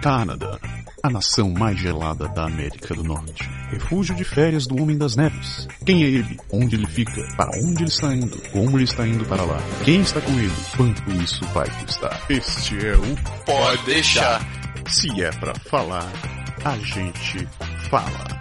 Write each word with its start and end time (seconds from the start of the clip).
Canadá, 0.00 0.58
a 1.02 1.10
nação 1.10 1.50
mais 1.50 1.78
gelada 1.78 2.26
da 2.28 2.46
América 2.46 2.94
do 2.94 3.04
Norte. 3.04 3.46
Refúgio 3.70 4.14
de 4.14 4.24
férias 4.24 4.66
do 4.66 4.82
Homem 4.82 4.96
das 4.96 5.14
Neves. 5.14 5.68
Quem 5.84 6.02
é 6.02 6.06
ele? 6.06 6.40
Onde 6.50 6.74
ele 6.74 6.86
fica? 6.86 7.22
Para 7.36 7.50
onde 7.58 7.82
ele 7.82 7.90
está 7.90 8.14
indo? 8.14 8.40
Como 8.50 8.78
ele 8.78 8.84
está 8.84 9.06
indo 9.06 9.26
para 9.26 9.44
lá? 9.44 9.58
Quem 9.84 10.00
está 10.00 10.22
com 10.22 10.32
ele? 10.32 10.52
Quanto 10.74 11.10
isso 11.22 11.44
vai 11.52 11.68
custar? 11.82 12.18
Este 12.30 12.86
é 12.86 12.96
o 12.96 13.44
Pode 13.44 13.84
deixar. 13.84 14.40
Se 14.88 15.22
é 15.22 15.30
pra 15.32 15.54
falar, 15.54 16.10
a 16.64 16.78
gente 16.78 17.46
fala. 17.90 18.39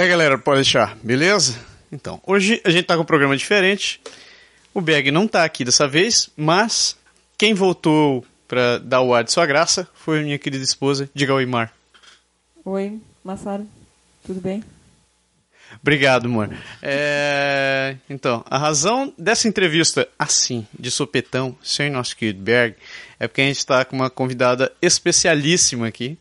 Daí 0.00 0.08
galera, 0.08 0.38
pode 0.38 0.62
deixar, 0.62 0.96
beleza? 1.02 1.60
Então, 1.92 2.22
hoje 2.26 2.58
a 2.64 2.70
gente 2.70 2.86
tá 2.86 2.96
com 2.96 3.02
um 3.02 3.04
programa 3.04 3.36
diferente. 3.36 4.00
O 4.72 4.80
Beg 4.80 5.10
não 5.10 5.28
tá 5.28 5.44
aqui 5.44 5.62
dessa 5.62 5.86
vez, 5.86 6.30
mas 6.34 6.96
quem 7.36 7.52
voltou 7.52 8.24
pra 8.48 8.78
dar 8.78 9.02
o 9.02 9.12
ar 9.12 9.22
de 9.24 9.30
sua 9.30 9.44
graça 9.44 9.86
foi 9.92 10.20
a 10.20 10.22
minha 10.22 10.38
querida 10.38 10.64
esposa, 10.64 11.10
diga 11.14 11.34
oi, 11.34 11.44
Mar. 11.44 11.70
Oi, 12.64 12.98
Massaro. 13.22 13.68
Tudo 14.24 14.40
bem? 14.40 14.64
Obrigado, 15.82 16.24
amor. 16.24 16.48
É, 16.80 17.94
Então, 18.08 18.42
a 18.48 18.56
razão 18.56 19.12
dessa 19.18 19.48
entrevista 19.48 20.08
assim, 20.18 20.66
de 20.78 20.90
sopetão, 20.90 21.54
sem 21.62 21.90
nosso 21.90 22.16
querido 22.16 22.40
Berg, 22.40 22.74
é 23.18 23.28
porque 23.28 23.42
a 23.42 23.44
gente 23.44 23.58
está 23.58 23.84
com 23.84 23.96
uma 23.96 24.08
convidada 24.08 24.72
especialíssima 24.80 25.88
aqui 25.88 26.16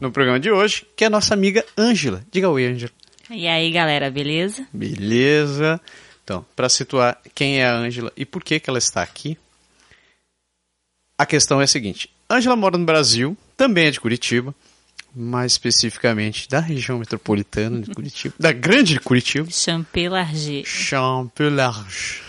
no 0.00 0.10
programa 0.10 0.40
de 0.40 0.50
hoje, 0.50 0.86
que 0.96 1.04
é 1.04 1.06
a 1.06 1.10
nossa 1.10 1.34
amiga 1.34 1.64
Ângela. 1.76 2.24
Diga 2.30 2.48
oi, 2.48 2.66
Ângela. 2.66 2.92
E 3.30 3.46
aí, 3.46 3.70
galera, 3.70 4.10
beleza? 4.10 4.66
Beleza. 4.72 5.80
Então, 6.22 6.44
para 6.54 6.68
situar 6.68 7.18
quem 7.34 7.60
é 7.60 7.66
a 7.66 7.74
Ângela 7.74 8.12
e 8.16 8.24
por 8.24 8.42
que, 8.42 8.58
que 8.60 8.68
ela 8.68 8.78
está 8.78 9.02
aqui, 9.02 9.36
a 11.18 11.26
questão 11.26 11.60
é 11.60 11.64
a 11.64 11.66
seguinte: 11.68 12.08
Ângela 12.30 12.56
mora 12.56 12.78
no 12.78 12.84
Brasil, 12.84 13.36
também 13.56 13.86
é 13.86 13.90
de 13.90 14.00
Curitiba, 14.00 14.54
mais 15.14 15.52
especificamente 15.52 16.48
da 16.48 16.60
região 16.60 16.98
metropolitana 16.98 17.80
de 17.80 17.90
Curitiba, 17.94 18.34
da 18.38 18.52
grande 18.52 18.98
Curitiba. 18.98 19.48
Champelarger. 19.50 20.64
Champelarge. 20.66 22.22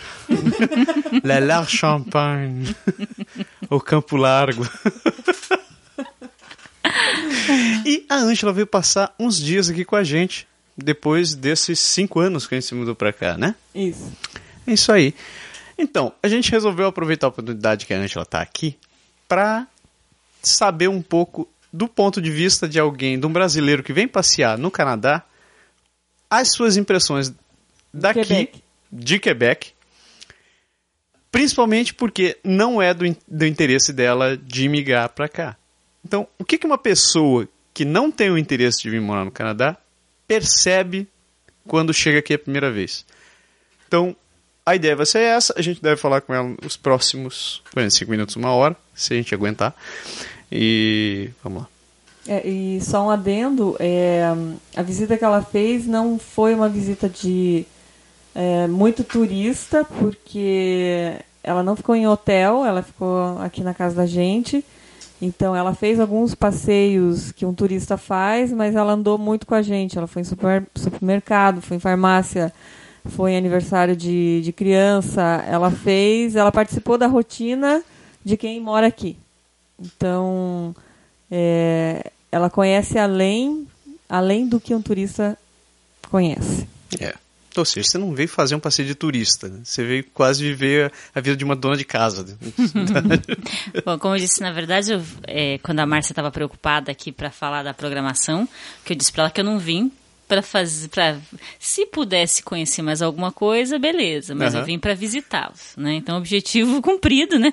La 1.22 1.38
Large 1.38 1.76
Champagne. 1.76 2.74
o 3.70 3.80
Campo 3.80 4.16
Largo. 4.16 4.68
E 7.84 8.04
a 8.08 8.16
Ângela 8.16 8.52
veio 8.52 8.66
passar 8.66 9.14
uns 9.18 9.38
dias 9.38 9.68
aqui 9.68 9.84
com 9.84 9.96
a 9.96 10.04
gente, 10.04 10.46
depois 10.76 11.34
desses 11.34 11.78
cinco 11.78 12.20
anos 12.20 12.46
que 12.46 12.54
a 12.54 12.60
gente 12.60 12.68
se 12.68 12.74
mudou 12.74 12.94
pra 12.94 13.12
cá, 13.12 13.36
né? 13.36 13.54
Isso. 13.74 14.12
É 14.66 14.72
isso 14.72 14.90
aí. 14.92 15.14
Então, 15.78 16.12
a 16.22 16.28
gente 16.28 16.50
resolveu 16.50 16.86
aproveitar 16.86 17.26
a 17.26 17.28
oportunidade 17.28 17.86
que 17.86 17.94
a 17.94 17.98
Ângela 17.98 18.24
tá 18.24 18.40
aqui 18.40 18.76
pra 19.28 19.66
saber 20.42 20.88
um 20.88 21.02
pouco 21.02 21.48
do 21.72 21.86
ponto 21.86 22.22
de 22.22 22.30
vista 22.30 22.68
de 22.68 22.78
alguém, 22.78 23.18
de 23.18 23.26
um 23.26 23.32
brasileiro 23.32 23.82
que 23.82 23.92
vem 23.92 24.08
passear 24.08 24.56
no 24.56 24.70
Canadá, 24.70 25.22
as 26.30 26.52
suas 26.52 26.76
impressões 26.76 27.32
daqui, 27.92 28.22
Quebec. 28.22 28.62
de 28.90 29.18
Quebec, 29.18 29.72
principalmente 31.30 31.92
porque 31.92 32.38
não 32.42 32.80
é 32.80 32.94
do, 32.94 33.04
do 33.28 33.46
interesse 33.46 33.92
dela 33.92 34.36
de 34.36 34.68
migrar 34.68 35.10
pra 35.10 35.28
cá. 35.28 35.56
Então, 36.06 36.24
o 36.38 36.44
que, 36.44 36.64
uma 36.64 36.78
pessoa 36.78 37.48
que 37.74 37.84
não 37.84 38.12
tem 38.12 38.30
o 38.30 38.38
interesse 38.38 38.80
de 38.80 38.90
vir 38.90 39.00
morar 39.00 39.24
no 39.24 39.30
Canadá 39.32 39.76
percebe 40.24 41.08
quando 41.66 41.92
chega 41.92 42.20
aqui 42.20 42.32
a 42.32 42.38
primeira 42.38 42.70
vez? 42.70 43.04
Então, 43.88 44.14
a 44.64 44.76
ideia 44.76 44.94
vai 44.94 45.04
ser 45.04 45.18
essa. 45.18 45.52
A 45.56 45.62
gente 45.62 45.82
deve 45.82 45.96
falar 45.96 46.20
com 46.20 46.32
ela 46.32 46.54
nos 46.62 46.76
próximos 46.76 47.60
45 47.72 48.08
minutos, 48.08 48.36
uma 48.36 48.52
hora, 48.52 48.76
se 48.94 49.14
a 49.14 49.16
gente 49.16 49.34
aguentar. 49.34 49.74
E 50.50 51.28
vamos 51.42 51.62
lá. 51.62 51.68
É, 52.28 52.48
e 52.48 52.80
só 52.80 53.04
um 53.04 53.10
adendo, 53.10 53.76
é, 53.80 54.22
a 54.76 54.82
visita 54.82 55.18
que 55.18 55.24
ela 55.24 55.42
fez 55.42 55.88
não 55.88 56.20
foi 56.20 56.54
uma 56.54 56.68
visita 56.68 57.08
de 57.08 57.66
é, 58.32 58.68
muito 58.68 59.02
turista, 59.02 59.84
porque 59.84 61.16
ela 61.42 61.64
não 61.64 61.74
ficou 61.74 61.96
em 61.96 62.06
hotel, 62.06 62.64
ela 62.64 62.80
ficou 62.80 63.40
aqui 63.40 63.64
na 63.64 63.74
casa 63.74 63.96
da 63.96 64.06
gente. 64.06 64.64
Então 65.20 65.56
ela 65.56 65.74
fez 65.74 65.98
alguns 65.98 66.34
passeios 66.34 67.32
que 67.32 67.46
um 67.46 67.54
turista 67.54 67.96
faz, 67.96 68.52
mas 68.52 68.74
ela 68.74 68.92
andou 68.92 69.16
muito 69.16 69.46
com 69.46 69.54
a 69.54 69.62
gente. 69.62 69.96
Ela 69.96 70.06
foi 70.06 70.22
em 70.22 70.24
super- 70.24 70.66
supermercado, 70.74 71.62
foi 71.62 71.78
em 71.78 71.80
farmácia, 71.80 72.52
foi 73.06 73.32
em 73.32 73.36
aniversário 73.36 73.96
de, 73.96 74.42
de 74.42 74.52
criança. 74.52 75.22
Ela 75.48 75.70
fez, 75.70 76.36
ela 76.36 76.52
participou 76.52 76.98
da 76.98 77.06
rotina 77.06 77.82
de 78.24 78.36
quem 78.36 78.60
mora 78.60 78.86
aqui. 78.86 79.16
Então, 79.78 80.74
é, 81.30 82.10
ela 82.30 82.50
conhece 82.50 82.98
além, 82.98 83.66
além 84.08 84.46
do 84.46 84.60
que 84.60 84.74
um 84.74 84.82
turista 84.82 85.38
conhece. 86.10 86.66
É. 87.00 87.14
Ou 87.60 87.64
seja, 87.64 87.88
você 87.88 87.98
não 87.98 88.14
veio 88.14 88.28
fazer 88.28 88.54
um 88.54 88.60
passeio 88.60 88.86
de 88.88 88.94
turista, 88.94 89.48
né? 89.48 89.60
você 89.64 89.84
veio 89.84 90.04
quase 90.12 90.42
viver 90.42 90.92
a 91.14 91.20
vida 91.20 91.36
de 91.36 91.44
uma 91.44 91.56
dona 91.56 91.76
de 91.76 91.84
casa. 91.84 92.24
Bom, 93.84 93.98
como 93.98 94.14
eu 94.14 94.18
disse, 94.18 94.40
na 94.40 94.52
verdade, 94.52 94.92
eu, 94.92 95.02
é, 95.26 95.58
quando 95.58 95.80
a 95.80 95.86
Márcia 95.86 96.12
estava 96.12 96.30
preocupada 96.30 96.90
aqui 96.90 97.12
para 97.12 97.30
falar 97.30 97.62
da 97.62 97.74
programação, 97.74 98.48
que 98.84 98.92
eu 98.92 98.96
disse 98.96 99.12
para 99.12 99.24
ela 99.24 99.30
que 99.30 99.40
eu 99.40 99.44
não 99.44 99.58
vim 99.58 99.90
para 100.28 100.42
fazer, 100.42 100.88
para 100.88 101.16
se 101.58 101.86
pudesse 101.86 102.42
conhecer 102.42 102.82
mais 102.82 103.00
alguma 103.02 103.30
coisa, 103.30 103.78
beleza, 103.78 104.34
mas 104.34 104.54
Aham. 104.54 104.60
eu 104.62 104.66
vim 104.66 104.78
para 104.78 104.94
visitá-los, 104.94 105.72
né? 105.76 105.94
Então, 105.94 106.16
objetivo 106.18 106.80
cumprido, 106.82 107.38
né? 107.38 107.50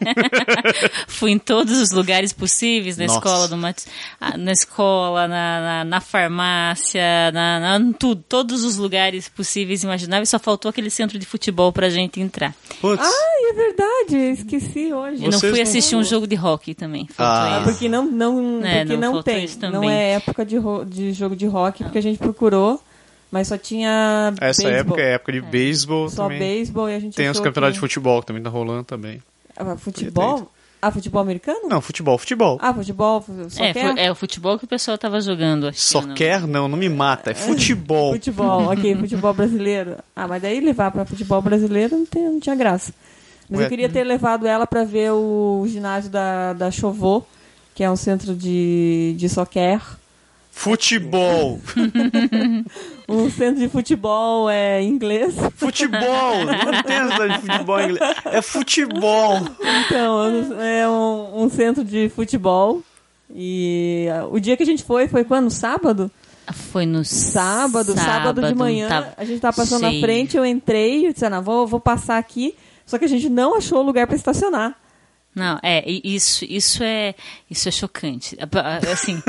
Fui 1.07 1.31
em 1.31 1.39
todos 1.39 1.77
os 1.79 1.91
lugares 1.91 2.33
possíveis, 2.33 2.97
na 2.97 3.05
Nossa. 3.05 3.17
escola 3.19 3.47
do 3.47 3.57
Mat... 3.57 3.83
ah, 4.19 4.37
na 4.37 4.51
escola, 4.51 5.27
na, 5.27 5.61
na, 5.61 5.83
na 5.85 6.01
farmácia, 6.01 7.31
na, 7.31 7.59
na 7.59 7.77
em 7.77 7.93
tudo, 7.93 8.23
todos 8.27 8.63
os 8.63 8.77
lugares 8.77 9.29
possíveis 9.29 9.83
e 9.83 9.85
imagináveis, 9.85 10.29
só 10.29 10.39
faltou 10.39 10.69
aquele 10.69 10.89
centro 10.89 11.17
de 11.19 11.25
futebol 11.25 11.71
pra 11.71 11.89
gente 11.89 12.19
entrar. 12.19 12.55
Putz, 12.81 13.03
Ah, 13.03 13.49
é 13.49 13.53
verdade, 13.53 14.17
esqueci 14.41 14.93
hoje. 14.93 15.23
Eu 15.23 15.31
não 15.31 15.39
fui 15.39 15.51
não- 15.51 15.61
assistir 15.61 15.95
um 15.95 16.03
jogo 16.03 16.25
de 16.27 16.35
hockey 16.35 16.73
também. 16.73 17.07
Faltou 17.07 17.25
Ah. 17.25 17.43
Ah, 17.57 17.61
isso. 17.61 17.71
porque 17.71 17.89
não, 17.89 18.05
não, 18.09 18.65
É, 18.65 18.79
porque 18.85 18.97
não, 18.97 19.13
não, 19.15 19.23
tem. 19.23 19.47
Não 19.71 19.89
é 19.89 20.11
época 20.13 20.45
de, 20.45 20.57
ro- 20.57 20.85
de 20.85 21.11
jogo 21.13 21.35
de 21.35 21.45
rock, 21.45 21.83
porque 21.83 21.97
a 21.97 22.01
gente 22.01 22.17
procurou, 22.17 22.62
mas 23.33 23.47
só 23.47 23.57
tinha 23.57 24.31
essa 24.39 24.61
beisebol. 24.61 24.79
época 24.93 25.01
é 25.01 25.13
época 25.15 25.31
de 25.31 25.41
beisebol 25.41 26.07
Só 26.07 26.23
também. 26.23 26.37
beisebol 26.37 26.87
e 26.87 26.93
a 26.95 26.99
gente 26.99 27.15
Tem 27.15 27.27
os 27.31 27.39
campeonatos 27.39 27.73
de 27.73 27.79
que... 27.79 27.87
futebol 27.87 28.21
que 28.21 28.27
também 28.27 28.43
tá 28.43 28.49
rolando 28.51 28.83
também. 28.83 29.19
Ah, 29.57 29.75
futebol? 29.75 30.51
Ah, 30.79 30.91
futebol 30.91 31.19
americano? 31.21 31.67
Não, 31.67 31.81
futebol, 31.81 32.15
futebol. 32.17 32.59
Ah, 32.61 32.71
futebol, 32.73 33.25
só 33.49 33.63
É, 33.63 33.73
é 34.05 34.11
o 34.11 34.15
futebol 34.15 34.59
que 34.59 34.65
o 34.65 34.67
pessoal 34.67 34.97
tava 34.99 35.19
jogando. 35.19 35.67
Acho 35.69 35.79
Só 35.79 36.01
que 36.01 36.07
não. 36.09 36.13
quer? 36.15 36.41
Não, 36.45 36.67
não 36.67 36.77
me 36.77 36.89
mata. 36.89 37.31
É 37.31 37.33
futebol. 37.33 38.11
Futebol, 38.13 38.67
ok, 38.71 38.95
futebol 38.97 39.33
brasileiro. 39.33 39.95
Ah, 40.15 40.27
mas 40.27 40.41
daí 40.41 40.59
levar 40.59 40.91
pra 40.91 41.03
futebol 41.05 41.41
brasileiro 41.41 41.97
não, 41.97 42.05
tem- 42.05 42.23
não 42.29 42.39
tinha 42.39 42.55
graça. 42.55 42.93
Mas 43.49 43.61
Ué. 43.61 43.65
eu 43.65 43.69
queria 43.69 43.89
ter 43.89 44.03
levado 44.03 44.45
ela 44.45 44.67
pra 44.67 44.83
ver 44.83 45.11
o 45.11 45.65
ginásio 45.67 46.11
da, 46.11 46.53
da 46.53 46.69
Chovô, 46.69 47.23
que 47.73 47.83
é 47.83 47.89
um 47.89 47.95
centro 47.95 48.35
de, 48.35 49.15
de 49.17 49.27
soccer. 49.29 49.81
Futebol. 50.55 51.59
Um 53.09 53.29
centro 53.29 53.59
de 53.59 53.67
futebol 53.67 54.49
é 54.49 54.81
inglês. 54.81 55.35
Futebol. 55.57 56.45
Não 56.45 56.83
tem 56.83 56.95
essa 56.95 57.27
de 57.27 57.39
futebol 57.39 57.79
em 57.79 57.83
inglês. 57.89 58.15
É 58.25 58.41
futebol. 58.41 59.41
Então, 59.59 60.61
é 60.61 60.87
um, 60.87 61.43
um 61.43 61.49
centro 61.49 61.83
de 61.83 62.07
futebol. 62.07 62.81
E 63.35 64.07
ah, 64.13 64.25
o 64.27 64.39
dia 64.39 64.55
que 64.55 64.63
a 64.63 64.65
gente 64.65 64.83
foi, 64.83 65.07
foi 65.07 65.25
quando? 65.25 65.49
Sábado? 65.49 66.09
Foi 66.71 66.85
no 66.85 67.03
Sábado, 67.03 67.93
sábado, 67.93 68.41
de 68.41 68.55
manhã. 68.55 68.87
tava 68.87 69.13
A 69.17 69.25
gente 69.25 69.41
tava 69.41 69.55
passando 69.57 69.81
na 69.81 69.89
cheio. 69.89 70.01
frente, 70.01 70.37
eu 70.37 70.45
entrei, 70.45 71.07
eu 71.07 71.13
disse, 71.13 71.25
ah, 71.25 71.29
não, 71.29 71.41
vou, 71.41 71.67
vou 71.67 71.79
passar 71.79 72.17
aqui. 72.17 72.55
Só 72.85 72.97
que 72.97 73.05
a 73.05 73.09
gente 73.09 73.27
não 73.27 73.57
achou 73.57 73.81
lugar 73.81 74.07
pra 74.07 74.15
estacionar. 74.15 74.77
Não, 75.35 75.59
é, 75.63 75.83
e 75.89 76.15
isso, 76.15 76.45
isso 76.45 76.83
é, 76.83 77.15
isso 77.49 77.67
é 77.67 77.71
chocante. 77.71 78.37
Assim, 78.91 79.21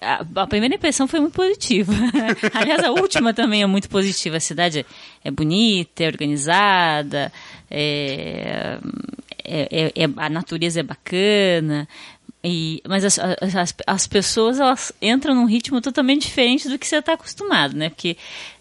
a, 0.00 0.24
a 0.42 0.46
primeira 0.46 0.74
impressão 0.74 1.06
foi 1.06 1.20
muito 1.20 1.34
positiva. 1.34 1.92
Aliás, 2.54 2.82
a 2.82 2.90
última 2.90 3.32
também 3.32 3.62
é 3.62 3.66
muito 3.66 3.88
positiva. 3.88 4.36
A 4.36 4.40
cidade 4.40 4.80
é, 4.80 4.84
é 5.24 5.30
bonita, 5.30 6.04
é 6.04 6.06
organizada, 6.06 7.32
é, 7.70 8.78
é- 9.44 9.68
é- 9.70 10.04
é- 10.04 10.10
a 10.16 10.28
natureza 10.28 10.80
é 10.80 10.82
bacana. 10.82 11.88
E, 12.42 12.80
mas 12.86 13.04
as, 13.04 13.18
as, 13.18 13.74
as 13.86 14.06
pessoas 14.06 14.60
elas 14.60 14.92
entram 15.02 15.34
num 15.34 15.44
ritmo 15.44 15.80
totalmente 15.80 16.22
diferente 16.22 16.68
do 16.68 16.78
que 16.78 16.86
você 16.86 16.96
está 16.96 17.14
acostumado, 17.14 17.76
né? 17.76 17.88
Porque 17.88 18.16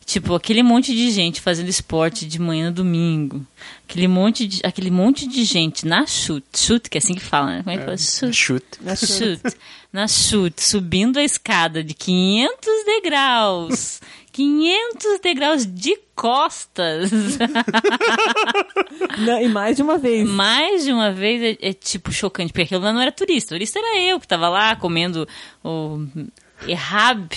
Tipo, 0.07 0.33
aquele 0.35 0.63
monte 0.63 0.95
de 0.95 1.11
gente 1.11 1.41
fazendo 1.41 1.67
esporte 1.67 2.25
de 2.25 2.39
manhã 2.39 2.69
no 2.69 2.75
domingo. 2.75 3.45
Aquele 3.83 4.07
monte 4.07 4.47
de, 4.47 4.61
aquele 4.63 4.89
monte 4.89 5.27
de 5.27 5.43
gente 5.43 5.85
na 5.85 6.05
chute. 6.05 6.57
Chute, 6.57 6.89
que 6.89 6.97
é 6.97 6.99
assim 6.99 7.13
que 7.13 7.19
fala, 7.19 7.47
né? 7.47 7.61
Como 7.61 7.75
é 7.75 7.77
que 7.77 7.83
fala? 7.83 7.97
Chute. 7.97 8.33
Chute. 8.33 8.65
Na 8.81 8.95
chute. 8.95 9.57
Na 9.91 10.07
chute, 10.07 10.63
subindo 10.63 11.19
a 11.19 11.23
escada 11.23 11.83
de 11.83 11.93
500 11.93 12.85
degraus. 12.85 13.99
500 14.31 15.19
degraus 15.21 15.65
de 15.65 15.97
costas. 16.15 17.11
Não, 19.19 19.41
e 19.41 19.49
mais 19.49 19.75
de 19.75 19.83
uma 19.83 19.97
vez. 19.97 20.29
Mais 20.29 20.85
de 20.85 20.93
uma 20.93 21.11
vez 21.11 21.57
é, 21.59 21.69
é, 21.69 21.73
tipo 21.73 22.13
chocante, 22.13 22.53
porque 22.53 22.61
aquilo 22.61 22.81
lá 22.81 22.93
não 22.93 23.01
era 23.01 23.11
turista. 23.11 23.55
turista 23.55 23.79
era 23.79 23.99
eu 23.99 24.19
que 24.19 24.27
tava 24.27 24.47
lá 24.47 24.75
comendo 24.75 25.27
o 25.63 26.05
errab. 26.65 27.29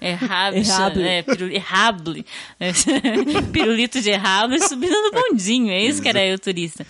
Errable, 0.00 0.60
Errable. 0.60 1.02
é, 1.06 1.22
piru, 1.22 1.46
errable. 1.52 2.26
pirulito 3.52 4.00
de 4.00 4.10
errable 4.10 4.58
subindo 4.66 4.92
no 5.02 5.10
bondinho, 5.10 5.70
é 5.70 5.82
isso 5.82 6.00
que 6.02 6.08
era 6.08 6.24
eu 6.24 6.38
turista. 6.38 6.86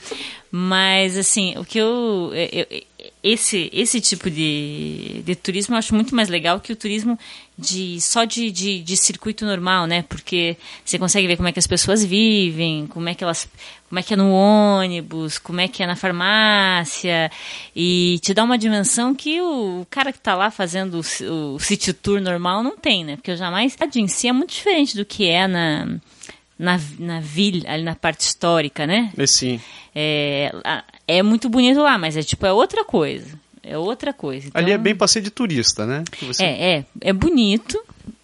Mas, 0.52 1.16
assim, 1.16 1.54
o 1.58 1.64
que 1.64 1.78
eu, 1.78 2.32
eu- 2.34 2.66
eu- 2.70 2.82
esse, 3.22 3.70
esse 3.72 4.00
tipo 4.00 4.30
de, 4.30 5.22
de 5.24 5.34
turismo 5.36 5.74
eu 5.74 5.78
acho 5.78 5.94
muito 5.94 6.14
mais 6.14 6.28
legal 6.28 6.58
que 6.60 6.72
o 6.72 6.76
turismo 6.76 7.18
de 7.60 8.00
só 8.00 8.24
de, 8.24 8.50
de, 8.50 8.82
de 8.82 8.96
circuito 8.96 9.44
normal, 9.44 9.86
né? 9.86 10.02
Porque 10.08 10.56
você 10.84 10.98
consegue 10.98 11.26
ver 11.26 11.36
como 11.36 11.48
é 11.48 11.52
que 11.52 11.58
as 11.58 11.66
pessoas 11.66 12.04
vivem, 12.04 12.86
como 12.86 13.08
é 13.08 13.14
que 13.14 13.22
elas, 13.22 13.48
como 13.88 13.98
é 13.98 14.02
que 14.02 14.14
é 14.14 14.16
no 14.16 14.30
ônibus, 14.32 15.38
como 15.38 15.60
é 15.60 15.68
que 15.68 15.82
é 15.82 15.86
na 15.86 15.96
farmácia 15.96 17.30
e 17.76 18.18
te 18.22 18.32
dá 18.32 18.42
uma 18.42 18.56
dimensão 18.56 19.14
que 19.14 19.40
o, 19.40 19.86
cara 19.90 20.12
que 20.12 20.18
tá 20.18 20.34
lá 20.34 20.50
fazendo 20.50 21.00
o, 21.00 21.54
o 21.54 21.58
city 21.58 21.92
tour 21.92 22.20
normal 22.20 22.62
não 22.62 22.76
tem, 22.76 23.04
né? 23.04 23.16
Porque 23.16 23.32
eu 23.32 23.36
jamais 23.36 23.76
a 23.78 23.98
em 23.98 24.08
si 24.08 24.28
é 24.28 24.32
muito 24.32 24.54
diferente 24.54 24.96
do 24.96 25.04
que 25.04 25.28
é 25.28 25.46
na 25.46 25.86
na, 26.58 26.78
na 26.98 27.20
vila, 27.20 27.70
ali 27.70 27.82
na 27.82 27.94
parte 27.94 28.20
histórica, 28.20 28.86
né? 28.86 29.10
Mas 29.16 29.30
sim. 29.30 29.58
É, 29.94 30.52
é 31.08 31.22
muito 31.22 31.48
bonito 31.48 31.80
lá, 31.80 31.96
mas 31.96 32.18
é 32.18 32.22
tipo, 32.22 32.44
é 32.44 32.52
outra 32.52 32.84
coisa. 32.84 33.38
É 33.62 33.76
outra 33.76 34.12
coisa. 34.12 34.50
Ali 34.54 34.70
é 34.70 34.74
Então- 34.74 34.82
bem 34.84 34.94
passeio 34.96 35.22
de 35.24 35.30
turista, 35.30 35.84
né? 35.86 36.04
Você- 36.22 36.42
é, 36.44 36.70
é, 36.78 36.84
é 37.00 37.12
bonito, 37.12 37.78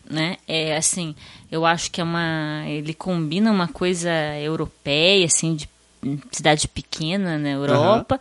né? 0.08 0.36
É 0.48 0.76
assim, 0.76 1.14
eu 1.50 1.64
acho 1.66 1.90
que 1.90 2.00
é 2.00 2.04
uma, 2.04 2.62
ele 2.66 2.94
combina 2.94 3.50
uma 3.50 3.68
coisa 3.68 4.10
europeia, 4.40 5.26
assim, 5.26 5.54
de 5.54 5.68
cidade 6.30 6.66
pequena 6.68 7.38
na 7.38 7.50
Europa. 7.50 8.18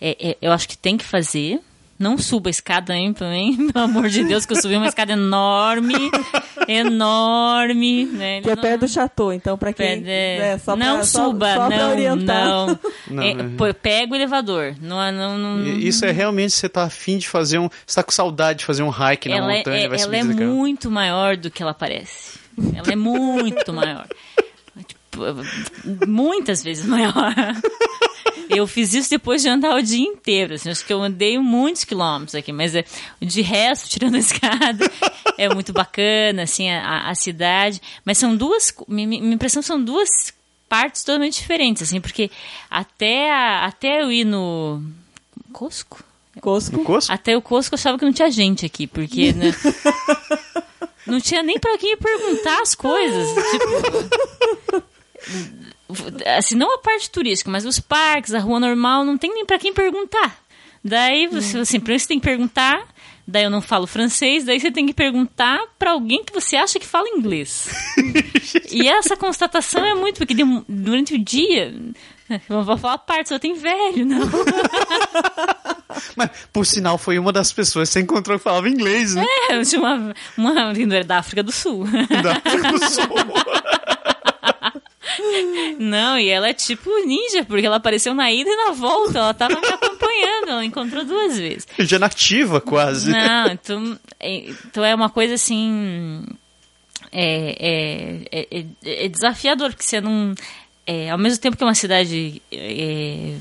É, 0.00 0.30
é, 0.30 0.36
eu 0.40 0.52
acho 0.52 0.68
que 0.68 0.76
tem 0.78 0.96
que 0.96 1.04
fazer. 1.04 1.60
Não 1.96 2.18
suba 2.18 2.48
a 2.48 2.50
escada 2.50 2.92
aí 2.92 3.12
também, 3.14 3.56
pelo 3.70 3.84
amor 3.84 4.08
de 4.08 4.24
Deus, 4.24 4.44
que 4.44 4.52
eu 4.52 4.60
subi 4.60 4.74
uma 4.76 4.88
escada 4.88 5.12
enorme, 5.12 5.94
enorme, 6.68 8.06
né? 8.06 8.40
Que 8.40 8.50
é 8.50 8.54
Não- 8.56 8.62
perto 8.62 8.80
do 8.80 8.88
chateau, 8.88 9.32
então 9.32 9.56
pra 9.58 9.72
quem... 9.72 9.86
é, 9.86 10.38
né, 10.38 10.58
só 10.58 10.74
não 10.76 11.04
só- 11.04 11.26
suba, 11.26 11.54
só 11.54 11.68
não, 11.68 12.16
não. 12.16 12.78
Não, 13.10 13.22
É, 13.22 13.30
é. 13.68 13.72
pega 13.72 14.12
o 14.12 14.16
elevador. 14.16 14.74
Não, 14.80 14.96
não, 15.12 15.38
não, 15.38 15.62
E 15.66 15.86
Isso 15.86 16.04
é 16.04 16.10
realmente 16.10 16.52
você 16.54 16.68
tá 16.68 16.84
afim 16.84 17.18
de 17.18 17.28
fazer 17.28 17.58
um. 17.58 17.68
Você 17.86 17.96
tá 17.96 18.02
com 18.02 18.10
saudade 18.10 18.60
de 18.60 18.64
fazer 18.64 18.82
um 18.82 18.88
hike 18.90 19.28
na 19.28 19.36
ela 19.36 19.52
é, 19.52 19.56
montanha, 19.58 19.84
é- 19.84 19.88
vai 19.88 20.00
ela 20.00 20.16
é 20.16 20.22
muito 20.24 20.90
maior 20.90 21.36
do 21.36 21.50
que 21.50 21.62
ela 21.62 21.74
parece. 21.74 22.38
Ela 22.74 22.92
é 22.92 22.96
muito 22.96 23.72
maior. 23.72 24.06
Tipo, 24.86 26.08
muitas 26.08 26.64
vezes 26.64 26.84
maior. 26.86 27.12
Eu 28.56 28.66
fiz 28.66 28.94
isso 28.94 29.10
depois 29.10 29.42
de 29.42 29.48
andar 29.48 29.74
o 29.76 29.82
dia 29.82 30.06
inteiro. 30.06 30.54
Assim, 30.54 30.70
acho 30.70 30.84
que 30.84 30.92
eu 30.92 31.02
andei 31.02 31.38
muitos 31.38 31.84
quilômetros 31.84 32.34
aqui, 32.34 32.52
mas 32.52 32.74
é, 32.74 32.84
de 33.20 33.42
resto, 33.42 33.88
tirando 33.90 34.14
a 34.14 34.18
escada, 34.18 34.90
é 35.38 35.48
muito 35.52 35.72
bacana, 35.72 36.42
assim, 36.42 36.70
a, 36.70 37.08
a 37.08 37.14
cidade. 37.14 37.80
Mas 38.04 38.18
são 38.18 38.36
duas. 38.36 38.72
Minha, 38.88 39.06
minha 39.08 39.34
impressão 39.34 39.62
são 39.62 39.82
duas 39.82 40.32
partes 40.68 41.02
totalmente 41.04 41.38
diferentes, 41.40 41.82
assim, 41.82 42.00
porque 42.00 42.30
até, 42.70 43.30
a- 43.30 43.64
até 43.66 44.02
eu 44.02 44.10
ir 44.12 44.24
no. 44.24 44.82
Cosco? 45.52 46.02
Cosco. 46.40 46.82
Cosco? 46.84 47.12
Até 47.12 47.36
o 47.36 47.42
Cosco 47.42 47.74
eu 47.74 47.78
achava 47.78 47.96
que 47.98 48.04
não 48.04 48.12
tinha 48.12 48.30
gente 48.30 48.66
aqui, 48.66 48.86
porque 48.88 49.32
né, 49.32 49.54
não 51.06 51.20
tinha 51.20 51.42
nem 51.44 51.58
pra 51.60 51.78
quem 51.78 51.96
perguntar 51.96 52.60
as 52.60 52.74
coisas. 52.74 53.28
Tipo, 53.52 54.84
assim, 56.36 56.54
não 56.54 56.74
a 56.74 56.78
parte 56.78 57.10
turística, 57.10 57.50
mas 57.50 57.64
os 57.64 57.78
parques, 57.80 58.34
a 58.34 58.40
rua 58.40 58.60
normal, 58.60 59.04
não 59.04 59.18
tem 59.18 59.32
nem 59.32 59.44
pra 59.44 59.58
quem 59.58 59.72
perguntar. 59.72 60.38
Daí, 60.82 61.26
você, 61.26 61.58
assim, 61.58 61.80
primeiro 61.80 62.00
você 62.00 62.08
tem 62.08 62.20
que 62.20 62.24
perguntar, 62.24 62.86
daí 63.26 63.44
eu 63.44 63.50
não 63.50 63.62
falo 63.62 63.86
francês, 63.86 64.44
daí 64.44 64.60
você 64.60 64.70
tem 64.70 64.86
que 64.86 64.92
perguntar 64.92 65.58
pra 65.78 65.92
alguém 65.92 66.22
que 66.22 66.32
você 66.32 66.56
acha 66.56 66.78
que 66.78 66.86
fala 66.86 67.08
inglês. 67.08 67.68
e 68.70 68.86
essa 68.86 69.16
constatação 69.16 69.84
é 69.84 69.94
muito, 69.94 70.18
porque 70.18 70.34
durante 70.68 71.14
o 71.14 71.18
dia, 71.18 71.74
eu 72.48 72.62
vou 72.62 72.76
falar 72.76 72.98
parte, 72.98 73.30
só 73.30 73.38
tem 73.38 73.54
velho, 73.54 74.04
não. 74.04 74.28
Mas, 76.16 76.30
por 76.52 76.66
sinal, 76.66 76.98
foi 76.98 77.18
uma 77.18 77.32
das 77.32 77.52
pessoas 77.52 77.88
que 77.88 77.94
você 77.94 78.00
encontrou 78.00 78.36
que 78.36 78.44
falava 78.44 78.68
inglês, 78.68 79.14
né? 79.14 79.24
É, 79.48 79.56
eu 79.56 79.64
tinha 79.64 79.80
uma, 79.80 80.14
uma 80.36 80.72
era 80.92 81.04
da 81.04 81.18
África 81.18 81.42
do 81.42 81.52
Sul. 81.52 81.84
Da 82.22 82.32
África 82.32 82.72
do 82.72 82.84
Sul. 82.90 83.93
Não, 85.78 86.18
e 86.18 86.28
ela 86.28 86.48
é 86.48 86.54
tipo 86.54 86.90
ninja, 87.04 87.44
porque 87.44 87.66
ela 87.66 87.76
apareceu 87.76 88.14
na 88.14 88.30
ida 88.32 88.50
e 88.50 88.56
na 88.56 88.72
volta. 88.72 89.18
Ela 89.18 89.34
tava 89.34 89.60
me 89.60 89.66
acompanhando, 89.66 90.48
ela 90.50 90.64
encontrou 90.64 91.04
duas 91.04 91.38
vezes. 91.38 91.66
Já 91.78 91.98
nativa, 91.98 92.60
quase. 92.60 93.10
Não, 93.10 93.46
então 93.50 93.98
é, 94.20 94.36
então 94.66 94.84
é 94.84 94.94
uma 94.94 95.10
coisa 95.10 95.34
assim. 95.34 96.24
É, 97.12 98.26
é, 98.32 98.46
é, 98.50 99.04
é 99.04 99.08
desafiador, 99.08 99.70
porque 99.70 99.84
você 99.84 100.00
não. 100.00 100.34
é, 100.86 101.10
ao 101.10 101.18
mesmo 101.18 101.40
tempo 101.40 101.56
que 101.56 101.62
é 101.62 101.66
uma 101.66 101.74
cidade 101.74 102.42
é, 102.50 103.36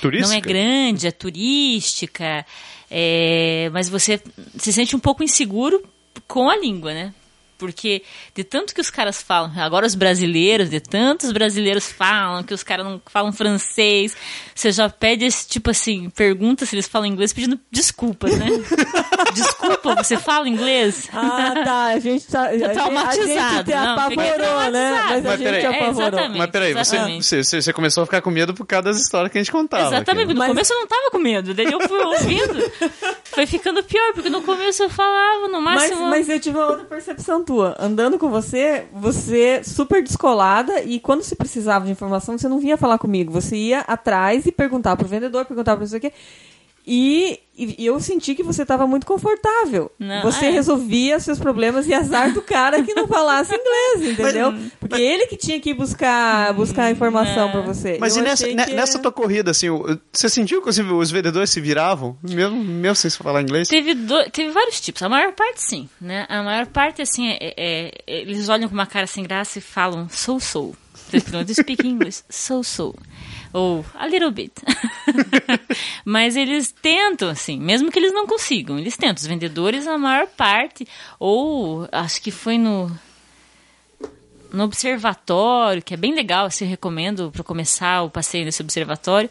Turística? 0.00 0.28
não 0.28 0.36
é 0.36 0.40
grande, 0.40 1.06
é 1.06 1.10
turística, 1.10 2.46
é, 2.90 3.70
mas 3.72 3.88
você 3.88 4.20
se 4.56 4.72
sente 4.72 4.94
um 4.94 4.98
pouco 4.98 5.24
inseguro 5.24 5.82
com 6.28 6.48
a 6.48 6.56
língua, 6.56 6.92
né? 6.92 7.14
Porque 7.58 8.02
de 8.34 8.44
tanto 8.44 8.74
que 8.74 8.80
os 8.80 8.90
caras 8.90 9.22
falam, 9.22 9.50
agora 9.56 9.86
os 9.86 9.94
brasileiros, 9.94 10.68
de 10.70 10.80
tantos 10.80 11.32
brasileiros 11.32 11.90
falam 11.90 12.42
que 12.42 12.52
os 12.54 12.62
caras 12.62 12.84
não 12.86 13.00
falam 13.06 13.32
francês, 13.32 14.16
você 14.54 14.70
já 14.72 14.88
pede 14.88 15.24
esse 15.24 15.46
tipo 15.48 15.70
assim, 15.70 16.10
pergunta 16.10 16.66
se 16.66 16.74
eles 16.74 16.86
falam 16.86 17.06
inglês 17.06 17.32
pedindo 17.32 17.58
desculpas, 17.70 18.36
né? 18.38 18.46
Desculpa, 19.34 19.94
você 19.96 20.16
fala 20.16 20.48
inglês? 20.48 21.08
Ah, 21.12 21.52
tá. 21.64 21.84
A 21.86 21.98
gente 21.98 22.26
tá. 22.26 22.42
a 22.46 22.52
gente- 22.52 22.64
A 22.64 22.68
gente 22.68 22.74
traumatizado, 22.74 23.64
te 23.70 23.76
não, 23.76 23.92
apavorou, 23.92 24.70
né? 24.70 24.90
Mas 24.92 25.26
a 25.26 25.28
Mas 25.28 25.38
gente 25.38 25.42
peraí. 25.42 25.62
É, 25.64 25.66
apavorou. 25.68 26.08
exatamente. 26.08 26.38
Mas 26.38 26.50
peraí, 26.50 26.72
você, 26.72 26.80
Exatamente. 26.96 27.24
você, 27.26 27.44
você- 27.44 27.62
você 27.62 27.72
começou 27.72 28.02
a 28.02 28.06
ficar 28.06 28.20
com 28.22 28.30
medo 28.30 28.54
por 28.54 28.66
causa 28.66 28.84
das 28.84 28.98
histórias 29.00 29.32
que 29.32 29.38
a 29.38 29.42
gente 29.42 29.52
contava. 29.52 29.86
Exatamente, 29.96 30.24
aqui. 30.24 30.32
no 30.34 30.38
Mas- 30.38 30.48
começo 30.48 30.72
eu 30.72 30.78
não 30.80 30.86
tava 30.86 31.10
com 31.10 31.18
medo, 31.18 31.54
daí 31.54 31.70
eu 31.70 31.80
fui 31.80 31.98
ouvindo. 31.98 32.72
Foi 33.36 33.44
ficando 33.46 33.82
pior, 33.84 34.14
porque 34.14 34.30
no 34.30 34.40
começo 34.40 34.82
eu 34.82 34.88
falava, 34.88 35.48
no 35.48 35.60
Mas, 35.60 35.90
máximo. 35.90 36.06
mas 36.08 36.26
eu 36.28 36.40
tive 36.40 36.56
uma 36.56 36.68
outra 36.68 36.84
percepção 36.86 37.44
tua. 37.46 37.76
Andando 37.78 38.18
com 38.18 38.28
você, 38.28 38.84
você 38.92 39.62
super 39.64 40.02
descolada 40.02 40.82
e 40.82 40.98
quando 40.98 41.22
se 41.22 41.36
precisava 41.36 41.86
de 41.86 41.92
informação, 41.92 42.36
você 42.36 42.48
não 42.48 42.58
vinha 42.58 42.76
falar 42.76 42.98
comigo. 42.98 43.32
Você 43.32 43.56
ia 43.56 43.80
atrás 43.80 44.44
e 44.44 44.52
perguntar 44.52 44.96
pro 44.96 45.06
vendedor, 45.06 45.46
perguntar 45.46 45.76
pro 45.76 45.82
não 45.82 45.88
sei 45.88 45.98
o 45.98 46.00
quê. 46.00 46.12
E, 46.88 47.40
e 47.58 47.84
eu 47.84 47.98
senti 47.98 48.34
que 48.36 48.44
você 48.44 48.62
estava 48.62 48.86
muito 48.86 49.04
confortável. 49.06 49.90
Não, 49.98 50.22
você 50.22 50.46
é. 50.46 50.50
resolvia 50.50 51.18
seus 51.18 51.36
problemas 51.36 51.86
e 51.88 51.92
azar 51.92 52.32
do 52.32 52.40
cara 52.40 52.80
que 52.84 52.94
não 52.94 53.08
falasse 53.08 53.50
inglês, 53.58 54.12
entendeu? 54.12 54.54
Porque 54.78 55.00
ele 55.02 55.26
que 55.26 55.36
tinha 55.36 55.58
que 55.58 55.70
ir 55.70 55.74
buscar, 55.74 56.52
buscar 56.54 56.88
informação 56.92 57.50
pra 57.50 57.60
você. 57.62 57.96
Mas 58.00 58.16
Eu 58.16 58.22
e 58.22 58.26
nessa, 58.26 58.46
ne- 58.46 58.64
que- 58.66 58.72
nessa 58.74 58.98
tua 59.00 59.10
corrida, 59.10 59.50
assim, 59.50 59.66
você 60.12 60.28
sentiu 60.28 60.62
que 60.62 60.68
os, 60.68 60.78
os 60.78 61.10
vendedores 61.10 61.50
se 61.50 61.60
viravam? 61.60 62.16
Mesmo, 62.22 62.62
mesmo 62.62 62.94
sem 62.94 63.10
falar 63.10 63.42
inglês? 63.42 63.66
Teve, 63.66 63.94
do- 63.94 64.30
teve 64.30 64.50
vários 64.52 64.80
tipos. 64.80 65.02
A 65.02 65.08
maior 65.08 65.32
parte, 65.32 65.60
sim. 65.62 65.88
Né? 66.00 66.24
A 66.28 66.40
maior 66.44 66.66
parte, 66.66 67.02
assim, 67.02 67.28
é, 67.30 67.38
é- 67.40 67.54
é- 68.06 68.20
eles 68.20 68.48
olham 68.48 68.68
com 68.68 68.74
uma 68.74 68.86
cara 68.86 69.08
sem 69.08 69.24
graça 69.24 69.58
e 69.58 69.62
falam 69.62 70.08
so 70.08 70.38
so. 70.38 70.72
Do 71.44 71.54
speak 71.54 71.86
English, 71.86 72.22
so 72.28 72.62
so. 72.64 72.94
Ou 73.56 73.82
a 73.94 74.06
little 74.06 74.30
bit. 74.30 74.52
Mas 76.04 76.36
eles 76.36 76.70
tentam, 76.72 77.30
assim, 77.30 77.58
mesmo 77.58 77.90
que 77.90 77.98
eles 77.98 78.12
não 78.12 78.26
consigam, 78.26 78.78
eles 78.78 78.98
tentam. 78.98 79.16
Os 79.16 79.26
vendedores, 79.26 79.86
a 79.86 79.96
maior 79.96 80.26
parte, 80.26 80.86
ou 81.18 81.88
acho 81.90 82.20
que 82.20 82.30
foi 82.30 82.58
no 82.58 82.90
no 84.52 84.64
observatório, 84.64 85.82
que 85.82 85.94
é 85.94 85.96
bem 85.96 86.14
legal, 86.14 86.46
assim, 86.46 86.66
recomendo 86.66 87.30
para 87.30 87.42
começar 87.42 88.02
o 88.02 88.10
passeio 88.10 88.44
nesse 88.44 88.60
observatório. 88.62 89.30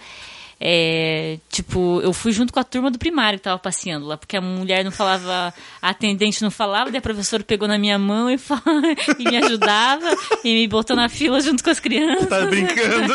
É, 0.59 1.38
tipo, 1.50 2.00
eu 2.01 2.13
fui 2.13 2.31
junto 2.31 2.53
com 2.53 2.59
a 2.59 2.63
turma 2.63 2.89
do 2.89 2.97
primário 2.97 3.38
que 3.38 3.43
tava 3.43 3.59
passeando 3.59 4.05
lá, 4.05 4.15
porque 4.17 4.38
a 4.38 4.41
mulher 4.41 4.85
não 4.85 4.91
falava, 4.91 5.53
a 5.81 5.89
atendente 5.89 6.41
não 6.41 6.50
falava, 6.50 6.89
daí 6.89 7.00
a 7.00 7.01
professora 7.01 7.43
pegou 7.43 7.67
na 7.67 7.77
minha 7.77 8.00
mão 8.00 8.29
e, 8.29 8.38
fala, 8.38 8.62
e 9.19 9.24
me 9.24 9.38
ajudava 9.38 10.09
e 10.43 10.53
me 10.53 10.67
botou 10.67 10.95
na 10.95 11.09
fila 11.09 11.41
junto 11.41 11.63
com 11.63 11.69
as 11.69 11.79
crianças 11.79 12.29
Tá 12.29 12.45
brincando? 12.45 13.13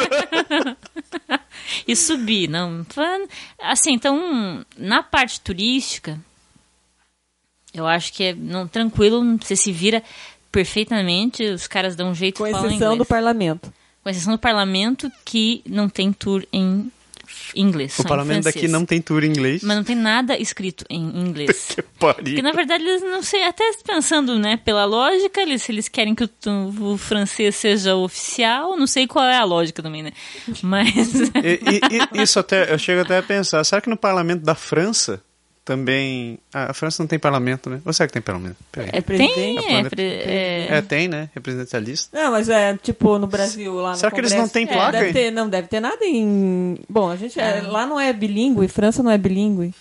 e 1.88 1.96
subi, 1.96 2.46
não. 2.46 2.84
Assim, 3.58 3.94
então, 3.94 4.64
na 4.76 5.02
parte 5.02 5.40
turística, 5.40 6.20
eu 7.72 7.86
acho 7.86 8.12
que 8.12 8.24
é 8.24 8.34
não, 8.34 8.68
tranquilo, 8.68 9.38
você 9.38 9.56
se 9.56 9.72
vira. 9.72 10.02
perfeitamente, 10.52 11.42
os 11.44 11.66
caras 11.66 11.96
dão 11.96 12.10
um 12.10 12.14
jeito 12.14 12.38
Com 12.38 12.44
de 12.44 12.52
falar 12.52 12.66
exceção 12.66 12.98
do 12.98 13.06
parlamento. 13.06 13.72
Com 14.02 14.10
exceção 14.10 14.34
do 14.34 14.38
parlamento, 14.38 15.10
que 15.24 15.62
não 15.66 15.88
tem 15.88 16.12
tour 16.12 16.44
em 16.52 16.90
inglês. 17.54 17.98
O 17.98 18.04
parlamento 18.04 18.42
francês. 18.44 18.54
daqui 18.54 18.68
não 18.68 18.84
tem 18.86 19.00
tour 19.00 19.24
em 19.24 19.28
inglês. 19.28 19.62
Mas 19.62 19.76
não 19.76 19.84
tem 19.84 19.96
nada 19.96 20.36
escrito 20.38 20.84
em 20.88 21.00
inglês. 21.00 21.68
Que 21.74 21.82
pariu. 21.82 22.24
Porque 22.24 22.42
na 22.42 22.52
verdade 22.52 22.82
eles 22.84 23.02
não 23.02 23.22
sei, 23.22 23.44
até 23.44 23.64
pensando, 23.86 24.38
né, 24.38 24.56
pela 24.56 24.84
lógica, 24.84 25.40
eles, 25.40 25.62
se 25.62 25.72
eles 25.72 25.88
querem 25.88 26.14
que 26.14 26.24
o, 26.24 26.30
o 26.92 26.96
francês 26.96 27.54
seja 27.56 27.94
oficial, 27.96 28.76
não 28.76 28.86
sei 28.86 29.06
qual 29.06 29.24
é 29.24 29.36
a 29.36 29.44
lógica 29.44 29.82
também, 29.82 30.02
né? 30.02 30.12
Mas 30.62 30.96
E- 30.96 31.60
e- 32.14 32.18
e- 32.18 32.22
isso 32.22 32.38
até, 32.38 32.72
eu 32.72 32.78
chego 32.78 33.02
até 33.02 33.18
a 33.18 33.22
pensar, 33.22 33.62
será 33.64 33.80
que 33.80 33.90
no 33.90 33.96
parlamento 33.96 34.42
da 34.42 34.54
França 34.54 35.22
também... 35.70 36.36
Ah, 36.52 36.72
a 36.72 36.74
França 36.74 37.00
não 37.00 37.06
tem 37.06 37.16
parlamento, 37.16 37.70
né? 37.70 37.80
Ou 37.86 37.92
será 37.92 38.08
que 38.08 38.12
tem 38.12 38.20
parlamento? 38.20 38.56
Peraí. 38.72 38.88
É 38.88 39.00
tem, 39.00 39.02
presidente? 39.02 39.64
é, 39.64 39.84
pre- 39.88 40.02
é, 40.02 40.66
É, 40.70 40.82
tem, 40.82 41.06
né? 41.06 41.30
Representatialista. 41.32 42.18
Não, 42.20 42.32
mas 42.32 42.48
é 42.48 42.76
tipo 42.76 43.16
no 43.20 43.28
Brasil 43.28 43.72
lá 43.76 43.90
no 43.92 43.96
Será 43.96 44.10
que 44.10 44.20
eles 44.20 44.34
não 44.34 44.48
têm 44.48 44.64
É, 44.64 44.66
placa 44.72 44.92
deve 44.92 45.06
aí? 45.06 45.12
ter, 45.12 45.30
não 45.30 45.48
deve 45.48 45.68
ter 45.68 45.78
nada 45.78 46.04
em. 46.04 46.76
Bom, 46.88 47.08
a 47.08 47.14
gente 47.14 47.38
é- 47.38 47.60
lá 47.62 47.86
não 47.86 48.00
é 48.00 48.12
bilíngue, 48.12 48.66
França 48.66 49.00
não 49.00 49.12
é 49.12 49.16
bilíngue. 49.18 49.72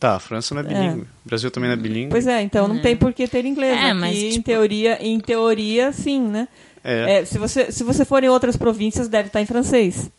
Tá, 0.00 0.16
a 0.16 0.18
França 0.18 0.54
não 0.54 0.62
é 0.62 0.64
bilíngue. 0.64 1.02
O 1.02 1.28
Brasil 1.28 1.50
também 1.52 1.68
não 1.70 1.74
é 1.74 1.80
bilíngue. 1.80 2.10
Pois 2.10 2.26
é, 2.26 2.42
então 2.42 2.66
não 2.66 2.80
tem 2.80 2.96
por 2.96 3.12
que 3.12 3.28
ter 3.28 3.44
inglês. 3.44 3.76
É, 3.78 3.90
Aqui, 3.90 3.94
mas, 4.00 4.16
em 4.18 4.30
tipo- 4.30 4.44
teoria, 4.46 4.98
em 5.00 5.20
teoria, 5.20 5.92
sim, 5.92 6.20
né? 6.20 6.48
É. 6.82 7.18
É, 7.20 7.24
se 7.24 7.38
você 7.38 7.70
se 7.70 7.84
você 7.84 8.04
for 8.04 8.24
em 8.24 8.28
outras 8.28 8.56
províncias, 8.56 9.06
deve 9.08 9.28
estar 9.28 9.40
em 9.40 9.46
francês. 9.46 10.10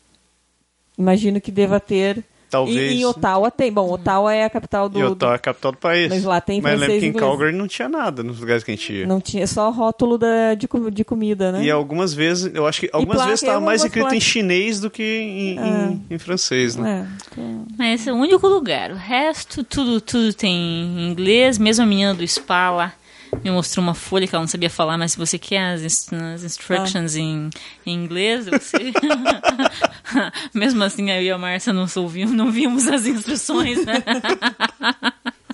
Imagino 0.97 1.41
que 1.41 1.51
deva 1.51 1.77
ter. 1.79 2.23
Talvez. 2.49 2.91
E 2.93 3.01
em 3.01 3.05
Ottawa 3.05 3.51
tem. 3.51 3.71
Bom, 3.71 3.91
Ottawa 3.91 4.33
é 4.33 4.43
a 4.43 4.49
capital 4.49 4.89
do. 4.89 4.97
E 4.99 5.03
Ottawa 5.03 5.33
é 5.33 5.35
a 5.35 5.39
capital 5.39 5.71
do 5.71 5.77
país. 5.77 6.09
Mas 6.09 6.23
lá 6.23 6.41
tem 6.41 6.59
Mas 6.61 6.79
lembro 6.79 6.99
que 6.99 7.05
em 7.05 7.09
inglês. 7.09 7.25
Calgary 7.25 7.55
não 7.55 7.67
tinha 7.67 7.87
nada 7.87 8.23
nos 8.23 8.39
lugares 8.39 8.63
que 8.63 8.71
a 8.71 8.75
gente 8.75 8.91
ia. 8.91 9.05
Não 9.07 9.21
tinha 9.21 9.45
só 9.45 9.69
rótulo 9.69 10.17
da, 10.17 10.55
de, 10.55 10.67
de 10.91 11.03
comida, 11.05 11.51
né? 11.51 11.63
E 11.63 11.69
algumas 11.69 12.13
vezes, 12.13 12.51
eu 12.55 12.65
acho 12.65 12.79
que 12.81 12.89
algumas 12.91 13.17
placa, 13.17 13.29
vezes 13.29 13.43
estava 13.43 13.57
eu 13.59 13.65
mais 13.65 13.83
escrito 13.83 14.05
em 14.05 14.09
placas. 14.09 14.23
chinês 14.23 14.79
do 14.79 14.89
que 14.89 15.03
em, 15.03 15.59
em- 15.59 16.05
em 16.09 16.17
francês, 16.17 16.75
né? 16.75 17.07
É, 17.07 17.27
então- 17.31 17.65
mas 17.77 18.01
esse 18.01 18.09
é 18.09 18.13
o 18.13 18.15
único 18.15 18.47
lugar. 18.47 18.91
O 18.91 18.95
resto, 18.95 19.63
tudo, 19.63 20.01
tudo 20.01 20.33
tem 20.33 20.55
em 20.55 21.11
inglês. 21.11 21.57
Mesmo 21.59 21.83
a 21.83 21.87
menina 21.87 22.13
do 22.13 22.27
spa 22.27 22.71
lá 22.71 22.93
me 23.43 23.51
mostrou 23.51 23.83
uma 23.83 23.93
folha 23.93 24.27
que 24.27 24.35
ela 24.35 24.41
não 24.43 24.47
sabia 24.47 24.69
falar, 24.69 24.97
mas 24.97 25.11
se 25.13 25.17
você 25.17 25.37
quer 25.37 25.73
as, 25.73 25.81
ins- 25.81 26.11
as 26.13 26.43
instructions 26.43 27.15
em, 27.15 27.49
em 27.85 27.93
inglês, 27.93 28.47
eu 28.47 28.59
sei. 28.61 28.93
Mesmo 30.53 30.83
assim, 30.83 31.09
eu 31.11 31.21
e 31.21 31.29
a 31.31 31.37
Márcia 31.37 31.71
não, 31.73 31.85
ouvimos, 31.97 32.33
não 32.33 32.51
vimos 32.51 32.87
as 32.87 33.05
instruções, 33.05 33.85
né? 33.85 33.95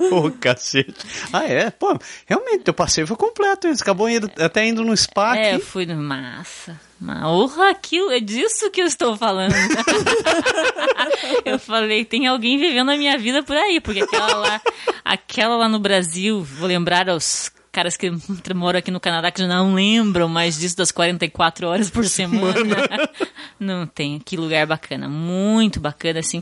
Pô, 0.09 0.29
cacete. 0.31 0.93
Ah, 1.31 1.45
é? 1.45 1.69
Pô, 1.69 1.97
realmente, 2.25 2.63
teu 2.65 2.73
passeio 2.73 3.07
foi 3.07 3.15
completo. 3.15 3.67
Eles 3.67 3.81
acabou 3.81 4.09
indo, 4.09 4.29
até 4.39 4.65
indo 4.65 4.83
no 4.83 4.95
spa 4.95 5.37
É, 5.37 5.51
eu 5.53 5.55
aqui. 5.57 5.65
fui 5.65 5.85
no 5.85 5.95
massa. 5.95 6.79
Porra, 7.21 7.69
aquilo, 7.71 8.11
é 8.11 8.19
disso 8.19 8.69
que 8.71 8.81
eu 8.81 8.85
estou 8.85 9.15
falando. 9.17 9.53
eu 11.45 11.59
falei, 11.59 12.03
tem 12.05 12.27
alguém 12.27 12.57
vivendo 12.57 12.91
a 12.91 12.97
minha 12.97 13.17
vida 13.17 13.43
por 13.43 13.55
aí, 13.55 13.79
porque 13.79 14.01
aquela 14.01 14.35
lá, 14.35 14.61
aquela 15.03 15.55
lá 15.57 15.69
no 15.69 15.79
Brasil, 15.79 16.41
vou 16.43 16.67
lembrar 16.67 17.09
aos 17.09 17.51
caras 17.75 17.97
que 17.97 18.09
moram 18.55 18.79
aqui 18.79 18.89
no 18.89 19.01
Canadá 19.01 19.29
que 19.31 19.45
não 19.45 19.73
lembram 19.73 20.29
mais 20.29 20.57
disso 20.57 20.77
das 20.77 20.91
44 20.91 21.67
horas 21.67 21.89
por 21.89 22.05
semana. 22.05 22.55
Não 23.59 23.85
tem, 23.85 24.17
que 24.19 24.35
lugar 24.37 24.65
bacana, 24.65 25.07
muito 25.09 25.79
bacana, 25.79 26.19
assim. 26.19 26.41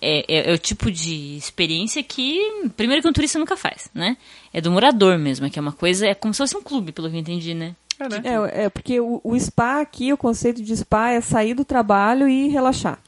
É, 0.00 0.24
é- 0.28 0.50
é 0.50 0.54
o 0.54 0.58
tipo 0.58 0.90
de 0.90 1.36
experiência 1.36 2.02
que, 2.02 2.40
primeiro 2.76 3.02
que 3.02 3.08
um 3.08 3.12
turista 3.12 3.38
nunca 3.38 3.56
faz, 3.56 3.88
né? 3.94 4.16
É 4.52 4.60
do 4.60 4.70
morador 4.70 5.18
mesmo, 5.18 5.48
que 5.50 5.58
é 5.58 5.62
uma 5.62 5.72
coisa, 5.72 6.06
é 6.06 6.14
como 6.14 6.32
se 6.34 6.38
fosse 6.38 6.56
um 6.56 6.62
clube, 6.62 6.92
pelo 6.92 7.08
que 7.10 7.16
eu 7.16 7.20
entendi, 7.20 7.54
né? 7.54 7.74
É, 7.98 8.08
né? 8.08 8.22
É, 8.24 8.64
é 8.64 8.68
porque 8.68 9.00
o, 9.00 9.20
o 9.24 9.38
spa 9.38 9.80
aqui, 9.80 10.12
o 10.12 10.16
conceito 10.16 10.62
de 10.62 10.76
spa 10.76 11.10
é 11.10 11.20
sair 11.20 11.54
do 11.54 11.64
trabalho 11.64 12.28
e 12.28 12.48
relaxar. 12.48 12.98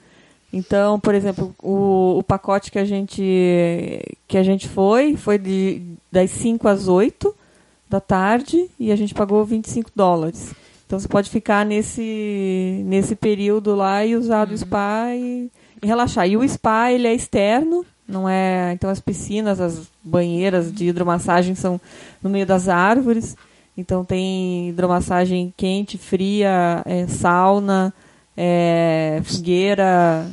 Então, 0.57 1.01
por 1.01 1.17
exemplo, 1.17 1.53
o, 1.61 2.19
o 2.19 2.23
pacote 2.23 2.71
que 2.71 2.79
a 2.79 2.85
gente 2.85 4.01
que 4.29 4.39
a 4.39 4.43
gente 4.45 4.69
foi 4.69 5.17
foi 5.17 5.37
de 5.37 5.83
das 6.13 6.31
5 6.31 6.69
às 6.69 6.87
8 6.87 7.35
da 7.91 8.01
tarde 8.01 8.71
e 8.79 8.93
a 8.93 8.97
gente 8.97 9.13
pagou 9.13 9.45
25 9.45 9.91
dólares. 9.97 10.55
Então 10.87 10.97
você 10.97 11.09
pode 11.09 11.29
ficar 11.29 11.67
nesse 11.67 12.83
nesse 12.87 13.17
período 13.17 13.75
lá 13.75 14.07
e 14.07 14.15
usar 14.15 14.45
do 14.45 14.57
spa 14.57 15.09
e, 15.13 15.51
e 15.83 15.87
relaxar. 15.89 16.29
E 16.29 16.37
o 16.37 16.49
spa 16.49 16.93
ele 16.93 17.09
é 17.09 17.15
externo, 17.15 17.85
não 18.07 18.29
é, 18.29 18.73
então 18.75 18.89
as 18.89 19.01
piscinas, 19.01 19.61
as 19.61 19.83
banheiras 20.05 20.73
de 20.73 20.87
hidromassagem 20.87 21.57
são 21.57 21.81
no 22.23 22.31
meio 22.31 22.47
das 22.47 22.69
árvores. 22.69 23.37
Então 23.77 24.05
tem 24.05 24.69
hidromassagem 24.69 25.53
quente, 25.57 25.99
fria, 25.99 26.81
é, 26.87 27.09
sauna, 27.09 27.93
é, 28.37 29.21
fogueira. 29.25 30.31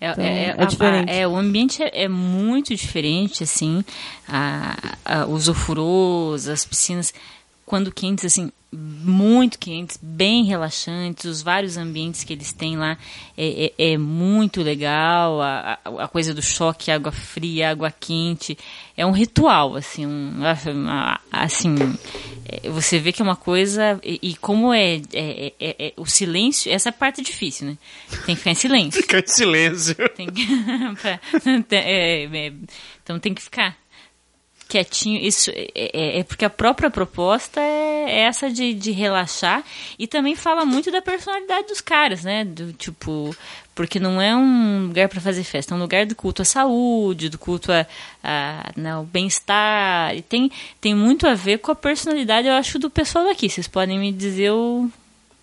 É, 0.00 0.10
Então, 0.10 0.24
é, 0.24 0.44
é 0.46 0.54
a- 0.58 0.64
diferente. 0.64 1.10
a- 1.10 1.14
é, 1.14 1.28
o 1.28 1.36
ambiente 1.36 1.82
é, 1.82 2.04
é 2.04 2.08
muito 2.08 2.74
diferente, 2.74 3.42
assim. 3.44 3.84
A, 4.28 4.96
a- 5.04 5.26
os 5.26 5.48
ofurôs, 5.48 6.48
as 6.48 6.64
piscinas, 6.64 7.14
quando 7.72 7.90
quentes, 7.90 8.26
assim, 8.26 8.52
muito 8.70 9.58
quentes, 9.58 9.98
bem 10.02 10.44
relaxantes, 10.44 11.24
os 11.24 11.40
vários 11.40 11.78
ambientes 11.78 12.22
que 12.22 12.34
eles 12.34 12.52
têm 12.52 12.76
lá 12.76 12.98
é, 13.34 13.72
é, 13.78 13.92
é 13.92 13.96
muito 13.96 14.60
legal. 14.60 15.40
A, 15.40 15.78
a, 15.82 16.06
coisa 16.06 16.34
do 16.34 16.42
choque, 16.42 16.90
água 16.90 17.10
fria, 17.10 17.70
água 17.70 17.90
quente, 17.90 18.58
é 18.94 19.06
um 19.06 19.10
ritual, 19.10 19.74
assim, 19.74 20.04
um, 20.04 20.32
assim, 21.32 21.74
é, 22.44 22.68
você 22.68 22.98
vê 22.98 23.10
que 23.10 23.22
é 23.22 23.24
uma 23.24 23.36
coisa 23.36 23.98
e, 24.04 24.18
e 24.20 24.36
como 24.36 24.70
é, 24.70 24.96
é- 25.14 25.52
é- 25.58 25.76
é- 25.78 25.92
o 25.96 26.04
silêncio, 26.04 26.70
essa 26.70 26.90
é 26.90 26.92
parte 26.92 27.22
difícil, 27.22 27.68
né? 27.68 27.78
Tem 28.26 28.34
que 28.34 28.40
ficar 28.40 28.50
em 28.50 28.54
silêncio. 28.54 29.00
Fica 29.00 29.18
em 29.18 29.26
silêncio. 29.26 29.94
Tem 30.10 30.26
que- 30.28 30.46
pra- 31.00 31.20
é, 31.78 32.24
é, 32.24 32.52
então 33.02 33.18
tem 33.18 33.32
que 33.32 33.40
ficar 33.40 33.78
quietinho. 34.72 35.20
Isso 35.20 35.50
é, 35.50 35.70
é- 35.74 36.18
é 36.20 36.24
porque 36.24 36.44
a 36.44 36.50
própria 36.50 36.90
proposta 36.90 37.60
é 37.60 38.20
essa 38.22 38.50
de, 38.50 38.72
de 38.74 38.90
relaxar 38.90 39.62
e 39.98 40.06
também 40.06 40.34
fala 40.34 40.64
muito 40.64 40.90
da 40.90 41.02
personalidade 41.02 41.68
dos 41.68 41.80
caras, 41.80 42.24
né? 42.24 42.44
Do 42.44 42.72
tipo, 42.72 43.36
porque 43.74 44.00
não 44.00 44.20
é 44.20 44.34
um 44.34 44.86
lugar 44.88 45.08
para 45.08 45.20
fazer 45.20 45.44
festa, 45.44 45.74
é 45.74 45.76
um 45.76 45.80
lugar 45.80 46.06
do 46.06 46.14
culto 46.14 46.42
à 46.42 46.44
saúde, 46.44 47.28
do 47.28 47.38
culto 47.38 47.70
a, 47.72 47.86
a- 48.24 48.70
né, 48.76 48.92
ao 48.92 49.04
bem-estar. 49.04 50.16
E 50.16 50.22
tem, 50.22 50.50
tem 50.80 50.94
muito 50.94 51.26
a 51.26 51.34
ver 51.34 51.58
com 51.58 51.70
a 51.70 51.74
personalidade, 51.76 52.48
eu 52.48 52.54
acho, 52.54 52.78
do 52.78 52.88
pessoal 52.90 53.24
daqui. 53.26 53.48
Vocês 53.48 53.68
podem 53.68 53.98
me 53.98 54.10
dizer 54.12 54.50
o- 54.52 54.88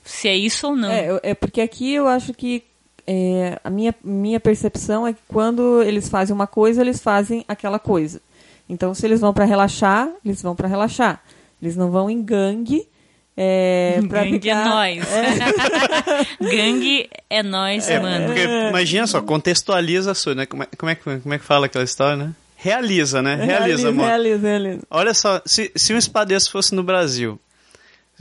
se 0.03 0.27
é 0.27 0.36
isso 0.36 0.67
ou 0.67 0.75
não. 0.75 0.91
É, 0.91 1.19
é 1.24 1.33
porque 1.36 1.62
aqui 1.62 1.93
eu 1.93 2.07
acho 2.07 2.33
que 2.33 2.63
é, 3.05 3.59
a 3.63 3.69
minha, 3.69 3.93
minha 4.03 4.39
percepção 4.39 5.05
é 5.07 5.13
que 5.13 5.19
quando 5.27 5.81
eles 5.83 6.07
fazem 6.09 6.33
uma 6.36 6.45
coisa, 6.48 6.81
eles 6.81 7.00
fazem 7.01 7.43
aquela 7.48 7.79
coisa. 7.79 8.21
Então, 8.70 8.94
se 8.94 9.06
eles 9.06 9.20
vão 9.20 9.34
para 9.34 9.46
relaxar, 9.46 10.08
eles 10.24 10.42
vão 10.42 10.56
para 10.56 10.68
relaxar. 10.68 11.22
Eles 11.62 11.76
não 11.76 11.90
vão 11.92 12.10
em 12.10 12.22
gangue. 12.24 12.88
É, 13.36 14.00
pra 14.08 14.24
Gangue 14.24 14.40
ficar- 14.42 14.50
é 14.50 14.66
nós. 14.66 15.08
Gangue 16.40 17.10
é 17.30 17.44
nós, 17.44 17.90
É, 17.90 18.00
mano. 18.00 18.26
porque 18.28 18.42
imagina 18.70 19.08
só, 19.08 19.22
contextualiza 19.22 20.12
a 20.12 20.16
sua, 20.16 20.36
né? 20.36 20.46
Como 20.46 20.64
é, 20.64 20.68
como, 20.78 20.90
é, 20.92 20.96
que- 20.96 21.20
como 21.20 21.34
é 21.34 21.38
que 21.40 21.46
fala 21.46 21.66
aquela 21.66 21.84
história, 21.84 22.16
né? 22.18 22.32
Realiza, 22.58 23.22
né? 23.22 23.36
Realiza, 23.36 23.92
mano. 23.92 24.08
realiza, 24.08 24.48
realiza. 24.48 24.82
Olha 24.92 25.14
só, 25.14 25.42
se, 25.46 25.72
se 25.76 25.94
um 25.94 26.02
spa 26.02 26.26
desse 26.26 26.52
fosse 26.52 26.76
no 26.76 26.84
Brasil, 26.84 27.40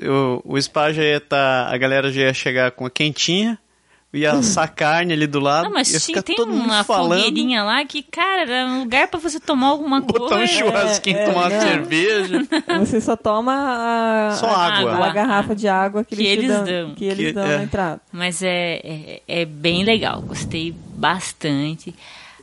o, 0.01 0.41
o 0.55 0.63
spa 0.63 0.93
já 0.93 1.03
ia 1.03 1.17
estar. 1.17 1.67
a 1.73 1.77
galera 1.77 2.13
já 2.13 2.21
ia 2.23 2.35
chegar 2.35 2.71
com 2.71 2.87
a 2.87 2.91
quentinha, 2.91 3.59
ia 4.13 4.33
assar 4.33 4.73
carne 4.75 5.13
ali 5.13 5.27
do 5.27 5.39
lado, 5.39 5.65
Não, 5.65 5.73
mas 5.73 5.93
ia 5.93 6.01
ficar 6.01 6.23
tem 6.23 6.35
todo 6.35 6.51
mundo 6.51 6.65
uma 6.65 6.83
falando. 6.83 7.19
fogueirinha 7.19 7.63
lá 7.63 7.85
que, 7.85 8.03
cara, 8.03 8.43
era 8.43 8.67
um 8.67 8.81
lugar 8.81 9.07
pra 9.09 9.21
você 9.21 9.39
tomar 9.39 9.67
alguma 9.69 10.01
Botar 10.01 10.25
um 10.25 10.29
coisa. 10.39 10.47
churrasquinho, 10.53 11.17
É, 11.19 11.23
é, 11.23 11.27
tomar 11.27 11.41
uma 11.43 11.51
não. 11.51 11.61
cerveja. 11.61 12.49
Você 12.81 13.01
só 13.01 13.17
toma 13.17 13.53
a, 13.53 14.35
Só 14.37 14.47
a, 14.47 14.79
água. 14.79 15.07
a 15.07 15.13
garrafa 15.13 15.55
de 15.55 15.69
água 15.69 16.05
que, 16.05 16.17
Que 16.17 16.27
eles, 16.27 16.49
dão, 16.49 16.65
dão. 16.65 16.95
Que 16.95 17.05
eles 17.05 17.27
Que- 17.27 17.33
dão 17.33 17.45
é. 17.45 17.59
na 17.59 17.63
entrada. 17.65 18.01
Mas 18.11 18.43
é, 18.43 18.81
é, 18.83 19.23
é 19.29 19.45
bem 19.45 19.85
legal, 19.85 20.23
gostei 20.23 20.75
bastante. 20.95 21.95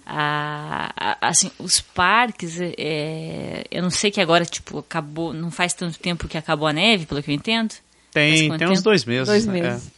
Ah, 0.07 1.15
assim, 1.19 1.49
os 1.57 1.81
parques, 1.81 2.59
é, 2.61 3.63
eu 3.71 3.81
não 3.81 3.89
sei 3.89 4.11
que 4.11 4.21
agora, 4.21 4.45
tipo, 4.45 4.77
acabou, 4.79 5.33
não 5.33 5.49
faz 5.49 5.73
tanto 5.73 5.97
tempo 5.97 6.27
que 6.27 6.37
acabou 6.37 6.67
a 6.67 6.73
neve, 6.73 7.07
pelo 7.07 7.23
que 7.23 7.31
eu 7.31 7.35
entendo. 7.35 7.73
Tem, 8.13 8.55
tem 8.57 8.67
uns 8.67 8.73
tempo? 8.77 8.81
dois 8.83 9.03
meses. 9.03 9.27
Dois 9.27 9.45
né? 9.47 9.53
meses. 9.61 9.91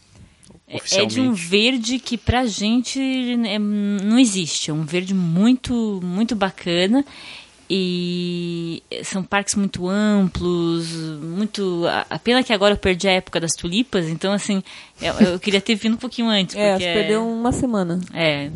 É- 0.68 0.76
É 0.76 1.06
de 1.06 1.22
um 1.22 1.34
verde 1.34 1.98
que 2.00 2.18
pra 2.18 2.46
gente 2.46 3.00
é, 3.00 3.58
não 3.58 4.20
existe. 4.20 4.70
É 4.70 4.74
um 4.74 4.84
verde 4.84 5.14
muito, 5.14 6.00
muito 6.04 6.36
bacana. 6.36 7.06
E 7.70 8.82
são 9.04 9.22
parques 9.24 9.56
muito 9.56 9.90
amplos, 9.90 10.90
muito. 11.22 11.84
A 12.10 12.18
pena 12.18 12.42
que 12.42 12.54
agora 12.54 12.74
eu 12.74 12.78
perdi 12.78 13.10
a 13.10 13.12
época 13.12 13.42
das 13.42 13.52
tulipas, 13.52 14.08
então 14.08 14.32
assim, 14.32 14.64
eu, 15.02 15.14
eu 15.16 15.40
queria 15.40 15.60
ter 15.60 15.76
vindo 15.76 15.96
um 15.96 15.98
pouquinho 15.98 16.30
antes. 16.30 16.56
É, 16.56 16.78
você 16.78 16.84
perdeu 16.94 17.28
uma 17.28 17.52
semana. 17.52 18.00
É, 18.14 18.50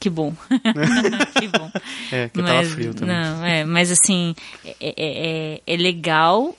que 0.00 0.08
bom. 0.08 0.32
que 1.38 1.48
bom. 1.48 1.70
É, 2.10 2.28
que 2.30 2.42
tava 2.42 2.64
frio 2.64 2.94
também. 2.94 3.14
Não, 3.14 3.44
é, 3.44 3.64
mas 3.64 3.90
assim, 3.90 4.34
é, 4.64 4.74
é, 4.80 4.94
é- 4.96 5.60
é 5.66 5.76
legal 5.76 6.56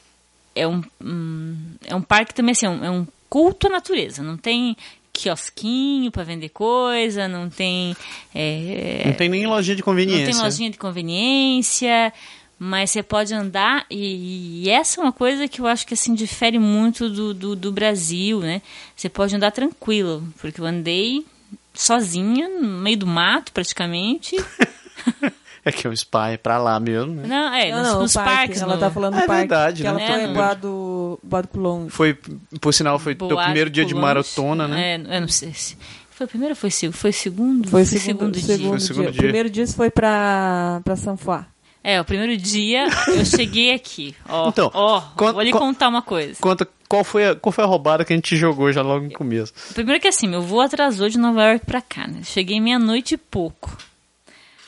é 0.55 0.65
um, 0.67 0.81
um- 1.03 1.55
é 1.85 1.95
um 1.95 2.01
parque 2.01 2.33
também 2.33 2.51
assim, 2.53 2.65
é 2.65 2.69
um, 2.69 2.85
é 2.85 2.89
um 2.91 3.07
culto 3.29 3.67
à 3.67 3.69
natureza. 3.69 4.21
Não 4.23 4.37
tem 4.37 4.75
quiosquinho 5.13 6.11
para 6.11 6.23
vender 6.23 6.49
coisa, 6.49 7.27
não 7.27 7.49
tem 7.49 7.95
é, 8.33 9.03
Não 9.05 9.13
tem 9.13 9.29
nem 9.29 9.47
lojinha 9.47 9.75
de 9.75 9.81
não 9.81 9.85
conveniência. 9.85 10.25
tem 10.25 10.41
lojinha 10.41 10.69
de 10.69 10.77
conveniência, 10.77 12.11
mas 12.59 12.91
você 12.91 13.01
pode 13.01 13.33
andar 13.33 13.85
e, 13.89 14.63
e 14.65 14.69
essa 14.69 14.99
é 14.99 15.03
uma 15.03 15.13
coisa 15.13 15.47
que 15.47 15.61
eu 15.61 15.67
acho 15.67 15.87
que 15.87 15.93
assim 15.93 16.13
difere 16.13 16.59
muito 16.59 17.09
do, 17.09 17.33
do, 17.33 17.55
do 17.55 17.71
Brasil, 17.71 18.41
né? 18.41 18.61
Você 18.95 19.07
pode 19.07 19.35
andar 19.35 19.51
tranquilo, 19.51 20.27
porque 20.39 20.59
eu 20.59 20.65
andei 20.65 21.25
sozinha 21.73 22.49
no 22.49 22.81
meio 22.81 22.97
do 22.97 23.07
mato 23.07 23.51
praticamente. 23.53 24.35
É 25.65 25.71
que 25.71 25.87
o 25.87 25.97
spa 25.97 26.29
é 26.29 26.37
pra 26.37 26.59
lá 26.59 26.79
mesmo, 26.79 27.15
né? 27.15 27.27
Não, 27.27 27.53
é, 27.53 27.71
Não, 27.71 27.79
nos, 27.79 27.87
não, 27.93 28.01
nos 28.03 28.13
parque, 28.13 28.29
parques. 28.35 28.61
Ela 28.61 28.73
no- 28.75 28.79
tá 28.79 28.91
falando 28.91 29.13
do 29.15 29.19
É 29.19 29.25
parque. 29.25 29.39
verdade, 29.41 29.83
que 29.83 29.89
né? 29.91 30.05
ela 30.05 30.13
foi 30.13 30.23
É, 30.23 30.27
Boado, 30.33 31.19
Boado 31.23 31.47
Coulon. 31.47 31.89
Foi, 31.89 32.15
por 32.61 32.71
sinal, 32.73 32.99
foi 32.99 33.15
teu 33.15 33.29
Boate 33.29 33.45
primeiro 33.45 33.69
dia 33.71 33.83
de 33.83 33.95
maratona, 33.95 34.67
né? 34.67 34.95
É, 34.95 35.17
eu 35.17 35.21
não 35.21 35.27
sei 35.27 35.51
se... 35.53 35.75
Foi 36.11 36.25
o 36.27 36.29
primeiro 36.29 36.53
ou 36.53 36.55
foi, 36.55 36.69
o 36.69 36.71
seg- 36.71 36.93
foi 36.93 37.09
o 37.09 37.13
segundo? 37.13 37.67
Foi 37.67 37.81
o 37.81 37.85
Foi 37.85 37.99
segundo, 37.99 38.31
dia. 38.31 38.41
segundo 38.43 38.67
Foi 38.69 38.77
o 38.77 38.79
segundo 38.79 39.03
dia. 39.03 39.11
dia. 39.11 39.19
O 39.19 39.23
primeiro 39.23 39.49
dia 39.49 39.67
foi 39.67 39.89
pra, 39.89 40.79
pra 40.83 40.95
Sanfoix. 40.95 41.43
É, 41.83 41.99
o 41.99 42.05
primeiro 42.05 42.37
dia 42.37 42.87
eu 43.09 43.25
cheguei 43.25 43.73
aqui. 43.73 44.15
Ó, 44.29 44.47
Então, 44.49 44.71
ó, 44.73 45.01
con- 45.17 45.33
vou 45.33 45.41
lhe 45.41 45.51
con- 45.51 45.59
contar 45.59 45.89
uma 45.89 46.01
coisa. 46.01 46.35
Conta 46.39 46.65
qual 46.87 47.03
foi, 47.03 47.29
a, 47.29 47.35
qual 47.35 47.51
foi 47.51 47.63
a 47.63 47.67
roubada 47.67 48.05
que 48.05 48.13
a 48.13 48.15
gente 48.15 48.37
jogou 48.37 48.71
já 48.71 48.81
logo 48.81 49.05
no 49.05 49.11
começo. 49.11 49.51
Primeiro 49.73 49.99
que 49.99 50.07
assim, 50.07 50.27
meu 50.27 50.41
voo 50.41 50.61
atrasou 50.61 51.09
de 51.09 51.17
Nova 51.17 51.43
York 51.43 51.65
pra 51.65 51.81
cá, 51.81 52.07
né? 52.07 52.19
Cheguei 52.23 52.61
meia-noite 52.61 53.15
e 53.15 53.17
pouco. 53.17 53.75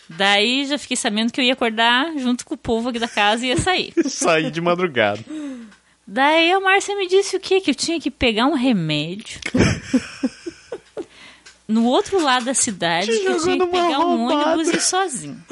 Daí 0.09 0.65
já 0.65 0.77
fiquei 0.77 0.95
sabendo 0.97 1.31
que 1.31 1.39
eu 1.41 1.45
ia 1.45 1.53
acordar 1.53 2.17
junto 2.17 2.45
com 2.45 2.53
o 2.53 2.57
povo 2.57 2.89
aqui 2.89 2.99
da 2.99 3.07
casa 3.07 3.45
e 3.45 3.49
ia 3.49 3.57
sair. 3.57 3.93
Saí 4.07 4.49
de 4.49 4.61
madrugada. 4.61 5.19
Daí 6.05 6.51
a 6.51 6.59
Márcia 6.61 6.95
me 6.95 7.07
disse 7.07 7.35
o 7.35 7.39
quê? 7.39 7.59
Que 7.59 7.71
eu 7.71 7.75
tinha 7.75 7.99
que 7.99 8.09
pegar 8.09 8.45
um 8.45 8.53
remédio. 8.55 9.39
No 11.69 11.83
outro 11.83 12.23
lado 12.23 12.45
da 12.45 12.53
cidade, 12.53 13.07
Te 13.07 13.19
que 13.19 13.25
eu 13.27 13.41
tinha 13.43 13.57
que 13.59 13.65
pegar 13.67 13.99
um 13.99 14.25
roubada. 14.25 14.51
ônibus 14.51 14.69
e 14.73 14.77
ir 14.77 14.81
sozinho. 14.81 15.43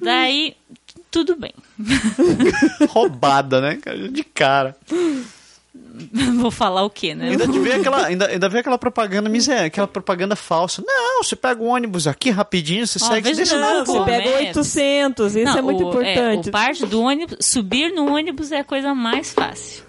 Daí, 0.00 0.56
tudo 1.10 1.34
bem. 1.34 1.52
Roubada, 2.90 3.60
né? 3.60 3.78
De 4.12 4.22
cara. 4.22 4.76
Vou 6.40 6.50
falar 6.50 6.82
o 6.84 6.90
quê, 6.90 7.14
né? 7.14 7.30
Ainda 7.30 7.46
vê 7.46 7.72
aquela, 7.78 8.06
ainda, 8.06 8.26
ainda 8.26 8.48
vê 8.48 8.58
aquela 8.58 8.76
propaganda 8.78 9.28
miséria, 9.28 9.66
aquela 9.66 9.86
propaganda 9.86 10.34
falsa. 10.34 10.82
Não, 10.86 11.22
você 11.22 11.36
pega 11.36 11.62
o 11.62 11.66
ônibus 11.66 12.06
aqui 12.06 12.30
rapidinho, 12.30 12.86
você 12.86 12.98
Ó, 13.02 13.06
segue 13.08 13.32
desse 13.32 13.54
não, 13.54 13.60
lado, 13.60 13.86
você 13.86 14.04
pega 14.04 14.30
né? 14.30 14.36
800, 14.48 15.36
isso 15.36 15.44
Não, 15.44 15.58
é 15.58 15.62
muito 15.62 15.84
o, 15.84 15.88
importante. 15.88 16.48
o 16.48 16.52
parte 16.52 16.84
do 16.86 17.00
ônibus, 17.00 17.36
subir 17.40 17.92
no 17.92 18.12
ônibus 18.14 18.50
é 18.52 18.58
a 18.60 18.64
coisa 18.64 18.94
mais 18.94 19.32
fácil. 19.32 19.84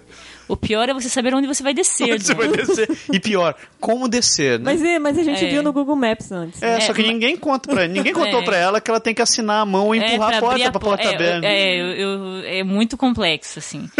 O 0.48 0.56
pior 0.56 0.88
é 0.88 0.94
você 0.94 1.08
saber 1.08 1.34
onde 1.34 1.48
você 1.48 1.60
vai 1.60 1.74
descer. 1.74 2.20
Você 2.22 2.32
do 2.32 2.38
vai 2.38 2.46
descer. 2.48 2.88
E 3.12 3.18
pior, 3.18 3.56
como 3.80 4.06
descer, 4.08 4.60
né? 4.60 4.64
Mas, 4.64 4.80
é, 4.84 4.96
mas 5.00 5.18
a 5.18 5.24
gente 5.24 5.44
É. 5.44 5.48
viu 5.48 5.60
no 5.60 5.72
Google 5.72 5.96
Maps 5.96 6.30
antes. 6.30 6.62
É, 6.62 6.76
É, 6.76 6.80
só 6.82 6.92
que 6.92 7.02
mas- 7.02 7.10
ninguém 7.10 7.36
conta 7.36 7.68
pra 7.68 7.88
ninguém 7.88 8.12
contou 8.12 8.38
É. 8.42 8.44
pra 8.44 8.56
ela 8.56 8.80
que 8.80 8.88
ela 8.88 9.00
tem 9.00 9.12
que 9.12 9.20
assinar 9.20 9.62
a 9.62 9.66
mão 9.66 9.92
e 9.92 9.98
empurrar 9.98 10.28
a 10.28 10.30
pra 10.30 10.40
porta 10.40 10.70
pra 10.70 10.80
po- 10.80 10.86
porta 10.86 11.02
é, 11.02 11.14
aberta. 11.16 11.46
É, 11.48 11.74
eu- 11.76 11.86
eu- 11.94 12.44
é 12.44 12.62
muito 12.62 12.96
complexo, 12.96 13.58
assim. 13.58 13.90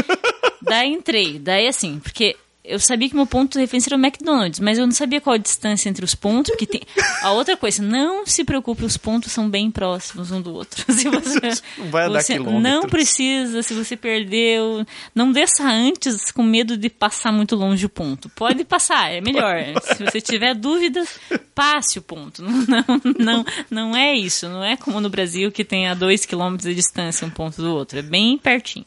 Daí 0.66 0.90
entrei, 0.92 1.38
daí 1.38 1.66
assim, 1.68 1.99
porque 1.99 2.37
eu 2.68 2.80
sabia 2.80 3.08
que 3.08 3.14
meu 3.14 3.26
ponto 3.26 3.52
de 3.52 3.61
referência 3.61 3.90
era 3.90 3.96
o 3.96 4.04
McDonald's, 4.04 4.58
mas 4.58 4.76
eu 4.76 4.85
não 4.85 4.92
sabia 4.92 5.20
qual 5.20 5.35
a 5.35 5.38
distância 5.38 5.88
entre 5.88 6.04
os 6.04 6.16
pontos, 6.16 6.50
porque 6.50 6.66
tem... 6.66 6.82
A 7.23 7.30
outra 7.30 7.56
coisa, 7.56 7.80
não 7.80 8.26
se 8.26 8.42
preocupe, 8.42 8.85
os 8.85 8.96
pontos 8.96 9.30
são 9.30 9.49
bem 9.49 9.70
próximos 9.70 10.32
um 10.32 10.42
do 10.42 10.52
outro. 10.52 10.85
Se 10.92 11.08
você, 11.08 11.62
Não 11.78 11.90
vai 11.92 12.08
você 12.08 12.32
quilômetros. 12.32 12.62
não 12.62 12.82
precisa, 12.88 13.62
se 13.62 13.73
você 13.73 13.96
perdeu, 13.96 14.85
não 15.14 15.30
desça 15.30 15.62
antes 15.62 16.32
com 16.32 16.42
medo 16.42 16.76
de 16.76 16.90
passar 16.90 17.30
muito 17.30 17.54
longe 17.54 17.87
o 17.87 17.88
ponto. 17.88 18.28
Pode 18.30 18.64
passar, 18.64 19.12
é 19.12 19.20
melhor. 19.20 19.58
Se 19.82 20.02
você 20.04 20.20
tiver 20.20 20.52
dúvidas, 20.54 21.20
passe 21.54 22.00
o 22.00 22.02
ponto. 22.02 22.42
Não, 22.66 22.85
não, 23.18 23.44
não 23.70 23.96
é 23.96 24.14
isso, 24.16 24.49
não 24.49 24.64
é 24.64 24.76
como 24.76 25.00
no 25.00 25.08
Brasil 25.08 25.52
que 25.52 25.64
tem 25.64 25.87
a 25.88 25.94
dois 25.94 26.26
quilômetros 26.26 26.68
de 26.68 26.75
distância 26.75 27.25
um 27.26 27.30
ponto 27.30 27.62
do 27.62 27.73
outro, 27.75 27.99
é 27.99 28.02
bem 28.02 28.36
pertinho. 28.38 28.84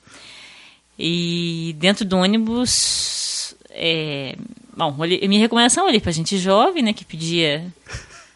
E 1.02 1.74
dentro 1.80 2.04
do 2.04 2.18
ônibus, 2.18 3.56
é, 3.70 4.36
bom, 4.76 4.94
minha 5.00 5.40
recomendação 5.40 5.86
olhei 5.86 6.02
pra 6.02 6.12
gente 6.12 6.38
jovem, 6.38 6.84
né, 6.84 6.92
que 6.92 7.06
pedia 7.06 7.66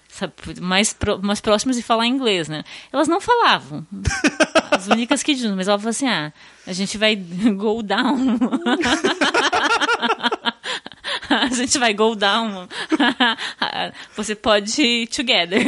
sabe, 0.07 0.31
mais, 0.61 0.93
pro- 0.93 1.19
mais 1.21 1.41
próximas 1.41 1.75
de 1.75 1.81
falar 1.81 2.07
inglês, 2.07 2.47
né? 2.47 2.63
Elas 2.91 3.07
não 3.09 3.19
falavam. 3.19 3.85
As 4.71 4.87
únicas 4.87 5.21
que 5.23 5.33
diziam, 5.33 5.53
mas 5.55 5.67
ela 5.67 5.77
falou 5.77 5.89
assim, 5.89 6.07
ah, 6.07 6.31
a 6.65 6.71
gente 6.71 6.97
vai 6.97 7.15
go 7.17 7.81
down. 7.83 8.37
a 11.29 11.47
gente 11.47 11.77
vai 11.77 11.93
go 11.93 12.15
down. 12.15 12.67
Você 14.15 14.35
pode 14.35 14.81
ir 14.81 15.07
together. 15.07 15.63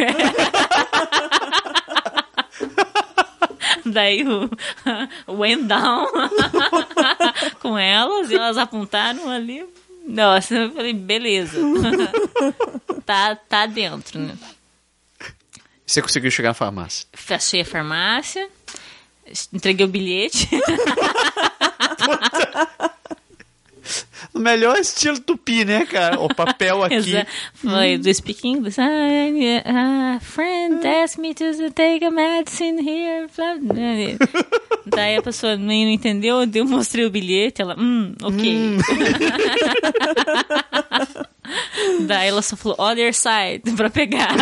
Daí 3.96 4.26
o 4.28 4.50
went 5.40 5.68
down 5.68 6.06
com 7.62 7.78
elas 7.78 8.30
e 8.30 8.36
elas 8.36 8.58
apontaram 8.58 9.30
ali. 9.30 9.66
Nossa, 10.06 10.54
eu 10.54 10.72
falei, 10.74 10.94
beleza. 10.94 11.58
tá, 13.06 13.38
tá 13.38 13.66
dentro, 13.66 14.20
né? 14.20 14.38
Você 15.86 16.02
conseguiu 16.02 16.30
chegar 16.30 16.50
na 16.50 16.54
farmácia. 16.54 17.08
Fechei 17.14 17.62
a 17.62 17.66
farmácia, 17.66 18.50
entreguei 19.54 19.86
o 19.86 19.90
bilhete. 19.90 20.50
O 24.36 24.40
melhor 24.40 24.78
estilo 24.78 25.18
tupi, 25.18 25.64
né, 25.64 25.86
cara? 25.86 26.20
O 26.20 26.28
papel 26.28 26.84
aqui. 26.86 27.26
Falei, 27.54 27.98
do 27.98 28.14
speak 28.14 28.46
English. 28.46 28.78
Ah, 28.82 30.18
a 30.18 30.20
friend 30.20 30.86
asked 30.86 31.22
me 31.22 31.34
to 31.34 31.72
take 31.72 32.04
a 32.04 32.12
medicine 32.12 32.82
here. 32.82 33.28
Daí 34.86 35.16
a 35.16 35.22
pessoa 35.22 35.56
nem 35.56 35.86
não 35.86 35.92
entendeu, 35.94 36.38
eu 36.54 36.66
mostrei 36.66 37.06
o 37.06 37.10
bilhete, 37.10 37.62
ela, 37.62 37.80
hum, 37.80 38.14
ok. 38.22 38.78
Daí 42.06 42.28
ela 42.28 42.42
só 42.42 42.58
falou, 42.58 42.78
other 42.78 43.14
side, 43.14 43.72
pra 43.76 43.90
pegar. 43.90 44.36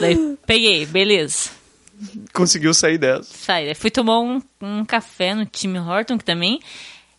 Daí 0.00 0.36
peguei, 0.46 0.84
beleza. 0.86 1.50
Conseguiu 2.32 2.72
sair 2.74 2.98
dessa. 2.98 3.24
Sai, 3.24 3.64
daí 3.64 3.74
fui 3.74 3.90
tomar 3.90 4.20
um, 4.20 4.40
um 4.60 4.84
café 4.84 5.34
no 5.34 5.44
time 5.44 5.78
Horton, 5.80 6.16
que 6.16 6.24
também 6.24 6.60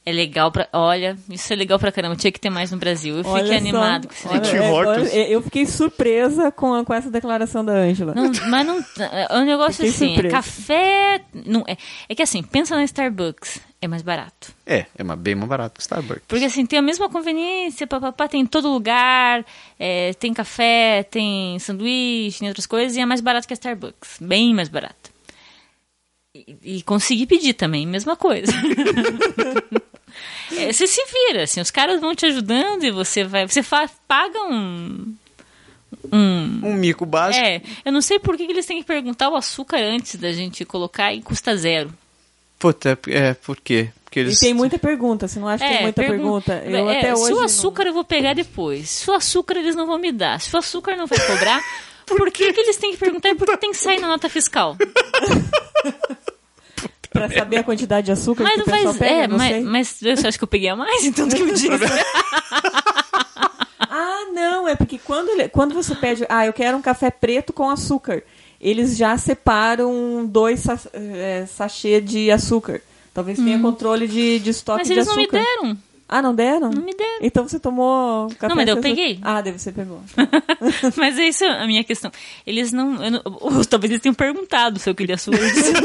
é 0.09 0.13
legal 0.13 0.51
pra. 0.51 0.67
Olha, 0.73 1.17
isso 1.29 1.51
é 1.51 1.55
legal 1.55 1.77
pra 1.79 1.91
caramba. 1.91 2.15
Tinha 2.15 2.31
que 2.31 2.39
ter 2.39 2.49
mais 2.49 2.71
no 2.71 2.77
Brasil. 2.77 3.17
Eu 3.17 3.25
Olha 3.25 3.43
fiquei 3.43 3.57
só, 3.57 3.63
animado 3.63 4.07
com 4.07 4.13
esse 4.13 4.27
olha, 4.27 4.61
negócio. 4.61 5.07
É, 5.17 5.29
eu 5.33 5.41
fiquei 5.41 5.65
surpresa 5.65 6.51
com, 6.51 6.73
a- 6.73 6.83
com 6.85 6.93
essa 6.93 7.09
declaração 7.09 7.63
da 7.63 7.73
Ângela. 7.73 8.13
Não, 8.15 8.31
mas 8.49 8.65
não. 8.67 8.83
É 8.99 9.37
um 9.37 9.45
negócio 9.45 9.85
Fiquei 9.85 9.89
assim, 9.89 10.27
é 10.27 10.29
café. 10.29 11.21
Não, 11.45 11.63
é, 11.67 11.77
é 12.07 12.15
que 12.15 12.21
assim, 12.23 12.41
pensa 12.43 12.75
na 12.75 12.83
Starbucks, 12.83 13.59
é 13.81 13.87
mais 13.87 14.01
barato. 14.01 14.53
É, 14.65 14.85
é 14.97 15.03
uma- 15.03 15.15
bem 15.15 15.35
mais 15.35 15.47
barato 15.49 15.75
que 15.75 15.81
Starbucks. 15.81 16.23
Porque 16.27 16.45
assim, 16.45 16.65
tem 16.65 16.79
a 16.79 16.81
mesma 16.81 17.09
conveniência, 17.09 17.85
papapá, 17.87 18.27
tem 18.27 18.41
em 18.41 18.45
todo 18.45 18.71
lugar, 18.71 19.45
é, 19.79 20.13
tem 20.13 20.33
café, 20.33 21.03
tem 21.03 21.57
sanduíche, 21.59 22.39
tem 22.39 22.47
outras 22.47 22.65
coisas, 22.65 22.95
e 22.97 22.99
é 23.01 23.05
mais 23.05 23.21
barato 23.21 23.47
que 23.47 23.53
a 23.53 23.55
Starbucks. 23.55 24.17
Bem 24.21 24.53
mais 24.53 24.69
barato. 24.69 25.09
E, 26.35 26.55
e 26.77 26.81
consegui 26.83 27.25
pedir 27.25 27.53
também, 27.53 27.87
mesma 27.87 28.15
coisa. 28.15 28.51
É, 30.57 30.71
você 30.73 30.87
se 30.87 31.01
vira, 31.27 31.43
assim, 31.43 31.61
os 31.61 31.71
caras 31.71 31.99
vão 32.01 32.13
te 32.15 32.25
ajudando 32.25 32.83
e 32.83 32.91
você 32.91 33.23
vai. 33.23 33.47
Você 33.47 33.61
fa- 33.63 33.89
paga 34.07 34.39
um. 34.45 35.15
Um. 36.11 36.61
Um 36.63 36.73
mico 36.73 37.05
básico. 37.05 37.43
É, 37.45 37.61
eu 37.83 37.91
não 37.91 38.01
sei 38.01 38.19
por 38.19 38.37
que, 38.37 38.45
que 38.45 38.51
eles 38.51 38.65
têm 38.65 38.79
que 38.79 38.87
perguntar 38.87 39.29
o 39.29 39.35
açúcar 39.35 39.77
antes 39.79 40.15
da 40.15 40.31
gente 40.31 40.63
colocar 40.65 41.13
e 41.13 41.21
custa 41.21 41.55
zero. 41.57 41.91
Puta, 42.57 42.97
é, 43.07 43.33
por 43.35 43.57
quê? 43.59 43.89
Porque 44.03 44.19
E 44.19 44.23
eles... 44.23 44.39
tem 44.39 44.53
muita 44.53 44.77
pergunta, 44.79 45.27
você 45.27 45.39
não 45.39 45.47
acha 45.47 45.63
que 45.63 45.71
tem 45.71 45.81
muita 45.83 46.01
pergun- 46.01 46.17
pergunta? 46.41 46.63
Eu 46.65 46.89
É, 46.89 46.97
até 46.97 47.15
se 47.15 47.21
hoje. 47.21 47.33
o 47.33 47.35
não- 47.37 47.43
açúcar 47.43 47.83
eu 47.87 47.93
vou 47.93 48.03
pegar 48.03 48.33
depois. 48.33 48.89
Se 48.89 49.09
o 49.09 49.13
açúcar 49.13 49.57
eles 49.57 49.75
não 49.75 49.85
vão 49.85 49.97
me 49.99 50.11
dar. 50.11 50.41
Se 50.41 50.53
o 50.55 50.59
açúcar 50.59 50.95
não 50.95 51.05
vai 51.07 51.19
cobrar, 51.25 51.61
por, 52.05 52.31
que, 52.31 52.51
que 52.51 52.59
eles 52.59 52.77
têm 52.77 52.91
que 52.91 52.97
perguntar 52.97 53.29
e 53.29 53.35
por 53.35 53.47
que 53.47 53.57
tem 53.57 53.71
que 53.71 53.77
sair 53.77 53.99
na 53.99 54.07
nota 54.07 54.27
fiscal? 54.29 54.75
Pra 57.11 57.27
saber 57.29 57.57
a 57.57 57.63
quantidade 57.63 58.05
de 58.05 58.11
açúcar 58.11 58.43
Mas 58.43 58.53
que 58.53 58.59
não 58.59 58.65
o 58.65 58.69
pessoal 58.69 58.93
faz. 58.93 58.97
pega, 58.97 59.23
É, 59.23 59.27
não 59.27 59.39
sei. 59.39 59.61
mas, 59.63 59.97
mas 60.01 60.21
eu 60.23 60.27
acho 60.29 60.37
que 60.37 60.43
eu 60.43 60.47
peguei 60.47 60.69
a 60.69 60.75
mais, 60.75 61.03
então 61.05 61.27
do 61.27 61.35
que 61.35 61.43
me 61.43 61.51
disse. 61.53 61.67
Ah, 63.91 64.25
não, 64.33 64.67
é 64.67 64.75
porque 64.75 64.99
quando, 64.99 65.29
ele- 65.29 65.49
quando 65.49 65.73
você 65.73 65.95
pede, 65.95 66.25
ah, 66.29 66.45
eu 66.45 66.53
quero 66.53 66.77
um 66.77 66.81
café 66.81 67.09
preto 67.09 67.51
com 67.51 67.69
açúcar, 67.69 68.21
eles 68.61 68.95
já 68.95 69.17
separam 69.17 70.25
dois 70.25 70.59
sa 70.59 70.77
é, 70.93 71.45
sachê 71.47 71.99
de 71.99 72.29
açúcar. 72.29 72.81
Talvez 73.13 73.39
tenha 73.39 73.57
controle 73.59 74.07
de, 74.07 74.39
de 74.39 74.49
estoque 74.51 74.77
Hum. 74.77 74.81
Mas 74.81 74.87
de 74.87 74.93
eles 74.93 75.07
não 75.07 75.13
açúcar. 75.17 75.39
me 75.39 75.43
deram. 75.43 75.77
Ah, 76.07 76.21
não 76.21 76.35
deram? 76.35 76.69
Não 76.71 76.81
me 76.83 76.93
deram. 76.93 77.19
Então 77.21 77.47
você 77.47 77.59
tomou 77.59 78.27
café 78.29 78.47
Não, 78.49 78.55
mas 78.55 78.67
eu 78.67 78.75
sem 78.81 78.91
açúcar? 78.91 78.95
peguei. 78.95 79.19
Ah, 79.23 79.41
deve 79.41 79.57
você 79.59 79.71
pegou. 79.71 80.01
Mas 80.97 81.17
é 81.19 81.27
isso 81.27 81.45
a 81.45 81.67
minha 81.67 81.83
questão. 81.83 82.11
Eles 82.47 82.71
não. 82.71 83.03
eu 83.03 83.11
não- 83.11 83.21
ou 83.25 83.63
talvez 83.65 83.91
eles 83.91 84.01
tenham 84.01 84.13
perguntado 84.15 84.79
se 84.79 84.89
eu 84.89 84.95
queria 84.95 85.15
açúcar. 85.15 85.37
Eu 85.37 85.51
disse, 85.53 85.71
não. 85.73 85.81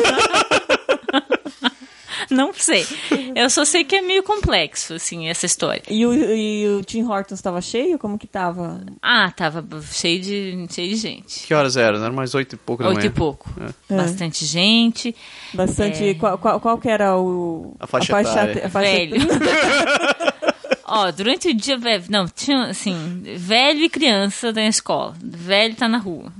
não 2.31 2.53
sei. 2.55 2.87
Eu 3.35 3.49
só 3.51 3.65
sei 3.65 3.85
que 3.85 3.97
é 3.97 4.03
meio 4.03 4.23
complexo, 4.23 4.95
assim, 4.95 5.29
essa 5.29 5.47
história. 5.47 5.83
E 5.89 6.05
o, 6.07 6.15
e 6.15 6.69
o 6.69 6.83
Tim 6.83 7.03
Hortons 7.05 7.39
estava 7.39 7.61
cheio? 7.61 7.99
Como 7.99 8.19
que 8.19 8.27
tava? 8.27 8.81
Ah, 9.03 9.31
tava 9.31 9.65
cheio 9.93 10.21
de, 10.21 10.67
cheio 10.71 10.89
de 10.91 10.97
gente. 10.97 11.47
Que 11.47 11.55
horas 11.55 11.77
eram? 11.77 12.03
Era 12.03 12.13
mais 12.13 12.35
oito 12.35 12.55
e 12.55 12.59
pouco 12.59 12.83
da 12.83 12.89
Oito 12.91 12.99
manhã. 12.99 13.09
e 13.09 13.13
pouco. 13.13 13.51
É. 13.91 13.97
Bastante 13.97 14.45
gente. 14.45 15.15
Bastante. 15.53 16.05
É. 16.11 16.15
Qual, 16.15 16.39
qual, 16.39 16.61
qual 16.61 16.79
que 16.79 16.89
era 16.89 17.17
o. 17.17 17.75
A 17.81 17.87
faixa 17.87 18.21
etária. 18.21 18.67
a 18.67 18.69
faixa 18.69 18.91
Velho. 18.91 19.17
Ó, 20.87 21.11
durante 21.11 21.49
o 21.49 21.55
dia, 21.55 21.79
velho, 21.79 22.05
não, 22.11 22.29
tinha 22.29 22.67
assim, 22.67 23.23
velho 23.37 23.81
e 23.81 23.89
criança 23.89 24.53
da 24.53 24.63
escola. 24.67 25.15
Velho 25.21 25.75
tá 25.75 25.89
na 25.89 25.99
rua. 25.99 26.31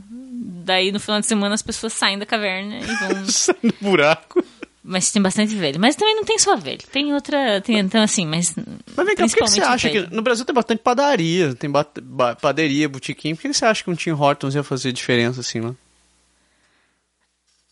Daí 0.65 0.93
no 0.93 1.01
final 1.01 1.21
de 1.21 1.27
semana 1.27 1.55
as 1.55 1.63
pessoas 1.63 1.93
saem 1.93 2.19
da 2.19 2.25
caverna 2.27 2.79
e 2.79 2.85
vão. 2.85 3.25
Sai 3.29 3.57
no 3.63 3.73
buraco. 3.81 4.45
Mas 4.87 5.11
tem 5.11 5.23
bastante 5.23 5.55
velho. 5.55 5.81
Mas 5.81 5.97
também 5.97 6.15
não 6.15 6.25
tem 6.25 6.39
só 6.39 6.55
velho. 6.57 6.81
Tem 6.93 7.15
outra. 7.15 7.59
Tem, 7.63 7.79
então, 7.79 8.03
assim, 8.03 8.27
mas. 8.27 8.55
Mas 8.95 9.07
vem 9.07 9.17
cá, 9.17 9.25
por 9.27 9.35
que 9.35 9.41
que 9.43 9.49
você 9.51 9.63
acha 9.63 9.89
velho. 9.89 10.09
que 10.09 10.15
no 10.15 10.21
Brasil 10.21 10.45
tem 10.45 10.55
bastante 10.55 10.81
padaria, 10.83 11.55
tem 11.55 11.71
ba- 11.71 11.87
ba- 12.03 12.37
padaria, 12.37 12.87
botiquim, 12.89 13.35
por 13.35 13.41
que 13.43 13.49
que 13.49 13.55
você 13.55 13.65
acha 13.65 13.83
que 13.83 13.91
um 13.91 13.95
Tim 13.95 14.11
Hortons 14.11 14.55
ia 14.55 14.63
fazer 14.63 14.93
diferença 14.93 15.41
assim 15.41 15.61
lá? 15.61 15.75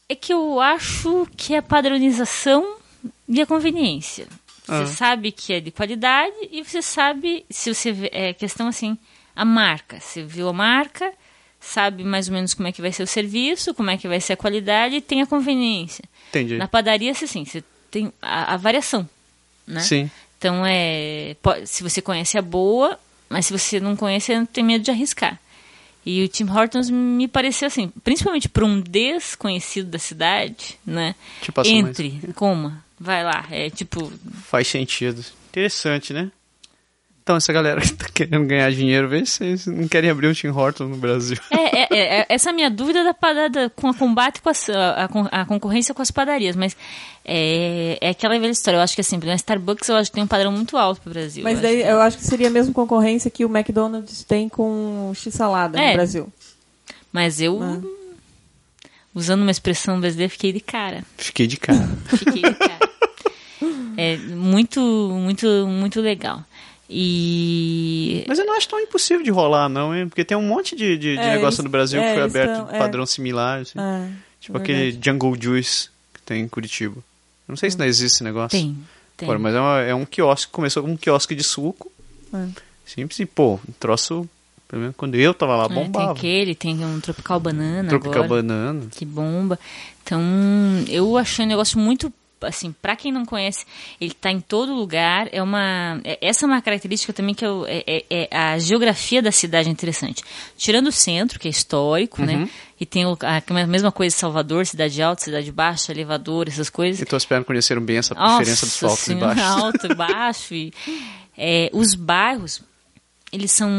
É 0.09 0.15
que 0.15 0.33
eu 0.33 0.61
acho 0.61 1.27
que 1.37 1.55
é 1.55 1.59
a 1.59 1.63
padronização 1.63 2.77
e 3.29 3.41
a 3.41 3.47
conveniência. 3.47 4.27
Você 4.65 4.73
Ah. 4.83 4.87
sabe 4.87 5.33
que 5.33 5.53
é 5.53 5.61
de 5.61 5.71
qualidade 5.71 6.35
e 6.51 6.63
você 6.65 6.81
sabe, 6.81 7.45
se 7.51 7.75
você 7.75 7.93
vê, 7.93 8.11
é 8.13 8.33
questão 8.33 8.69
assim, 8.69 8.97
a 9.35 9.45
marca. 9.45 9.99
Você 10.01 10.23
viu 10.23 10.49
a 10.49 10.53
marca, 10.53 11.13
sabe 11.61 12.05
mais 12.05 12.29
ou 12.29 12.35
menos 12.35 12.55
como 12.55 12.69
é 12.69 12.73
que 12.73 12.81
vai 12.81 12.93
ser 12.93 13.03
o 13.03 13.07
serviço, 13.07 13.75
como 13.75 13.91
é 13.91 13.97
que 13.97 14.07
vai 14.09 14.21
ser 14.21 14.35
a 14.35 14.37
qualidade 14.37 14.97
e 14.97 15.01
tem 15.01 15.21
a 15.23 15.27
conveniência. 15.27 16.05
Entendi. 16.33 16.57
Na 16.57 16.67
padaria, 16.67 17.11
assim, 17.13 17.45
você 17.45 17.63
tem 17.91 18.13
a, 18.23 18.55
a 18.55 18.57
variação, 18.57 19.09
né? 19.67 19.81
Sim. 19.81 20.11
Então, 20.39 20.65
é, 20.67 21.37
po- 21.43 21.55
se 21.67 21.83
você 21.83 22.01
conhece 22.03 22.37
a 22.39 22.43
boa, 22.43 22.99
mas 23.29 23.47
se 23.47 23.53
você 23.57 23.79
não 23.79 23.95
conhece, 23.95 24.35
não 24.35 24.47
tem 24.47 24.65
medo 24.65 24.83
de 24.83 24.91
arriscar. 24.91 25.39
E 26.05 26.25
o 26.25 26.29
Tim 26.29 26.49
Hortons 26.51 26.91
me 26.91 27.29
pareceu 27.29 27.69
assim, 27.69 27.93
principalmente 28.03 28.49
para 28.49 28.65
um 28.65 28.81
desconhecido 28.81 29.89
da 29.89 29.99
cidade, 30.01 30.77
né? 30.85 31.15
Te 31.41 31.53
passou 31.53 31.73
mais. 31.81 32.01
Entre, 32.01 32.33
coma, 32.33 32.85
vai 32.99 33.23
lá, 33.23 33.47
é 33.51 33.71
tipo, 33.71 34.13
Faz 34.49 34.67
sentido. 34.67 35.25
Interessante, 35.51 36.13
né? 36.13 36.31
Então, 37.23 37.37
essa 37.37 37.53
galera 37.53 37.81
que 37.81 37.93
tá 37.93 38.07
querendo 38.13 38.45
ganhar 38.47 38.71
dinheiro, 38.73 39.09
vê 39.09 39.25
se 39.25 39.33
vocês 39.39 39.67
não 39.69 39.87
querem 39.87 40.11
abrir 40.11 40.27
um 40.27 40.33
Tim 40.33 40.49
Hortons 40.49 40.91
no 40.91 40.97
Brasil. 40.97 41.37
é, 41.53 41.57
é- 41.83 41.87
é- 41.91 42.21
é 42.23 42.27
essa 42.29 42.53
minha 42.53 42.69
dúvida 42.69 43.05
da 43.05 43.15
parada 43.15 43.71
com 43.71 43.87
a 43.89 43.95
combate 43.95 44.43
com 44.43 44.49
as- 44.51 44.69
a, 44.69 45.05
a 45.05 45.09
con- 45.09 45.29
a 45.31 45.45
concorrência 45.45 45.95
com 45.95 46.03
as 46.03 46.11
padarias, 46.11 46.57
mas 46.57 46.77
é, 47.25 47.97
é 48.01 48.09
aquela 48.11 48.37
velha 48.39 48.51
história. 48.51 48.79
Eu 48.79 48.83
acho 48.83 48.97
que 48.97 49.01
assim, 49.03 49.21
a 49.25 49.35
Starbucks 49.37 49.89
eu 49.89 49.95
acho 49.97 50.11
que 50.11 50.15
tem 50.17 50.25
um 50.25 50.27
padrão 50.27 50.51
muito 50.51 50.77
alto 50.77 51.01
pro 51.01 51.13
Brasil. 51.13 51.45
Mas 51.45 51.59
eu 51.59 51.63
daí 51.63 51.83
acho 51.83 51.91
eu 51.93 52.01
acho 52.01 52.19
que 52.19 52.25
seria 52.25 52.49
a 52.49 52.51
mesma 52.51 52.75
concorrência 52.75 53.31
que 53.31 53.45
o 53.45 53.49
McDonald's 53.57 54.25
tem 54.25 54.49
com 54.49 55.13
X-salada 55.15 55.79
É. 55.81 55.89
no 55.91 55.95
Brasil. 55.95 56.25
que- 56.87 56.95
Mas 57.13 57.41
eu, 57.41 57.61
usando 59.15 59.43
uma 59.43 59.51
expressão 59.53 60.01
brasileira, 60.01 60.29
fiquei 60.31 60.53
de 60.53 60.61
cara. 60.61 61.05
Fiquei 61.17 61.47
de 61.47 61.57
cara. 61.57 61.89
Fiquei 62.07 62.43
de 62.43 62.55
cara. 62.55 62.91
É 63.97 64.17
muito, 64.17 64.81
muito, 64.81 65.47
muito 65.69 66.01
legal. 66.01 66.43
E 66.95 68.25
Mas 68.29 68.39
eu 68.39 68.45
não 68.47 68.57
acho 68.57 68.69
tão 68.69 68.79
impossível 68.81 69.23
de 69.25 69.31
rolar, 69.31 69.69
não, 69.69 69.95
hein? 69.95 70.09
Porque 70.09 70.25
tem 70.25 70.37
um 70.37 70.43
monte 70.47 70.77
de, 70.77 70.97
de, 70.97 71.15
de 71.15 71.21
É, 71.21 71.35
negócio 71.35 71.57
eles- 71.61 71.65
no 71.65 71.71
Brasil 71.71 72.01
é, 72.01 72.03
que 72.09 72.15
foi 72.15 72.23
eles 72.23 72.35
aberto 72.37 72.57
tão- 72.57 72.67
de 72.73 72.79
padrão 72.79 73.07
similar. 73.07 73.61
assim. 73.61 73.79
É, 73.79 74.09
tipo 74.41 74.59
é 74.59 74.61
aquele. 74.61 74.99
Jungle 75.03 75.37
Juice 75.41 75.89
que 76.15 76.21
tem 76.23 76.43
em 76.43 76.49
Curitiba. 76.49 76.97
Não 77.49 77.57
sei 77.57 77.71
se 77.71 77.79
não 77.79 77.85
existe 77.87 78.15
esse 78.17 78.25
negócio. 78.25 78.59
tem, 78.59 78.77
tem. 79.17 79.29
Pô, 79.29 79.39
mas 79.39 79.55
é, 79.55 79.61
uma- 79.61 79.81
é 79.81 79.95
um 79.95 80.05
quiosque, 80.05 80.51
começou 80.53 80.83
como 80.83 80.95
um 80.95 80.97
quiosque 80.97 81.35
de 81.35 81.43
suco. 81.43 81.91
É. 82.33 82.47
Simples 82.85 83.19
e, 83.21 83.27
pô, 83.27 83.55
um 83.69 83.73
troço, 83.79 84.29
pelo 84.69 84.83
menos 84.83 84.97
quando 84.97 85.15
eu 85.15 85.33
tava 85.35 85.57
lá, 85.57 85.65
É, 85.65 85.69
tem 85.69 85.77
bombava. 85.77 86.13
aquele, 86.13 86.55
tem 86.55 86.85
um 86.85 87.01
Tropical 87.01 87.39
Banana 87.41 87.89
Tropical 87.89 88.25
agora. 88.25 88.43
Banana. 88.43 88.87
que 88.91 89.05
bomba. 89.05 89.59
Então, 90.05 90.21
eu 90.89 91.17
achei 91.17 91.45
um 91.45 91.49
negócio 91.49 91.79
muito 91.79 92.13
assim, 92.45 92.75
pra 92.83 92.95
quem 92.97 93.11
não 93.13 93.25
conhece, 93.25 93.65
ele 94.01 94.13
tá 94.13 94.31
em 94.31 94.41
todo 94.41 94.75
lugar. 94.75 95.29
É 95.33 95.43
uma, 95.43 96.01
é- 96.05 96.19
essa 96.21 96.45
é 96.45 96.47
uma 96.47 96.61
característica 96.63 97.13
também 97.13 97.35
que 97.35 97.45
eu, 97.45 97.65
é, 97.67 97.83
é- 97.87 98.05
é 98.31 98.37
a 98.37 98.59
geografia 98.59 99.21
da 99.23 99.33
cidade 99.33 99.69
é 99.69 99.73
interessante. 99.73 100.23
Tirando 100.57 100.89
o 100.89 100.93
centro, 100.93 101.39
que 101.39 101.49
é 101.49 101.51
histórico, 101.51 102.21
Uhum. 102.21 102.27
né? 102.27 102.49
E 102.81 102.87
tem 102.87 103.07
o- 103.07 103.17
a, 103.23 103.67
mesma 103.67 103.93
coisa 103.93 104.17
Salvador, 104.17 104.67
cidade 104.67 105.01
alta, 105.03 105.23
cidade 105.23 105.53
baixa, 105.53 105.93
elevador, 105.93 106.49
essas 106.49 106.69
coisas. 106.69 107.01
E 107.01 107.05
tuas 107.05 107.25
pernas 107.25 107.47
conheceram 107.47 107.81
bem 107.83 107.99
essa 107.99 108.15
Nossa 108.15 108.39
diferença 108.39 108.67
dos 108.67 108.83
altos 108.83 109.03
e 109.03 109.05
Senhora, 109.05 109.35
baixos. 109.35 109.45
alto 109.63 109.87
e 109.87 109.95
baixo. 109.95 110.55
E, 110.55 110.73
é, 111.39 111.71
os 111.73 111.95
bairros, 111.95 112.61
eles 113.33 113.53
são. 113.53 113.71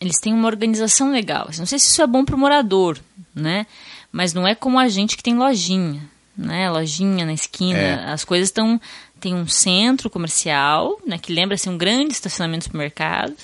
Eles 0.00 0.18
têm 0.18 0.32
uma 0.32 0.46
organização 0.48 1.12
legal. 1.12 1.50
Não 1.58 1.66
sei 1.66 1.78
se 1.78 1.88
isso 1.90 2.00
é 2.00 2.06
bom 2.06 2.24
para 2.24 2.34
o 2.34 2.38
morador, 2.38 2.98
né? 3.34 3.66
Mas 4.10 4.32
não 4.32 4.46
é 4.48 4.54
como 4.54 4.78
a 4.78 4.88
gente 4.88 5.16
que 5.16 5.22
tem 5.22 5.36
lojinha, 5.36 6.02
né? 6.40 6.70
Lojinha 6.70 7.24
na 7.24 7.32
esquina. 7.32 7.78
É. 7.78 8.04
As 8.12 8.24
coisas 8.24 8.48
estão. 8.48 8.80
Tem 9.20 9.34
um 9.34 9.46
centro 9.46 10.08
comercial, 10.08 10.98
né? 11.06 11.18
Que 11.18 11.32
lembra 11.32 11.54
assim, 11.54 11.68
um 11.70 11.76
grande 11.76 12.12
estacionamento 12.12 12.60
de 12.60 12.64
supermercado, 12.64 13.34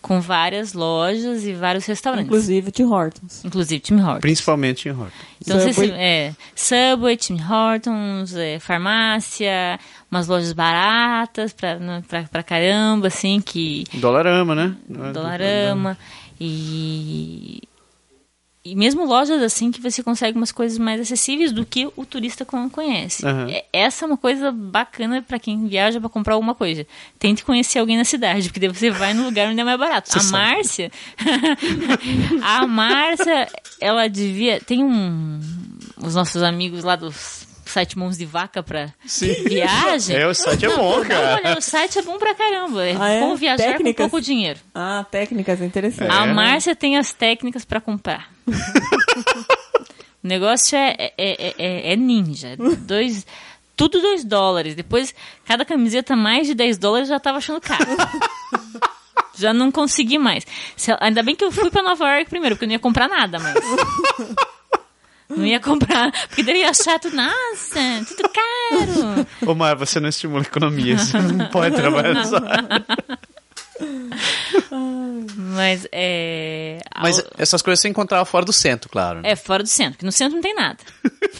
com 0.00 0.20
várias 0.22 0.72
lojas 0.72 1.44
e 1.44 1.52
vários 1.52 1.84
restaurantes. 1.84 2.26
Inclusive 2.26 2.70
Tim 2.72 2.84
Hortons. 2.84 3.44
Inclusive 3.44 3.80
Tim 3.80 4.00
Hortons. 4.00 4.20
Principalmente 4.20 4.88
em 4.88 4.92
Horton. 4.92 5.12
Então, 5.40 5.60
Subway. 5.60 5.88
se- 5.88 5.94
é, 5.94 6.34
Subway, 6.56 7.16
Tim 7.18 7.36
Hortons, 7.42 8.34
é, 8.34 8.58
farmácia, 8.58 9.78
umas 10.10 10.26
lojas 10.28 10.52
baratas 10.54 11.52
pra, 11.52 11.78
né, 11.78 12.02
pra, 12.08 12.22
pra 12.24 12.42
caramba, 12.42 13.08
assim, 13.08 13.40
que... 13.40 13.84
Dolarama, 13.94 14.54
né? 14.54 14.74
É- 14.90 15.12
Dolarama. 15.12 15.98
E... 16.40 17.62
E 18.64 18.76
mesmo 18.76 19.04
lojas 19.04 19.42
assim 19.42 19.72
que 19.72 19.80
você 19.80 20.04
consegue 20.04 20.38
umas 20.38 20.52
coisas 20.52 20.78
mais 20.78 21.00
acessíveis 21.00 21.50
do 21.50 21.66
que 21.66 21.88
o 21.96 22.06
turista 22.06 22.44
con- 22.44 22.70
conhece. 22.70 23.24
É- 23.50 23.64
Essa 23.72 24.04
é 24.04 24.06
uma 24.06 24.16
coisa 24.16 24.52
bacana 24.52 25.20
pra 25.20 25.36
quem 25.38 25.66
viaja 25.66 25.98
pra 26.00 26.08
comprar 26.08 26.34
alguma 26.34 26.54
coisa. 26.54 26.86
Tente 27.18 27.44
conhecer 27.44 27.80
alguém 27.80 27.96
na 27.96 28.04
cidade, 28.04 28.48
porque 28.48 28.60
daí 28.60 28.68
você 28.68 28.88
vai 28.88 29.14
no 29.14 29.24
lugar 29.24 29.48
onde 29.48 29.60
é 29.60 29.64
mais 29.64 29.78
barato. 29.78 30.10
a 30.16 30.20
sabe. 30.20 30.30
Márcia, 30.32 30.92
a 32.42 32.66
Márcia, 32.66 33.48
ela 33.80 34.08
devia 34.08 34.60
tem 34.60 34.84
um 34.84 35.40
os 35.96 36.14
nossos 36.14 36.42
amigos 36.42 36.84
lá 36.84 36.94
dos 36.96 37.46
site 37.72 37.98
Mãos 37.98 38.16
de 38.16 38.24
Vaca 38.24 38.62
pra 38.62 38.92
Sim. 39.06 39.32
viagem. 39.44 40.16
É, 40.16 40.26
o 40.26 40.34
site 40.34 40.64
é 40.66 40.76
bom, 40.76 41.02
cara. 41.04 41.40
Olha, 41.44 41.58
o 41.58 41.60
site 41.62 41.98
é 41.98 42.02
bom 42.02 42.18
pra 42.18 42.34
caramba. 42.34 42.84
É 42.86 42.96
Ah, 42.98 43.08
é? 43.08 43.20
bom 43.20 43.34
viajar 43.34 43.64
Técnicas? 43.64 44.04
com 44.04 44.10
pouco 44.10 44.24
dinheiro. 44.24 44.58
Ah, 44.74 45.04
técnicas 45.10 45.60
interessantes. 45.60 46.14
A 46.14 46.26
É. 46.26 46.32
Márcia 46.32 46.76
tem 46.76 46.96
as 46.98 47.12
técnicas 47.12 47.64
pra 47.64 47.80
comprar. 47.80 48.30
o 50.22 50.26
negócio 50.28 50.76
é, 50.76 50.94
é, 50.98 51.12
é, 51.18 51.54
é- 51.58 51.92
é 51.92 51.96
ninja. 51.96 52.56
Dois, 52.80 53.26
tudo 53.76 54.00
2 54.00 54.24
dólares. 54.24 54.74
Depois, 54.74 55.14
cada 55.46 55.64
camiseta 55.64 56.14
mais 56.14 56.46
de 56.46 56.54
10 56.54 56.78
dólares 56.78 57.08
já 57.08 57.18
tava 57.18 57.38
achando 57.38 57.60
caro. 57.60 57.84
já 59.36 59.52
não 59.52 59.70
consegui 59.72 60.18
mais. 60.18 60.46
Ainda 61.00 61.22
bem 61.22 61.34
que 61.34 61.44
eu 61.44 61.50
fui 61.50 61.70
pra 61.70 61.82
Nova 61.82 62.08
York 62.16 62.28
primeiro, 62.30 62.54
porque 62.54 62.64
eu 62.64 62.68
não 62.68 62.74
ia 62.74 62.78
comprar 62.78 63.08
nada 63.08 63.38
mais. 63.38 63.56
Não 65.36 65.46
ia 65.46 65.60
comprar, 65.60 66.12
porque 66.28 66.42
daí 66.42 66.60
ia 66.60 66.70
achar 66.70 66.98
tudo, 67.00 67.16
nossa, 67.16 67.80
tudo 68.08 68.28
caro. 68.28 69.26
Ô, 69.46 69.54
Mar, 69.54 69.76
você 69.76 69.98
não 70.00 70.08
estimula 70.08 70.40
a 70.40 70.46
economia. 70.46 70.98
Você 70.98 71.18
não 71.18 71.46
pode 71.48 71.74
trabalhar 71.76 72.14
nessa 72.14 72.36
área. 72.44 72.84
Mas 75.36 75.86
é. 75.92 76.80
Mas 77.00 77.18
ao- 77.18 77.24
essas 77.38 77.62
coisas 77.62 77.80
você 77.80 77.88
encontrava 77.88 78.24
fora 78.24 78.44
do 78.44 78.52
centro, 78.52 78.88
claro. 78.88 79.20
né? 79.20 79.30
É 79.30 79.36
fora 79.36 79.62
do 79.62 79.68
centro, 79.68 79.92
porque 79.94 80.06
no 80.06 80.12
centro 80.12 80.34
não 80.36 80.42
tem 80.42 80.54
nada. 80.54 80.78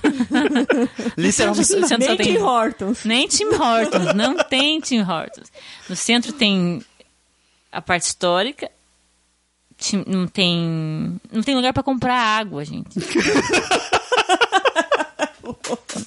Literalmente. 1.16 1.58
No 1.76 1.86
centro 1.86 1.88
só 1.88 1.98
Nem 1.98 2.16
tem- 2.16 2.34
Tim 2.34 2.38
Hortons. 2.38 3.04
Nem 3.04 3.28
Tim 3.28 3.44
Hortons, 3.54 4.14
não 4.14 4.36
tem 4.36 4.80
Tim 4.80 5.00
Hortons. 5.02 5.52
No 5.88 5.96
centro 5.96 6.32
tem 6.32 6.82
a 7.70 7.80
parte 7.80 8.02
histórica, 8.06 8.70
não 10.06 10.26
tem 10.26 11.20
não 11.30 11.42
tem 11.42 11.54
lugar 11.54 11.72
pra 11.72 11.82
comprar 11.82 12.14
água, 12.16 12.64
gente. 12.64 12.88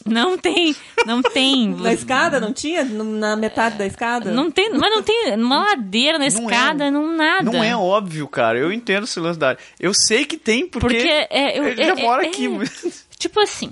Não 0.05 0.37
tem, 0.37 0.75
não 1.05 1.21
tem. 1.21 1.69
Na 1.75 1.91
escada 1.91 2.39
não 2.39 2.53
tinha? 2.53 2.83
No- 2.85 3.03
Na 3.03 3.35
metade 3.35 3.77
da 3.77 3.85
escada? 3.85 4.31
Não 4.31 4.49
tem, 4.51 4.69
mas 4.69 4.91
não 4.91 5.01
tem 5.01 5.33
uma 5.35 5.59
ladeira 5.65 6.17
na 6.17 6.25
Não 6.29 6.49
é. 6.49 6.53
escada, 6.53 6.91
não 6.91 7.11
nada. 7.15 7.43
Não 7.51 7.63
é 7.63 7.75
óbvio, 7.75 8.27
cara. 8.27 8.57
Eu 8.57 8.71
entendo 8.71 9.03
esse 9.05 9.19
lance 9.19 9.37
da 9.39 9.49
área. 9.49 9.59
Eu 9.79 9.93
sei 9.93 10.23
que 10.25 10.37
tem, 10.37 10.67
porque, 10.67 10.87
Porque 10.87 11.07
é, 11.29 11.59
eu, 11.59 11.65
ele 11.67 11.81
é- 11.81 11.85
já 11.87 11.95
mora 11.95 12.23
é- 12.23 12.27
aqui. 12.29 12.45
é- 12.47 12.91
Tipo 13.17 13.39
assim, 13.41 13.71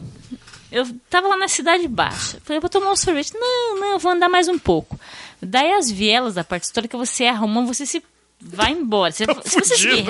eu 0.71 0.85
tava 1.09 1.27
lá 1.27 1.37
na 1.37 1.47
Cidade 1.47 1.87
Baixa. 1.87 2.39
Falei, 2.43 2.59
vou 2.59 2.69
tomar 2.69 2.91
um 2.91 2.95
sorvete. 2.95 3.33
Não, 3.35 3.79
não, 3.79 3.91
eu 3.93 3.99
vou 3.99 4.11
andar 4.11 4.27
mais 4.29 4.47
um 4.47 4.57
pouco. 4.57 4.99
Daí 5.41 5.71
as 5.73 5.89
vielas 5.91 6.33
da 6.33 6.43
parte 6.43 6.63
histórica 6.63 6.97
você 6.97 7.25
arruma, 7.25 7.63
você 7.65 7.85
se 7.85 8.03
vai 8.43 8.71
embora. 8.71 9.11
Você, 9.11 9.25
se 9.43 9.59
você 9.59 9.75
seguir, 9.75 10.05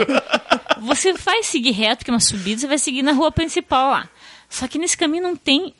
você 0.82 1.14
vai 1.14 1.44
seguir 1.44 1.72
reto, 1.72 2.00
porque 2.00 2.12
é 2.12 2.14
uma 2.14 2.20
subida, 2.20 2.62
você 2.62 2.68
vai 2.68 2.78
seguir 2.78 3.02
na 3.02 3.12
rua 3.12 3.32
principal 3.32 3.92
lá. 3.92 4.10
Só 4.50 4.68
que 4.68 4.78
nesse 4.78 4.98
caminho 4.98 5.24
não 5.24 5.36
tem 5.36 5.74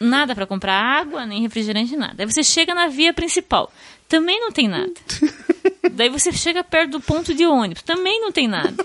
nada 0.00 0.34
para 0.34 0.46
comprar 0.46 0.74
água, 0.74 1.26
nem 1.26 1.42
refrigerante, 1.42 1.96
nada. 1.96 2.22
Aí 2.22 2.26
você 2.26 2.42
chega 2.42 2.74
na 2.74 2.88
via 2.88 3.12
principal, 3.12 3.72
também 4.08 4.40
não 4.40 4.52
tem 4.52 4.68
nada. 4.68 4.92
Daí 5.92 6.08
você 6.08 6.32
chega 6.32 6.62
perto 6.62 6.92
do 6.92 7.00
ponto 7.00 7.34
de 7.34 7.46
ônibus, 7.46 7.82
também 7.82 8.20
não 8.20 8.30
tem 8.30 8.46
nada. 8.46 8.84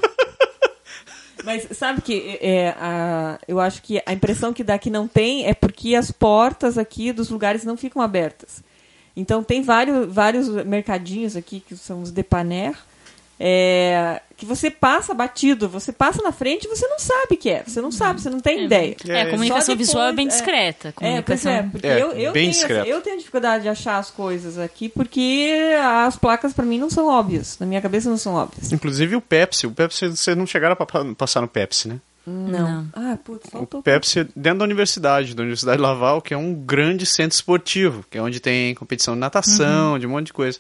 Mas 1.44 1.68
sabe 1.78 2.02
que 2.02 2.40
é, 2.42 2.70
a, 2.80 3.38
eu 3.48 3.60
acho 3.60 3.82
que 3.82 4.02
a 4.06 4.14
impressão 4.14 4.54
que 4.54 4.64
dá 4.64 4.80
que 4.80 4.90
não 4.90 5.08
tem 5.08 5.46
é 5.46 5.54
porque 5.54 5.94
as 5.94 6.10
portas 6.10 6.78
aqui 6.78 7.12
dos 7.12 7.30
lugares 7.30 7.66
não 7.66 7.76
ficam 7.76 8.02
abertas. 8.02 8.64
Então 9.16 9.44
tem 9.44 9.62
vários, 9.62 10.12
vários 10.14 10.48
mercadinhos 10.66 11.36
aqui 11.36 11.60
que 11.60 11.76
são 11.78 12.02
os 12.02 12.10
depaner, 12.12 12.74
é, 13.40 14.22
que 14.38 14.46
você 14.46 14.70
passa 14.72 15.14
batido, 15.14 15.68
você 15.68 15.92
passa 15.92 16.22
na 16.22 16.32
frente 16.32 16.66
e 16.66 16.68
você 16.68 16.88
não 16.88 16.98
sabe 17.00 17.34
o 17.34 17.38
que 17.38 17.50
é. 17.50 17.64
Você 17.66 17.82
não 17.82 17.92
sabe, 17.92 18.22
você 18.22 18.30
não 18.30 18.40
tem 18.40 18.60
É. 18.60 18.64
ideia. 18.64 18.96
É, 19.08 19.22
a 19.24 19.30
comunicação 19.32 19.74
Só 19.74 19.78
visual 19.78 20.04
é 20.04 20.12
depois, 20.12 20.16
bem 20.16 20.26
é. 20.26 20.30
discreta. 20.30 20.88
É, 20.90 20.92
comunicação. 20.92 21.52
é, 21.52 21.64
porque 21.64 21.88
É, 21.88 22.02
eu, 22.02 22.12
eu, 22.12 22.32
bem 22.32 22.44
tenho, 22.44 22.52
discreto. 22.52 22.88
eu 22.90 23.02
tenho 23.02 23.18
dificuldade 23.18 23.64
de 23.64 23.70
achar 23.70 23.98
as 23.98 24.10
coisas 24.10 24.58
aqui 24.58 24.88
porque 24.88 25.54
as 26.06 26.16
placas 26.16 26.54
pra 26.54 26.64
mim 26.66 26.80
não 26.80 26.90
são 26.90 27.08
óbvias. 27.08 27.58
Na 27.60 27.66
minha 27.66 27.82
cabeça 27.82 28.10
não 28.10 28.18
são 28.18 28.34
óbvias. 28.36 28.72
Inclusive 28.72 29.16
o 29.16 29.22
Pepsi. 29.22 29.68
O 29.68 29.72
Pepsi, 29.72 30.08
vocês 30.08 30.38
não 30.38 30.46
chegaram 30.48 30.74
a 30.74 30.86
pa- 30.86 31.06
passar 31.18 31.42
no 31.42 31.48
Pepsi, 31.48 31.88
né? 31.90 32.00
Não. 32.26 32.88
Ah, 32.94 33.18
putz, 33.22 33.50
faltou. 33.50 33.82
O 33.82 33.84
Pepsi 33.84 34.24
dentro 34.36 34.60
da 34.60 34.66
universidade, 34.66 35.36
da 35.36 35.42
Universidade 35.42 35.82
Laval, 35.82 36.22
que 36.22 36.34
é 36.34 36.38
um 36.38 36.54
grande 36.54 37.06
centro 37.06 37.36
esportivo, 37.36 38.06
que 38.10 38.18
é 38.18 38.22
onde 38.22 38.40
tem 38.40 38.74
competição 38.76 39.14
de 39.14 39.20
natação, 39.20 40.00
de 40.00 40.08
um 40.08 40.10
monte 40.10 40.28
de 40.28 40.34
coisa. 40.34 40.58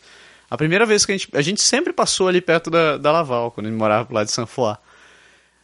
A 0.49 0.58
primeira 0.58 0.86
vez 0.86 1.06
que 1.06 1.12
a 1.12 1.17
gente. 1.17 1.30
A 1.34 1.41
gente 1.41 1.62
sempre 1.62 1.93
passou 1.93 2.28
ali 2.28 2.41
perto 2.41 2.69
da, 2.69 2.97
da 2.97 3.12
Laval, 3.12 3.49
quando 3.49 3.67
a 3.67 3.69
gente 3.69 3.80
morava 3.80 4.06
pro 4.06 4.15
lado 4.15 4.26
de 4.28 4.34
San 4.34 4.45
Foix. 4.45 4.78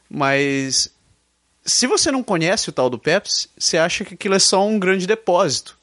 Mas. 0.10 0.92
Se 1.66 1.86
você 1.86 2.12
não 2.12 2.24
conhece 2.24 2.70
o 2.70 2.72
tal 2.72 2.90
do 2.90 2.98
Pepsi, 2.98 3.50
você 3.58 3.78
acha 3.78 4.04
que 4.04 4.14
aquilo 4.16 4.34
é 4.34 4.40
só 4.40 4.66
um 4.66 4.80
grande 4.80 5.06
depósito. 5.06 5.78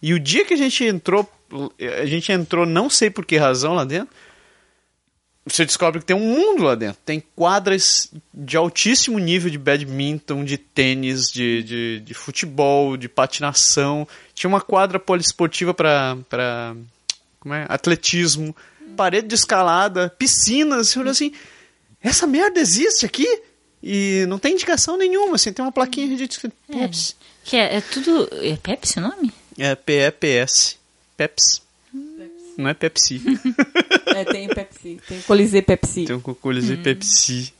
E 0.00 0.14
o 0.14 0.20
dia 0.20 0.46
que 0.46 0.54
a 0.54 0.56
gente 0.56 0.84
entrou. 0.84 1.30
A 2.00 2.06
gente 2.06 2.30
entrou, 2.30 2.64
não 2.64 2.88
sei 2.88 3.10
por 3.10 3.26
que 3.26 3.36
razão 3.36 3.74
lá 3.74 3.84
dentro. 3.84 4.14
Você 5.50 5.64
descobre 5.64 6.00
que 6.00 6.06
tem 6.06 6.16
um 6.16 6.20
mundo 6.20 6.62
lá 6.62 6.74
dentro. 6.74 7.00
Tem 7.04 7.22
quadras 7.34 8.10
de 8.32 8.56
altíssimo 8.56 9.18
nível 9.18 9.50
de 9.50 9.58
badminton, 9.58 10.44
de 10.44 10.56
tênis, 10.56 11.30
de, 11.30 11.62
de, 11.62 12.00
de 12.00 12.14
futebol, 12.14 12.96
de 12.96 13.08
patinação. 13.08 14.06
Tinha 14.34 14.48
uma 14.48 14.60
quadra 14.60 14.98
poliesportiva 14.98 15.74
para 15.74 16.16
como 17.40 17.54
é? 17.54 17.66
atletismo, 17.68 18.54
parede 18.96 19.28
de 19.28 19.34
escalada, 19.34 20.14
piscinas. 20.18 20.88
Você 20.88 20.98
olhou 20.98 21.10
assim, 21.10 21.32
essa 22.02 22.26
merda 22.26 22.60
existe 22.60 23.04
aqui? 23.04 23.26
E 23.82 24.26
não 24.28 24.38
tem 24.38 24.52
indicação 24.52 24.96
nenhuma, 24.98 25.36
assim, 25.36 25.52
tem 25.52 25.64
uma 25.64 25.72
plaquinha 25.72 26.14
de 26.14 26.24
escrito 26.24 26.54
Pepsi. 26.70 27.16
Que 27.44 27.56
é, 27.56 27.76
é 27.76 27.80
tudo. 27.80 28.28
É 28.42 28.56
Pepsi 28.56 28.98
o 28.98 29.02
nome? 29.02 29.32
É 29.58 29.74
P-E-P-S. 29.74 30.76
Pepsi. 31.16 31.62
Não 32.58 32.68
é 32.68 32.74
Pepsi. 32.74 33.22
É, 34.20 34.24
tem 34.24 34.46
o 34.46 34.54
Pepsi. 34.54 35.00
Tem 35.08 35.18
o 35.18 35.22
Coliseu 35.22 35.62
Pepsi. 35.62 36.04
tem 36.04 36.16
um 36.16 36.20
cuculis 36.20 36.66
de 36.66 36.76
Pepsi. 36.76 37.52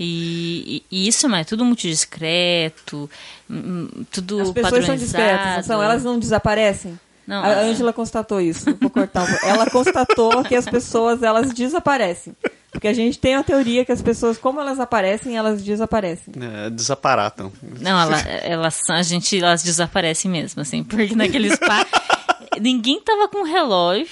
E, 0.00 0.82
e- 0.90 1.08
isso 1.08 1.28
mas 1.28 1.42
é 1.42 1.44
tudo 1.44 1.64
muito 1.64 1.82
discreto, 1.82 3.08
hum, 3.48 3.88
tudo 4.10 4.40
As 4.40 4.50
pessoas 4.50 4.86
são 4.86 4.96
discretas, 4.96 5.56
não 5.56 5.62
são? 5.62 5.82
Elas 5.82 6.02
não 6.02 6.18
desaparecem? 6.18 6.98
Não, 7.26 7.42
a 7.44 7.48
é. 7.50 7.64
Ângela 7.70 7.92
constatou 7.92 8.40
isso. 8.40 8.76
Vou 8.80 8.90
cortar. 8.90 9.22
um- 9.22 9.46
Ela 9.48 9.70
constatou 9.70 10.42
que 10.44 10.56
as 10.56 10.64
pessoas 10.64 11.22
elas 11.22 11.52
desaparecem. 11.52 12.34
Porque 12.72 12.88
a 12.88 12.92
gente 12.92 13.18
tem 13.18 13.34
a 13.36 13.44
teoria 13.44 13.84
que 13.84 13.92
as 13.92 14.02
pessoas, 14.02 14.38
como 14.38 14.58
elas 14.58 14.80
aparecem, 14.80 15.36
elas 15.36 15.62
desaparecem. 15.62 16.32
É, 16.40 16.70
desaparatam. 16.70 17.52
Não, 17.80 18.00
ela, 18.00 18.18
elas, 18.18 18.80
são- 18.84 18.96
a 18.96 19.02
gente, 19.02 19.38
elas 19.38 19.62
desaparecem 19.62 20.30
mesmo, 20.30 20.62
assim, 20.62 20.82
porque 20.82 21.14
naquele 21.14 21.50
spa 21.54 21.86
ninguém 22.60 23.00
tava 23.00 23.28
com 23.28 23.44
relógio, 23.44 24.08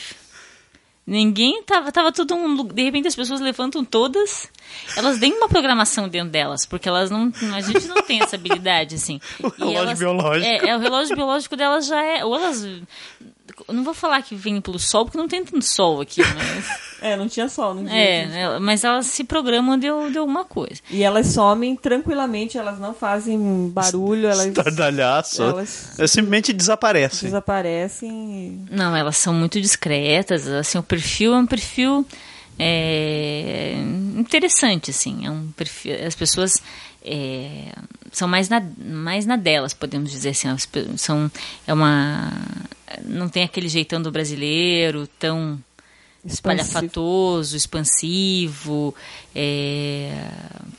ninguém 1.10 1.62
tava, 1.64 1.90
tava 1.90 2.12
todo 2.12 2.36
mundo, 2.36 2.62
de 2.72 2.82
repente 2.84 3.08
as 3.08 3.16
pessoas 3.16 3.40
levantam 3.40 3.84
todas, 3.84 4.48
elas 4.96 5.18
têm 5.18 5.32
uma 5.32 5.48
programação 5.48 6.08
dentro 6.08 6.30
delas, 6.30 6.64
porque 6.64 6.88
elas 6.88 7.10
não, 7.10 7.32
a 7.54 7.60
gente 7.60 7.88
não 7.88 8.00
tem 8.02 8.22
essa 8.22 8.36
habilidade, 8.36 8.94
assim. 8.94 9.20
O 9.42 9.48
relógio 9.48 9.76
elas- 9.78 9.98
biológico. 9.98 10.46
É, 10.46 10.68
é, 10.68 10.76
o 10.76 10.80
relógio 10.80 11.16
biológico 11.16 11.56
delas 11.56 11.86
já 11.86 12.00
é, 12.02 12.24
ou 12.24 12.34
elas, 12.36 12.64
eu 13.68 13.74
não 13.74 13.84
vou 13.84 13.94
falar 13.94 14.22
que 14.22 14.34
vem 14.34 14.60
pelo 14.60 14.78
sol, 14.78 15.04
porque 15.04 15.18
não 15.18 15.28
tem 15.28 15.44
tanto 15.44 15.64
sol 15.64 16.00
aqui, 16.00 16.20
mas, 16.22 16.64
É, 17.02 17.16
não 17.16 17.26
tinha 17.26 17.48
sol 17.48 17.72
no 17.74 17.84
dia. 17.84 17.94
é, 17.98 18.40
ela- 18.42 18.60
mas 18.60 18.84
elas 18.84 19.06
se 19.06 19.24
programam 19.24 19.78
de, 19.78 19.86
de 20.12 20.18
alguma 20.18 20.44
coisa. 20.44 20.82
E 20.90 21.02
elas 21.02 21.28
somem 21.28 21.74
tranquilamente, 21.74 22.58
elas 22.58 22.78
não 22.78 22.92
fazem 22.92 23.70
barulho, 23.72 24.26
elas 24.28 24.44
Estardalhaço. 24.46 25.42
Elas- 25.42 25.98
É, 25.98 26.06
simplesmente 26.06 26.52
desaparecem. 26.52 27.28
desaparecem. 27.28 28.66
Não, 28.70 28.94
elas 28.94 29.16
são 29.16 29.32
muito 29.32 29.58
discretas, 29.60 30.46
assim, 30.46 30.76
o 30.76 30.82
perfil 30.82 31.32
é 31.34 31.38
um 31.38 31.46
perfil 31.46 32.06
é, 32.58 33.74
interessante, 34.18 34.90
assim, 34.90 35.26
é 35.26 35.30
um 35.30 35.48
perfil, 35.56 35.94
as 36.06 36.14
pessoas 36.14 36.62
é, 37.02 37.72
são 38.12 38.28
mais 38.28 38.48
na, 38.48 38.62
mais 38.78 39.26
na 39.26 39.36
delas, 39.36 39.72
podemos 39.72 40.10
dizer 40.10 40.30
assim, 40.30 40.48
são, 40.96 41.30
é 41.66 41.72
uma, 41.72 42.30
não 43.04 43.28
tem 43.28 43.42
aquele 43.42 43.68
jeitão 43.68 44.00
do 44.02 44.10
brasileiro 44.10 45.06
tão 45.18 45.58
espalhafatoso, 46.24 47.56
expansivo, 47.56 48.94
é, 49.34 50.30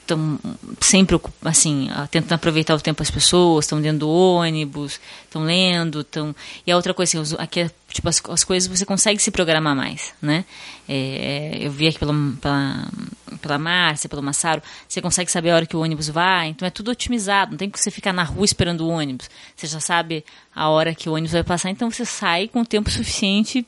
tão 0.05 0.39
sempre 0.79 1.19
assim, 1.43 1.89
tentando 2.11 2.33
aproveitar 2.33 2.75
o 2.75 2.81
tempo 2.81 2.99
das 2.99 3.09
pessoas, 3.09 3.65
estão 3.65 3.81
dentro 3.81 3.99
do 3.99 4.09
ônibus, 4.09 4.99
estão 5.23 5.43
lendo, 5.43 6.01
estão 6.01 6.35
e 6.65 6.71
a 6.71 6.75
outra 6.75 6.93
coisa, 6.93 7.19
assim, 7.19 7.35
aqui 7.39 7.61
é, 7.61 7.71
tipo 7.91 8.07
as, 8.07 8.21
as 8.29 8.43
coisas 8.43 8.69
você 8.69 8.85
consegue 8.85 9.21
se 9.21 9.31
programar 9.31 9.75
mais, 9.75 10.13
né? 10.21 10.45
É, 10.87 11.57
eu 11.59 11.71
vi 11.71 11.87
aqui 11.87 11.97
pela 11.97 12.13
pela, 12.39 12.87
pela 13.41 13.57
Márcia, 13.57 14.09
pelo 14.09 14.21
Massaro, 14.21 14.61
você 14.87 15.01
consegue 15.01 15.31
saber 15.31 15.49
a 15.49 15.55
hora 15.55 15.65
que 15.65 15.75
o 15.75 15.81
ônibus 15.81 16.07
vai, 16.07 16.49
então 16.49 16.67
é 16.67 16.71
tudo 16.71 16.91
otimizado, 16.91 17.51
não 17.51 17.57
tem 17.57 17.69
que 17.69 17.79
você 17.79 17.89
ficar 17.89 18.13
na 18.13 18.23
rua 18.23 18.45
esperando 18.45 18.81
o 18.81 18.89
ônibus, 18.89 19.27
você 19.55 19.65
já 19.65 19.79
sabe 19.79 20.23
a 20.53 20.69
hora 20.69 20.93
que 20.93 21.09
o 21.09 21.13
ônibus 21.13 21.31
vai 21.31 21.43
passar, 21.43 21.71
então 21.71 21.89
você 21.89 22.05
sai 22.05 22.47
com 22.47 22.63
tempo 22.63 22.91
suficiente 22.91 23.65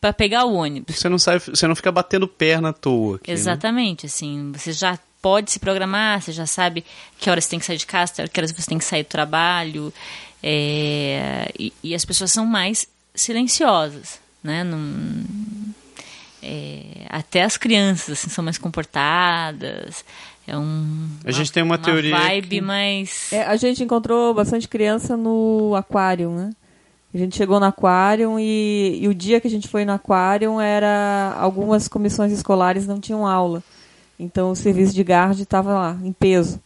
para 0.00 0.12
pegar 0.12 0.44
o 0.46 0.54
ônibus. 0.54 0.96
Você 0.96 1.08
não 1.08 1.18
sai, 1.18 1.38
você 1.38 1.66
não 1.66 1.76
fica 1.76 1.92
batendo 1.92 2.26
perna 2.26 2.70
à 2.70 2.72
toa. 2.72 3.16
Aqui, 3.16 3.28
né? 3.30 3.34
Exatamente, 3.34 4.06
assim, 4.06 4.50
você 4.52 4.72
já 4.72 4.98
pode 5.20 5.50
se 5.50 5.58
programar, 5.60 6.22
você 6.22 6.32
já 6.32 6.46
sabe 6.46 6.84
que 7.18 7.28
horas 7.28 7.44
você 7.44 7.50
tem 7.50 7.58
que 7.58 7.66
sair 7.66 7.76
de 7.76 7.86
casa, 7.86 8.26
que 8.26 8.40
horas 8.40 8.50
você 8.52 8.66
tem 8.68 8.78
que 8.78 8.84
sair 8.84 9.02
do 9.02 9.08
trabalho, 9.08 9.92
é, 10.42 11.50
e, 11.58 11.72
e 11.82 11.94
as 11.94 12.04
pessoas 12.04 12.32
são 12.32 12.46
mais 12.46 12.88
silenciosas, 13.14 14.18
né? 14.42 14.64
Não, 14.64 14.78
é, 16.42 17.04
até 17.10 17.42
as 17.42 17.56
crianças 17.58 18.18
assim, 18.18 18.30
são 18.30 18.42
mais 18.42 18.56
comportadas, 18.56 20.04
é 20.46 20.56
um, 20.56 21.08
A 21.24 21.30
gente 21.30 21.52
tem 21.52 21.62
uma 21.62 21.76
teoria 21.78 22.16
vibe 22.16 22.48
que- 22.48 22.60
mais... 22.62 23.30
É, 23.32 23.42
a 23.42 23.56
gente 23.56 23.82
encontrou 23.84 24.32
bastante 24.32 24.66
criança 24.66 25.16
no 25.16 25.74
aquário, 25.76 26.30
né? 26.30 26.50
A 27.12 27.18
gente 27.18 27.36
chegou 27.36 27.58
no 27.58 27.66
aquário 27.66 28.38
e, 28.38 28.98
e 29.02 29.08
o 29.08 29.14
dia 29.14 29.40
que 29.40 29.48
a 29.48 29.50
gente 29.50 29.66
foi 29.68 29.84
no 29.84 29.92
aquário 29.92 30.60
era 30.60 31.34
algumas 31.38 31.88
comissões 31.88 32.32
escolares 32.32 32.86
não 32.86 33.00
tinham 33.00 33.26
aula. 33.26 33.62
Então 34.18 34.50
o 34.50 34.56
serviço 34.56 34.94
de 34.94 35.02
guarda 35.02 35.42
estava 35.42 35.72
lá, 35.74 35.98
em 36.04 36.12
peso. 36.12 36.60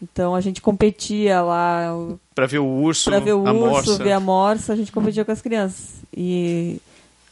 Então 0.00 0.34
a 0.34 0.40
gente 0.40 0.60
competia 0.62 1.42
lá 1.42 1.92
Pra 2.34 2.46
ver 2.46 2.58
o 2.58 2.66
urso, 2.66 3.10
para 3.10 3.18
ver 3.18 3.34
o 3.34 3.46
a 3.46 3.52
urso, 3.52 3.90
morsa. 3.90 4.04
ver 4.04 4.12
a 4.12 4.20
morsa, 4.20 4.72
a 4.72 4.76
gente 4.76 4.92
competia 4.92 5.24
com 5.24 5.32
as 5.32 5.40
crianças. 5.42 5.96
E, 6.14 6.80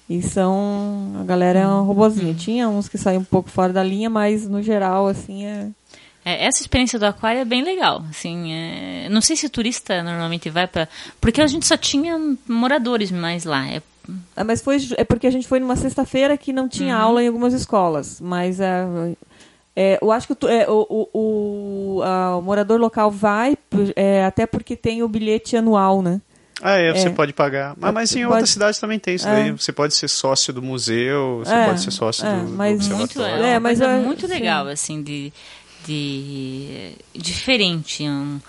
e 0.09 0.23
são. 0.23 1.13
A 1.21 1.25
galera 1.25 1.61
é 1.61 1.67
uma 1.67 1.83
robozinha. 1.83 2.35
Tinha 2.35 2.69
uns 2.69 2.89
que 2.89 2.99
saíam 2.99 3.21
um 3.21 3.25
pouco 3.25 3.49
fora 3.51 3.73
da 3.73 3.83
linha, 3.83 4.09
mas 4.11 4.49
no 4.49 4.63
geral, 4.63 5.07
assim, 5.07 5.45
é. 5.45 5.69
É, 6.25 6.47
essa 6.47 6.61
experiência 6.63 6.99
do 6.99 7.05
aquário 7.05 7.41
é 7.41 7.45
bem 7.45 7.63
legal, 7.63 8.03
assim, 8.09 8.53
é- 8.53 9.09
não 9.11 9.21
sei 9.21 9.37
se 9.37 9.45
o 9.47 9.51
turista 9.51 10.03
normalmente 10.03 10.49
vai 10.49 10.67
para 10.67 10.89
porque 11.21 11.41
a 11.43 11.47
gente 11.47 11.67
só 11.67 11.77
tinha 11.77 12.19
moradores 12.49 13.11
mais 13.11 13.45
lá, 13.45 13.67
é, 13.69 13.83
Ah, 14.37 14.45
mas 14.45 14.61
foi 14.63 14.77
é 14.99 15.05
porque 15.05 15.27
a 15.27 15.31
gente 15.31 15.47
foi 15.49 15.59
numa 15.61 15.77
sexta-feira 15.77 16.37
que 16.37 16.53
não 16.53 16.69
tinha 16.69 16.95
aula 16.97 17.23
em 17.23 17.27
algumas 17.29 17.55
escolas. 17.55 18.21
Mas 18.21 18.61
é, 18.61 18.85
é, 19.75 19.99
eu 20.01 20.13
acho 20.13 20.27
que 20.27 20.33
o, 20.45 20.49
é, 20.49 20.69
o, 20.69 20.87
o, 20.91 21.09
o, 21.99 22.03
a- 22.03 22.37
o 22.37 22.43
morador 22.43 22.79
local 22.79 23.11
vai, 23.11 23.57
é, 23.97 24.25
até 24.25 24.47
porque 24.47 24.77
tem 24.77 25.03
o 25.03 25.09
bilhete 25.09 25.57
anual, 25.57 26.03
né? 26.03 26.21
Ah, 26.63 26.77
é, 26.79 26.93
você 26.95 27.09
É. 27.09 27.11
pode 27.11 27.33
pagar. 27.33 27.75
Mas, 27.79 27.93
mas 27.95 28.13
em 28.15 28.21
Pode- 28.23 28.33
outras 28.33 28.51
cidades 28.51 28.79
também 28.79 28.99
tem 28.99 29.15
isso 29.17 29.27
É. 29.27 29.33
daí. 29.33 29.51
Você 29.53 29.73
pode 29.73 29.95
ser 29.95 30.09
sócio 30.09 30.53
do 30.53 30.63
museu, 30.63 31.39
você 31.45 31.53
É, 31.55 31.67
pode 31.67 31.81
ser 31.83 31.91
sócio 31.91 32.25
é, 32.27 32.31
do, 32.41 32.45
do 32.47 32.53
mas 32.53 32.87
muito 32.89 33.03
observatório. 33.05 33.45
é, 33.45 33.53
É, 33.55 33.59
mas 33.59 33.81
eu- 33.81 33.89
muito 34.03 34.27
sim. 34.27 34.33
legal, 34.33 34.69
assim, 34.69 35.03
de, 35.03 35.33
de 35.87 36.93
diferente, 37.15 38.03
um, 38.05 38.41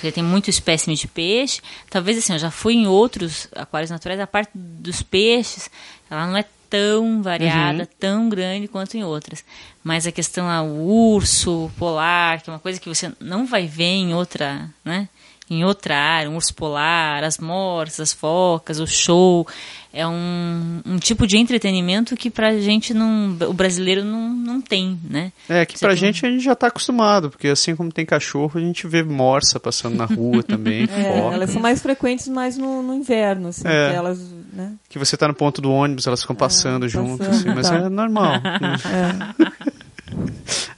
você 0.00 0.10
tem 0.10 0.22
muito 0.22 0.50
espécime 0.50 0.96
de 0.96 1.06
peixe, 1.06 1.60
talvez 1.88 2.18
assim, 2.18 2.32
eu 2.32 2.38
já 2.38 2.50
fui 2.50 2.74
em 2.74 2.86
outros 2.86 3.48
aquários 3.54 3.90
naturais, 3.90 4.18
a 4.18 4.26
parte 4.26 4.50
dos 4.54 5.02
peixes, 5.02 5.70
ela 6.10 6.26
não 6.26 6.36
é 6.36 6.44
tão 6.68 7.22
variada, 7.22 7.86
tão 8.00 8.28
grande 8.30 8.66
quanto 8.66 8.96
em 8.96 9.04
outras. 9.04 9.44
Mas 9.84 10.06
a 10.06 10.12
questão 10.12 10.46
lá, 10.46 10.62
o 10.62 11.12
urso 11.12 11.70
polar, 11.78 12.40
que 12.40 12.48
é 12.48 12.52
uma 12.52 12.58
coisa 12.58 12.80
que 12.80 12.88
você 12.88 13.12
não 13.20 13.46
vai 13.46 13.66
ver 13.66 13.84
em 13.84 14.14
outra, 14.14 14.70
né? 14.82 15.08
Em 15.52 15.64
outra 15.64 15.96
área, 15.96 16.30
um 16.30 16.36
urso 16.36 16.54
polar, 16.54 17.22
as 17.24 17.38
mortes, 17.38 18.00
as 18.00 18.12
focas, 18.12 18.78
o 18.80 18.86
show. 18.86 19.46
É 19.94 20.06
um, 20.06 20.80
um 20.86 20.96
tipo 20.98 21.26
de 21.26 21.36
entretenimento 21.36 22.16
que 22.16 22.30
pra 22.30 22.56
gente 22.58 22.94
não. 22.94 23.36
O 23.46 23.52
brasileiro 23.52 24.02
não, 24.02 24.30
não 24.30 24.58
tem, 24.58 24.98
né? 25.04 25.30
É, 25.46 25.66
que 25.66 25.74
Você 25.78 25.84
pra 25.84 25.90
tem- 25.90 25.98
gente 25.98 26.24
a 26.24 26.30
gente 26.30 26.42
já 26.42 26.54
tá 26.54 26.68
acostumado, 26.68 27.28
porque 27.28 27.48
assim 27.48 27.76
como 27.76 27.92
tem 27.92 28.06
cachorro, 28.06 28.52
a 28.54 28.60
gente 28.60 28.86
vê 28.86 29.02
morsa 29.02 29.60
passando 29.60 29.94
na 29.94 30.06
rua 30.06 30.42
também, 30.48 30.84
É, 30.84 30.86
foca. 30.86 31.34
elas 31.34 31.50
são 31.50 31.60
mais 31.60 31.82
frequentes 31.82 32.26
mais 32.28 32.56
no, 32.56 32.82
no 32.82 32.94
inverno, 32.94 33.48
assim, 33.48 33.68
É. 33.68 33.90
que 33.90 33.94
elas, 33.96 34.18
né? 34.54 34.72
Que 34.88 34.98
você 34.98 35.14
tá 35.14 35.28
no 35.28 35.34
ponto 35.34 35.60
do 35.60 35.70
ônibus, 35.70 36.06
elas 36.06 36.22
ficam 36.22 36.34
passando 36.36 36.88
junto, 36.88 37.18
passando, 37.18 37.34
assim, 37.36 37.54
mas 37.54 37.68
tá. 37.68 37.76
é 37.76 37.88
normal. 37.90 38.32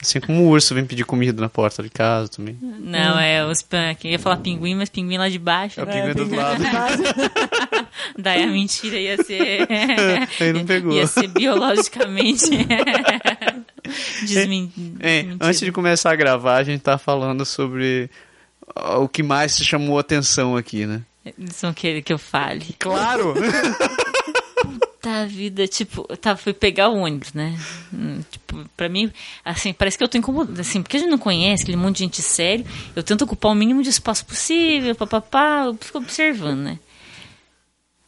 Assim 0.00 0.20
como 0.20 0.42
o 0.42 0.48
urso 0.50 0.74
vem 0.74 0.84
pedir 0.84 1.04
comida 1.04 1.40
na 1.40 1.48
porta 1.48 1.82
de 1.82 1.88
casa 1.88 2.28
também. 2.28 2.58
Não, 2.60 3.18
é 3.18 3.44
os. 3.46 3.62
pan- 3.62 3.96
Eu 4.04 4.10
ia 4.10 4.18
falar 4.18 4.36
pinguim, 4.36 4.74
mas 4.74 4.88
pinguim 4.90 5.16
lá 5.16 5.28
de 5.28 5.38
baixo. 5.38 5.80
É 5.80 5.82
o 5.82 5.86
pinguim 5.86 6.12
do 6.28 6.34
lado. 6.36 6.62
Daí 8.18 8.42
a 8.42 8.46
mentira 8.46 8.96
ia 8.98 9.16
ser. 9.22 9.66
Aí 10.40 10.52
não 10.52 10.64
pegou. 10.66 10.92
Ia 10.92 11.06
ser 11.06 11.28
biologicamente. 11.28 12.44
Desmen... 14.26 14.72
É, 15.00 15.22
desmentida. 15.22 15.46
antes 15.46 15.60
de 15.60 15.72
começar 15.72 16.10
a 16.12 16.16
gravar, 16.16 16.56
a 16.56 16.64
gente 16.64 16.80
tá 16.80 16.96
falando 16.98 17.44
sobre 17.44 18.10
ah, 18.74 18.98
o 18.98 19.08
que 19.08 19.22
mais 19.22 19.56
te 19.56 19.64
chamou 19.64 19.98
a 19.98 20.00
atenção 20.00 20.56
aqui, 20.56 20.86
né? 20.86 21.02
Eles 21.24 21.60
não 21.62 21.72
querem 21.72 22.02
que 22.02 22.12
eu 22.12 22.18
fale. 22.18 22.74
Claro! 22.78 23.34
Tá, 25.04 25.26
vida, 25.26 25.68
tipo, 25.68 26.04
tá, 26.16 26.34
fui 26.34 26.54
pegar 26.54 26.88
o 26.88 26.96
ônibus, 26.96 27.34
né? 27.34 27.58
Hum, 27.92 28.22
Tipo, 28.30 28.64
pra 28.74 28.88
mim, 28.88 29.12
assim, 29.44 29.74
parece 29.74 29.98
que 29.98 30.04
eu 30.04 30.08
tô 30.08 30.16
incomodada, 30.16 30.62
assim, 30.62 30.80
porque 30.82 30.96
a 30.96 31.00
gente 31.00 31.10
não 31.10 31.18
conhece 31.18 31.62
aquele 31.62 31.76
monte 31.76 31.96
de 31.98 32.04
gente 32.04 32.22
sério, 32.22 32.64
eu 32.96 33.02
tento 33.02 33.20
ocupar 33.22 33.52
o 33.52 33.54
mínimo 33.54 33.82
de 33.82 33.90
espaço 33.90 34.24
possível, 34.24 34.94
papapá, 34.94 35.64
eu 35.66 35.76
fico 35.78 35.98
observando, 35.98 36.60
né? 36.60 36.78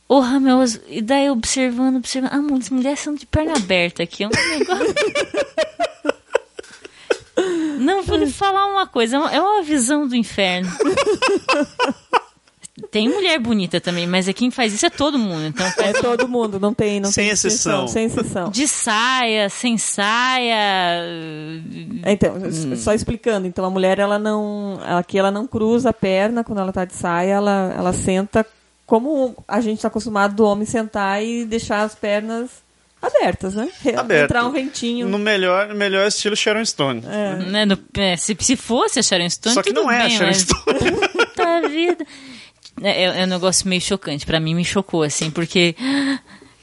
Porra, 0.09 0.41
meu, 0.41 0.61
e 0.89 1.03
daí 1.03 1.29
observando, 1.29 1.97
observando, 1.97 2.33
ah, 2.33 2.37
mano, 2.41 2.57
as 2.59 2.71
mulheres 2.71 3.01
são 3.01 3.15
de 3.15 3.27
perna 3.27 3.55
aberta 3.57 4.03
aqui, 4.03 4.25
é 4.25 4.29
um 4.29 4.59
negócio... 4.59 4.95
Não, 7.79 8.03
vou 8.05 8.17
lhe 8.17 8.27
falar 8.31 8.67
uma 8.73 8.87
coisa, 8.87 9.17
é 9.17 9.19
uma- 9.19 9.33
é 9.35 9.41
uma 9.41 9.63
visão 9.63 10.09
do 10.09 10.17
inferno. 10.17 10.71
Tem 12.91 13.09
mulher 13.09 13.39
bonita 13.39 13.81
também, 13.81 14.07
mas 14.07 14.29
é 14.29 14.33
quem 14.35 14.51
faz 14.51 14.75
isso 14.75 14.85
é 14.85 14.91
todo 14.91 15.19
mundo, 15.19 15.47
então 15.47 15.67
É 15.79 15.93
todo 15.95 16.29
mundo, 16.29 16.61
não 16.61 16.75
tem, 16.75 17.01
não 17.01 17.11
Sem 17.11 17.25
tem 17.25 17.33
exceção. 17.33 17.89
Sem 17.89 18.05
exceção. 18.05 18.51
de 18.51 18.69
saia, 18.69 19.49
sem 19.49 19.79
saia. 19.79 20.55
É, 22.03 22.13
Então, 22.13 22.37
s- 22.47 22.77
só 22.77 22.93
explicando, 22.93 23.47
então 23.47 23.65
a 23.65 23.71
mulher 23.71 23.99
ela 23.99 24.19
não, 24.19 24.79
aqui 24.99 25.19
ela 25.19 25.31
não 25.31 25.47
cruza 25.47 25.91
a 25.91 25.93
perna 25.93 26.45
quando 26.45 26.61
ela 26.61 26.73
tá 26.73 26.85
de 26.85 26.95
saia, 26.95 27.33
ela, 27.35 27.75
ela 27.77 27.93
senta 27.93 28.45
como 28.85 29.35
a 29.49 29.61
gente 29.61 29.77
está 29.79 29.89
acostumado 29.89 30.35
do 30.35 30.45
homem 30.45 30.67
sentar 30.67 31.25
e 31.25 31.45
deixar 31.45 31.83
as 31.83 31.95
pernas 31.95 32.51
abertas, 33.03 33.55
né? 33.55 33.69
Aberto. 33.97 34.25
Entrar 34.31 34.45
um 34.47 34.51
ventinho. 34.53 35.09
No 35.09 35.19
melhor, 35.19 35.75
melhor 35.75 36.07
estilo 36.09 36.37
Sharon 36.37 36.65
Stone. 36.65 37.01
Né, 37.51 37.65
no- 37.65 37.79
é, 37.97 38.17
se, 38.17 38.37
se 38.39 38.55
fosse 38.57 38.99
a 38.99 39.03
Sharon 39.03 39.29
Stone, 39.31 39.55
Só 39.55 39.63
que 39.63 39.73
tudo 39.73 39.83
não 39.85 39.91
é 39.91 40.03
a 40.03 40.07
bem, 40.07 40.11
Sharon 40.11 40.27
mas... 40.27 40.37
Stone. 40.39 40.91
Puta 41.13 41.69
vida. 41.69 42.07
É, 42.83 43.05
é, 43.05 43.21
é 43.21 43.25
um 43.25 43.29
negócio 43.29 43.69
meio 43.69 43.81
chocante. 43.81 44.27
Pra 44.27 44.39
mim, 44.41 44.55
me 44.55 44.65
chocou, 44.65 45.03
assim, 45.03 45.31
porque... 45.31 45.75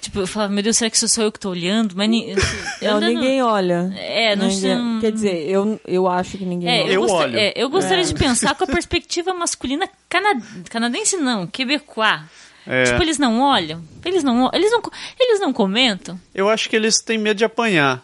Tipo, 0.01 0.19
eu 0.19 0.27
falava, 0.27 0.51
meu 0.51 0.61
Deus, 0.61 0.75
será 0.75 0.89
que 0.91 0.99
sou 0.99 1.07
só 1.07 1.21
eu 1.21 1.31
que 1.31 1.39
tô 1.39 1.49
olhando? 1.51 1.95
Mas 1.95 2.09
ni- 2.09 2.35
Não, 2.81 2.97
andando- 2.97 3.07
ninguém 3.13 3.41
olha. 3.41 3.93
É, 3.97 4.35
não 4.35 4.47
Ninguém- 4.47 4.99
Quer 4.99 5.11
dizer, 5.13 5.49
eu, 5.49 5.79
eu 5.87 6.09
acho 6.09 6.37
que 6.37 6.43
ninguém 6.45 6.69
É, 6.69 6.83
olha. 6.83 6.91
eu, 6.91 7.01
olho. 7.03 7.37
é, 7.39 7.53
eu 7.55 7.69
gostaria 7.69 8.03
É. 8.03 8.05
de 8.07 8.13
pensar 8.13 8.53
com 8.53 8.65
a 8.65 8.67
perspectiva 8.67 9.33
masculina 9.33 9.87
cana- 10.09 10.41
canadense, 10.69 11.15
não, 11.15 11.47
quebecois. 11.47 12.19
É. 12.67 12.83
Tipo, 12.83 13.01
eles 13.01 13.17
não 13.17 13.39
olham, 13.41 13.81
eles 14.03 14.23
não, 14.25 14.49
eles 14.53 14.71
não, 14.71 14.81
eles 15.17 15.39
não 15.39 15.53
comentam. 15.53 16.19
Eu 16.35 16.49
acho 16.49 16.69
que 16.69 16.75
eles 16.75 16.99
têm 16.99 17.17
medo 17.17 17.37
de 17.37 17.45
apanhar. 17.45 18.03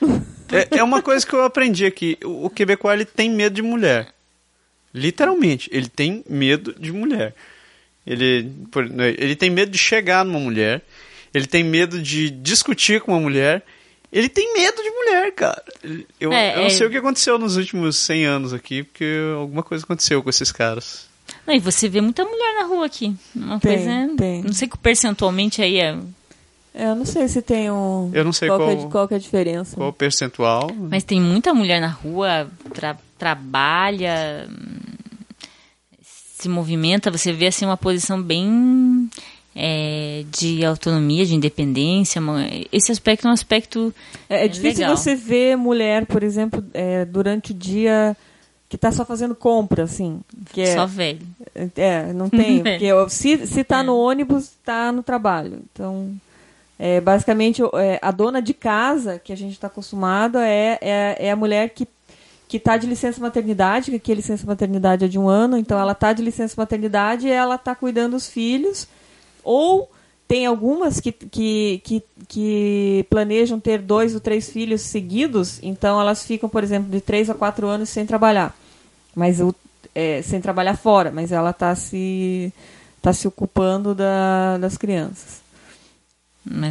É, 0.50 0.78
é 0.78 0.82
uma 0.82 1.02
coisa 1.02 1.26
que 1.26 1.34
eu 1.34 1.44
aprendi 1.44 1.84
aqui. 1.84 2.16
O, 2.24 2.46
o 2.46 2.50
Quebecois, 2.50 2.94
ele 2.94 3.04
tem 3.04 3.28
medo 3.30 3.54
de 3.54 3.60
mulher. 3.60 4.08
Literalmente, 4.98 5.68
ele 5.72 5.88
tem 5.88 6.24
medo 6.28 6.74
de 6.78 6.92
mulher. 6.92 7.34
Ele, 8.06 8.50
por- 8.70 8.88
né, 8.88 9.14
ele 9.18 9.36
tem 9.36 9.50
medo 9.50 9.70
de 9.70 9.78
chegar 9.78 10.24
numa 10.24 10.40
mulher. 10.40 10.82
Ele 11.34 11.46
tem 11.46 11.62
medo 11.62 12.00
de 12.00 12.30
discutir 12.30 13.00
com 13.00 13.12
uma 13.12 13.20
mulher. 13.20 13.62
Ele 14.10 14.28
tem 14.30 14.54
medo 14.54 14.82
de 14.82 14.90
mulher, 14.90 15.32
cara. 15.32 15.62
Eu, 16.18 16.32
É, 16.32 16.54
eu 16.54 16.58
não 16.60 16.66
é. 16.66 16.70
sei 16.70 16.86
o 16.86 16.90
que 16.90 16.96
aconteceu 16.96 17.38
nos 17.38 17.56
últimos 17.58 17.96
100 17.96 18.24
anos 18.24 18.54
aqui, 18.54 18.82
porque 18.82 19.04
alguma 19.36 19.62
coisa 19.62 19.84
aconteceu 19.84 20.22
com 20.22 20.30
esses 20.30 20.50
caras. 20.50 21.06
Não, 21.46 21.54
e 21.54 21.58
você 21.58 21.88
vê 21.90 22.00
muita 22.00 22.24
mulher 22.24 22.54
na 22.54 22.64
rua 22.66 22.86
aqui. 22.86 23.14
Uma 23.36 23.60
Tem, 23.60 23.76
coisa, 23.76 24.16
tem. 24.16 24.42
não 24.42 24.52
sei 24.54 24.66
que 24.66 24.78
percentualmente 24.78 25.60
aí 25.60 25.78
é, 25.78 25.98
É, 26.74 26.90
eu 26.90 26.94
não 26.96 27.04
sei 27.04 27.28
se 27.28 27.42
tem 27.42 27.70
um. 27.70 28.10
Eu 28.14 28.24
não 28.24 28.32
sei 28.32 28.48
qual, 28.48 28.58
que 28.60 28.64
é, 28.64 28.76
qual- 28.76 28.88
qual 28.90 29.08
é 29.10 29.14
a 29.14 29.18
diferença. 29.18 29.76
Qual 29.76 29.88
o 29.90 29.92
percentual? 29.92 30.70
mas 30.74 31.04
tem 31.04 31.20
muita 31.20 31.52
mulher 31.52 31.78
na 31.80 31.88
rua, 31.88 32.48
tra- 32.72 32.96
trabalha, 33.18 34.48
se 36.38 36.48
movimenta, 36.48 37.10
você 37.10 37.32
vê 37.32 37.48
assim 37.48 37.64
uma 37.64 37.76
posição 37.76 38.22
bem 38.22 39.10
é, 39.54 40.24
de 40.30 40.64
autonomia, 40.64 41.26
de 41.26 41.34
independência. 41.34 42.20
Esse 42.70 42.92
aspecto 42.92 43.26
é 43.26 43.30
um 43.30 43.34
aspecto 43.34 43.92
É, 44.28 44.42
é 44.42 44.44
É 44.44 44.48
difícil 44.48 44.82
legal. 44.82 44.96
você 44.96 45.14
ver 45.16 45.56
mulher, 45.56 46.06
por 46.06 46.22
exemplo, 46.22 46.64
é, 46.72 47.04
durante 47.04 47.50
o 47.50 47.54
dia 47.54 48.16
que 48.68 48.78
tá 48.78 48.92
só 48.92 49.04
fazendo 49.04 49.34
compra, 49.34 49.82
assim. 49.84 50.20
Que 50.52 50.60
é, 50.60 50.74
só 50.74 50.86
velho. 50.86 51.26
É, 51.74 52.12
não 52.12 52.28
tem. 52.28 52.62
porque 52.62 52.88
se, 53.08 53.46
se 53.46 53.64
tá 53.64 53.82
no 53.82 53.96
ônibus, 53.96 54.52
tá 54.64 54.92
no 54.92 55.02
trabalho. 55.02 55.62
Então, 55.72 56.14
é, 56.78 57.00
basicamente, 57.00 57.60
é, 57.74 57.98
a 58.00 58.10
dona 58.12 58.40
de 58.40 58.54
casa, 58.54 59.18
que 59.18 59.32
a 59.32 59.36
gente 59.36 59.52
está 59.52 59.66
acostumado, 59.66 60.38
é, 60.38 60.78
é, 60.80 61.16
é 61.18 61.30
a 61.30 61.36
mulher 61.36 61.70
que, 61.70 61.88
que 62.48 62.58
tá 62.58 62.76
de 62.78 62.86
licença 62.86 63.20
maternidade, 63.20 63.98
que 63.98 64.10
a 64.10 64.14
licença 64.14 64.46
maternidade 64.46 65.04
é 65.04 65.08
de 65.08 65.18
um 65.18 65.28
ano, 65.28 65.58
então 65.58 65.78
ela 65.78 65.94
tá 65.94 66.12
de 66.14 66.22
licença 66.22 66.54
maternidade 66.56 67.26
e 67.26 67.30
ela 67.30 67.58
tá 67.58 67.74
cuidando 67.74 68.12
dos 68.12 68.26
filhos. 68.26 68.88
Ou 69.44 69.90
tem 70.26 70.46
algumas 70.46 70.98
que, 70.98 71.12
que, 71.12 71.80
que, 71.84 72.02
que 72.26 73.06
planejam 73.10 73.60
ter 73.60 73.80
dois 73.80 74.14
ou 74.14 74.20
três 74.20 74.50
filhos 74.50 74.80
seguidos, 74.80 75.58
então 75.62 76.00
elas 76.00 76.24
ficam, 76.24 76.48
por 76.48 76.64
exemplo, 76.64 76.90
de 76.90 77.00
três 77.00 77.28
a 77.28 77.34
quatro 77.34 77.66
anos 77.66 77.90
sem 77.90 78.06
trabalhar. 78.06 78.56
Mas 79.14 79.40
é, 79.94 80.22
sem 80.22 80.40
trabalhar 80.40 80.76
fora, 80.76 81.10
mas 81.10 81.32
ela 81.32 81.50
está 81.50 81.74
se, 81.74 82.52
tá 83.02 83.12
se 83.12 83.28
ocupando 83.28 83.94
da, 83.94 84.56
das 84.58 84.76
crianças. 84.76 85.42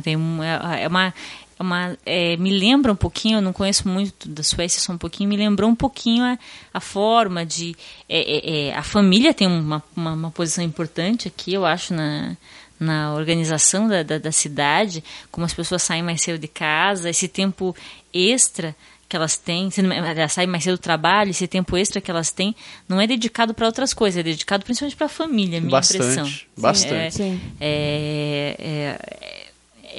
Tem 0.04 0.16
um- 0.16 0.42
é 0.42 0.84
é 0.84 0.88
uma, 0.88 1.14
uma 1.60 1.98
é, 2.06 2.38
me 2.38 2.52
lembra 2.52 2.92
um 2.92 2.96
pouquinho, 2.96 3.38
eu 3.38 3.42
não 3.42 3.52
conheço 3.54 3.88
muito 3.88 4.28
da 4.30 4.44
Suécia, 4.44 4.80
só 4.80 4.94
um 4.94 4.98
pouquinho, 4.98 5.30
me 5.30 5.38
lembrou 5.38 5.70
um 5.70 5.76
pouquinho 5.76 6.24
a, 6.24 6.38
a 6.74 6.80
forma 6.80 7.46
de. 7.46 7.76
é, 8.08 8.20
é, 8.20 8.68
é, 8.70 8.76
a 8.76 8.84
família 8.84 9.34
tem 9.34 9.48
uma, 9.48 9.84
uma, 9.96 10.14
uma 10.14 10.32
posição 10.32 10.64
importante 10.64 11.28
aqui, 11.28 11.54
eu 11.54 11.66
acho, 11.66 11.94
na, 11.94 12.38
na 12.80 13.14
organização 13.14 13.88
da, 13.88 14.04
da, 14.04 14.18
da 14.20 14.32
cidade, 14.32 15.04
como 15.32 15.46
as 15.46 15.54
pessoas 15.54 15.82
saem 15.82 16.04
mais 16.04 16.22
cedo 16.22 16.40
de 16.40 16.48
casa, 16.48 17.10
esse 17.10 17.28
tempo 17.28 17.76
extra 18.14 18.76
que 19.10 19.16
elas 19.16 19.38
têm, 19.38 19.72
se 19.72 19.82
não- 19.82 19.94
elas 19.96 20.34
saem 20.34 20.48
mais 20.50 20.64
cedo 20.66 20.76
do 20.76 20.82
trabalho, 20.82 21.32
esse 21.32 21.48
tempo 21.48 21.78
extra 21.78 22.02
que 22.02 22.12
elas 22.12 22.30
têm, 22.30 22.54
não 22.90 23.00
é 23.00 23.08
dedicado 23.08 23.54
para 23.54 23.66
outras 23.66 23.94
coisas, 23.94 24.20
é 24.20 24.24
dedicado 24.24 24.66
principalmente 24.66 24.98
para 24.98 25.06
a 25.06 25.10
família, 25.10 25.62
minha 25.62 25.72
Bastante, 25.72 26.04
impressão. 26.04 26.32
bastante. 26.58 26.94
É, 26.96 27.10
Sim. 27.10 27.42
é, 27.60 29.37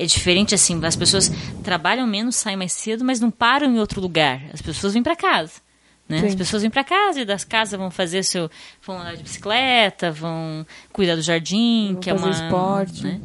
é, 0.03 0.07
diferente 0.07 0.55
assim, 0.55 0.83
as 0.85 0.97
pessoas 0.97 1.31
trabalham 1.63 2.07
menos, 2.07 2.37
saem 2.37 2.57
mais 2.57 2.73
cedo, 2.73 3.05
mas 3.05 3.21
não 3.21 3.31
param 3.31 3.67
em 3.67 3.79
outro 3.79 4.01
lugar. 4.01 4.43
As 4.53 4.63
pessoas 4.63 4.95
vêm 4.95 5.03
para 5.03 5.17
casa. 5.17 5.61
Né? 6.09 6.21
As 6.27 6.35
pessoas 6.35 6.63
vêm 6.63 6.71
para 6.71 6.83
casa 6.83 7.21
e 7.21 7.25
das 7.27 7.45
casas 7.45 7.79
vão 7.79 7.91
fazer 7.91 8.23
seu. 8.23 8.51
vão 8.83 8.99
andar 8.99 9.15
de 9.15 9.23
bicicleta, 9.23 10.11
vão 10.11 10.67
cuidar 10.91 11.17
do 11.17 11.21
jardim, 11.21 11.92
Vão 11.92 12.01
que 12.01 12.09
é 12.09 12.17
fazer 12.17 12.25
uma. 12.25 12.44
esporte. 12.44 13.05
né? 13.05 13.21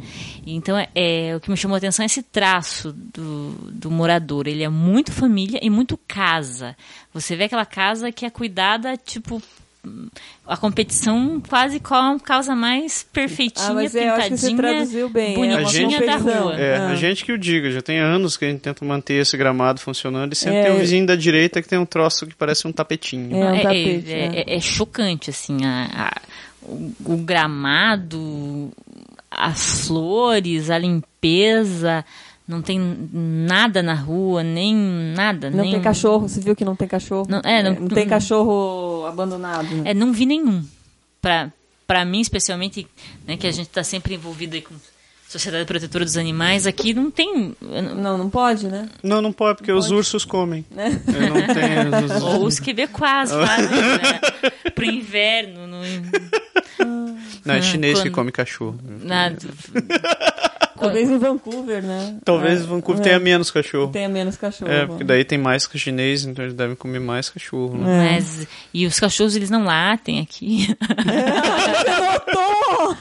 Então, 0.45 0.77
é, 0.77 0.89
é, 0.93 1.33
o 1.33 1.39
que 1.39 1.49
me 1.49 1.55
chamou 1.55 1.75
a 1.75 1.77
atenção 1.77 2.03
é 2.03 2.07
esse 2.07 2.21
traço 2.21 2.91
do, 2.91 3.51
do 3.71 3.89
morador. 3.89 4.47
Ele 4.47 4.63
é 4.63 4.69
muito 4.69 5.13
família 5.13 5.61
e 5.63 5.69
muito 5.69 5.97
casa. 6.05 6.75
Você 7.13 7.37
vê 7.37 7.45
aquela 7.45 7.65
casa 7.65 8.11
que 8.11 8.25
é 8.25 8.29
cuidada, 8.29 8.97
tipo. 8.97 9.41
A 10.47 10.55
competição 10.55 11.41
quase 11.49 11.77
qual 11.79 12.15
a 12.15 12.19
causa 12.19 12.55
mais 12.55 13.03
perfeitinha, 13.11 13.67
Ah, 13.69 13.73
mas 13.73 13.93
é, 13.93 14.07
eu 14.07 14.13
acho 14.13 14.29
que 14.29 14.37
você 14.37 14.47
pintadinha, 14.47 14.73
traduziu 14.75 15.09
bem, 15.09 15.33
é 15.33 15.35
bonitinha 15.57 16.05
da 16.05 16.15
rua. 16.15 16.55
É, 16.57 16.77
Ah. 16.77 16.87
a 16.89 16.95
gente 16.95 17.25
que 17.25 17.33
o 17.33 17.37
diga, 17.37 17.69
já 17.69 17.81
tem 17.81 17.99
anos 17.99 18.37
que 18.37 18.45
a 18.45 18.49
gente 18.49 18.61
tenta 18.61 18.85
manter 18.85 19.15
esse 19.15 19.35
gramado 19.35 19.81
funcionando 19.81 20.31
e 20.31 20.35
sempre 20.37 20.59
É, 20.59 20.63
tem 20.63 20.71
o 20.71 20.75
eu- 20.75 20.79
vizinho 20.79 21.05
da 21.05 21.15
direita 21.17 21.61
que 21.61 21.67
tem 21.67 21.77
um 21.77 21.85
troço 21.85 22.25
que 22.25 22.33
parece 22.33 22.65
um 22.65 22.71
tapetinho. 22.71 23.35
É, 23.35 23.51
um 23.51 23.55
É, 23.55 23.61
tapete, 23.61 24.11
é, 24.13 24.29
né? 24.29 24.43
é- 24.47 24.55
é 24.55 24.59
chocante, 24.61 25.29
assim, 25.29 25.65
a, 25.65 25.89
a- 26.07 26.21
o, 26.61 26.93
o 27.05 27.17
gramado, 27.17 28.71
as 29.29 29.85
flores, 29.87 30.69
a 30.69 30.77
limpeza, 30.77 32.05
não 32.47 32.61
tem 32.61 32.79
nada 33.13 33.81
na 33.81 33.93
rua, 33.93 34.43
nem 34.43 34.75
nada. 35.15 35.49
Não 35.49 35.63
nem, 35.63 35.71
tem 35.73 35.81
cachorro, 35.81 36.27
você 36.27 36.39
viu 36.41 36.55
que 36.55 36.65
não 36.65 36.75
tem 36.75 36.87
cachorro? 36.87 37.25
Não- 37.29 37.41
é, 37.43 37.63
não- 37.63 37.87
tem 37.87 38.07
cachorro 38.07 39.05
abandonado. 39.07 39.67
Né? 39.75 39.91
É, 39.91 39.93
não 39.93 40.11
vi 40.13 40.25
nenhum. 40.25 40.63
para 41.21 41.51
para 41.85 42.05
mim 42.05 42.21
especialmente, 42.21 42.87
né, 43.27 43.35
que 43.37 43.45
a 43.45 43.51
gente 43.51 43.67
está 43.67 43.83
sempre 43.83 44.15
envolvido 44.15 44.55
aí 44.55 44.61
com 44.61 44.73
Sociedade 45.27 45.65
Protetora 45.65 46.05
dos 46.05 46.15
Animais, 46.15 46.65
aqui 46.65 46.93
não 46.93 47.11
tem. 47.11 47.55
Não, 47.61 48.17
não 48.17 48.29
pode, 48.29 48.67
né? 48.67 48.87
Não, 49.03 49.21
não 49.21 49.33
pode, 49.33 49.57
porque 49.57 49.71
os 49.71 49.89
ursos 49.91 50.23
comem. 50.25 50.63
Né? 50.71 51.01
Eu 51.07 51.33
não 51.33 51.53
tenho. 51.53 52.05
os- 52.17 52.23
Ou 52.23 52.45
os 52.45 52.59
quebecois 52.59 53.31
fazem, 53.31 53.67
né? 53.81 54.19
Pro 54.73 54.85
inverno. 54.85 55.67
No, 55.67 55.81
Não, 57.45 57.55
é 57.55 57.61
chinês 57.61 57.97
que 57.99 58.09
quando- 58.09 58.15
come 58.15 58.31
cachorro. 58.31 58.79
na, 59.03 59.31
Talvez 60.79 61.09
em 61.09 61.17
Vancouver, 61.17 61.83
né? 61.83 62.17
Talvez 62.25 62.61
É, 62.61 62.63
Vancouver 62.65 63.01
é, 63.01 63.03
tenha 63.03 63.19
menos 63.19 63.51
cachorro. 63.51 63.91
Tenha 63.91 64.09
menos 64.09 64.35
cachorro. 64.37 64.71
É, 64.71 64.85
porque 64.85 65.03
daí 65.03 65.23
tem 65.23 65.37
mais 65.37 65.67
chinês, 65.75 66.25
então 66.25 66.43
eles 66.43 66.53
devem 66.55 66.75
comer 66.75 66.99
mais 66.99 67.29
cachorro. 67.29 67.77
Né? 67.77 68.13
mas, 68.15 68.47
e 68.73 68.85
os 68.85 68.99
cachorros, 68.99 69.35
eles 69.35 69.49
não 69.49 69.63
latem 69.65 70.19
aqui. 70.19 70.67
Notou! 71.99 72.95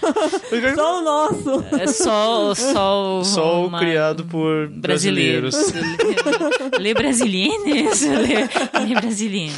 Só 0.75 0.99
o 1.01 1.03
nosso! 1.03 1.65
É 1.81 1.87
só, 1.87 2.55
só, 2.55 3.21
o- 3.21 3.25
Só 3.25 3.63
o 3.63 3.67
uma- 3.67 3.79
criado 3.79 4.25
por 4.25 4.69
brasileiros. 4.69 5.55
brasileiros. 5.55 6.71
Lê 6.79 6.95
brasileiros. 6.95 8.01
Lê, 8.03 8.85
lê 8.87 8.95
brasileiro. 9.01 9.55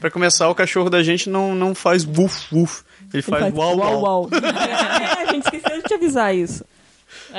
Pra 0.00 0.10
começar, 0.10 0.48
o 0.48 0.54
cachorro 0.54 0.90
da 0.90 1.02
gente 1.02 1.28
não, 1.28 1.54
não 1.54 1.74
faz 1.74 2.04
woof 2.04 2.54
woof. 2.54 2.82
Ele 3.12 3.22
faz, 3.22 3.42
Faz 3.44 3.54
uau 3.54 3.76
uau. 3.78 4.02
uau. 4.02 4.28
É, 4.32 5.22
a 5.28 5.32
gente 5.32 5.44
esqueceu 5.44 5.76
de 5.76 5.82
te 5.84 5.94
avisar 5.94 6.34
isso. 6.34 6.64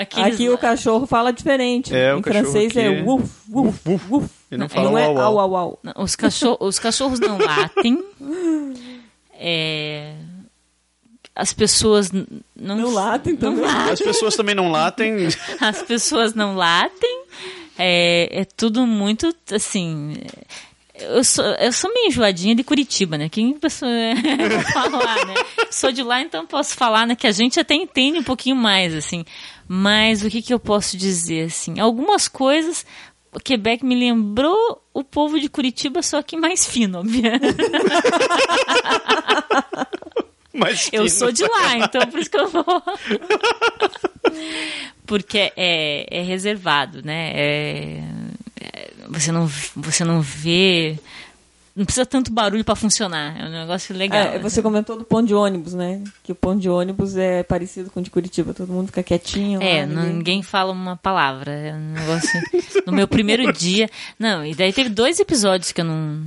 Aqui, 0.01 0.19
Aqui 0.21 0.43
eles- 0.43 0.53
o 0.53 0.57
cachorro 0.57 1.07
fala 1.07 1.31
diferente. 1.31 1.95
É, 1.95 2.13
o 2.13 2.19
em 2.19 2.23
francês 2.23 2.75
é 2.75 2.87
aqui 2.87 2.97
é 2.99 3.03
woof, 3.03 3.29
woof, 3.49 3.79
woof. 3.89 4.05
woof. 4.09 4.29
Ele 4.51 4.59
não 4.59 4.65
Não, 4.65 4.69
fala 4.69 4.89
Não 4.91 4.97
é 4.97 5.07
uau 5.07 5.17
au, 5.19 5.33
uau. 5.35 5.55
au, 5.55 5.55
au. 5.55 5.79
Não, 5.83 5.93
Os, 5.97 6.15
cachorro, 6.15 6.57
os 6.61 6.77
cachorros 6.79 7.19
não 7.19 7.37
latem. 7.37 8.03
É, 9.33 10.13
as 11.35 11.53
pessoas 11.53 12.11
não, 12.11 12.25
Não 12.55 12.91
latem 12.93 13.33
não 13.33 13.39
também. 13.39 13.61
latem. 13.65 13.91
As 13.93 14.01
pessoas 14.01 14.35
também 14.35 14.55
não 14.55 14.71
latem. 14.71 15.27
As 15.61 15.81
pessoas 15.83 16.33
não 16.33 16.55
latem. 16.55 17.23
É, 17.77 18.41
é 18.41 18.45
tudo 18.45 18.87
muito 18.87 19.31
assim. 19.51 20.15
Eu 20.99 21.23
sou, 21.23 21.45
eu 21.45 21.71
sou 21.71 21.93
meio 21.93 22.07
enjoadinha 22.07 22.55
de 22.55 22.63
Curitiba, 22.63 23.19
né? 23.19 23.29
Quem 23.29 23.53
pessoa 23.53 23.91
eu 23.91 24.49
vou 24.49 24.61
falar, 24.73 25.25
né? 25.27 25.35
Sou 25.69 25.91
de 25.91 26.01
lá, 26.01 26.21
então 26.21 26.43
posso 26.47 26.73
falar, 26.75 27.05
né? 27.05 27.15
Que 27.15 27.27
a 27.27 27.31
gente 27.31 27.59
até 27.59 27.75
entende 27.75 28.17
um 28.17 28.23
pouquinho 28.23 28.55
mais, 28.55 28.95
assim. 28.95 29.23
Mas 29.68 30.22
o 30.24 30.30
que, 30.30 30.41
que 30.41 30.53
eu 30.53 30.59
posso 30.59 30.95
dizer, 30.97 31.47
assim? 31.47 31.80
Algumas 31.80 32.28
coisas. 32.28 32.86
O 33.34 33.39
Quebec 33.39 33.86
me 33.86 33.95
lembrou 33.95 34.82
o 34.93 35.03
povo 35.03 35.39
de 35.39 35.49
Curitiba, 35.49 36.01
só 36.01 36.22
que 36.24 36.38
mais 36.38 36.65
fino, 36.65 36.99
obviamente. 36.99 37.55
Mas 40.53 40.89
Eu 40.91 41.03
que 41.03 41.09
sou 41.11 41.32
de 41.32 41.43
lá, 41.43 41.78
então 41.78 42.01
por 42.07 42.20
isso 42.20 42.30
que 42.32 42.38
eu 42.39 42.49
vou. 42.49 42.65
Porque 45.05 45.51
é, 45.55 46.07
é 46.09 46.22
reservado, 46.24 47.03
né? 47.05 47.32
É- 47.36 48.03
é- 48.59 48.91
você, 49.07 49.32
não, 49.32 49.45
você 49.76 50.03
não 50.03 50.20
vê. 50.22 50.97
Não 51.78 51.86
precisa 51.86 52.05
tanto 52.07 52.32
barulho 52.32 52.65
para 52.65 52.75
funcionar. 52.75 53.39
É 53.39 53.45
um 53.45 53.51
negócio 53.51 53.95
legal. 53.95 54.19
É, 54.19 54.39
você 54.39 54.63
comentou 54.63 54.97
do 54.97 55.03
ponto 55.05 55.28
de 55.28 55.36
ônibus, 55.36 55.75
né? 55.75 56.01
Que 56.23 56.32
o 56.32 56.36
ponto 56.36 56.59
de 56.59 56.67
ônibus 56.67 57.15
é 57.15 57.43
parecido 57.43 57.91
com 57.91 57.99
o 57.99 58.03
de 58.03 58.09
Curitiba. 58.09 58.51
Todo 58.51 58.73
mundo 58.73 58.88
fica 58.88 59.03
quietinho. 59.03 59.61
É, 59.61 59.82
lá, 59.82 59.86
ninguém- 59.86 60.13
ninguém 60.15 60.41
fala 60.43 60.73
uma 60.73 60.97
palavra. 60.97 61.51
É 61.51 61.73
um 61.75 61.93
negócio. 61.93 62.41
No 62.88 62.93
meu 62.93 63.07
primeiro 63.07 63.51
dia. 63.53 63.89
Não, 64.17 64.45
e 64.45 64.55
daí 64.55 64.71
teve 64.73 64.89
dois 64.89 65.19
episódios 65.19 65.71
que 65.73 65.82
eu 65.82 65.86
não. 65.86 66.19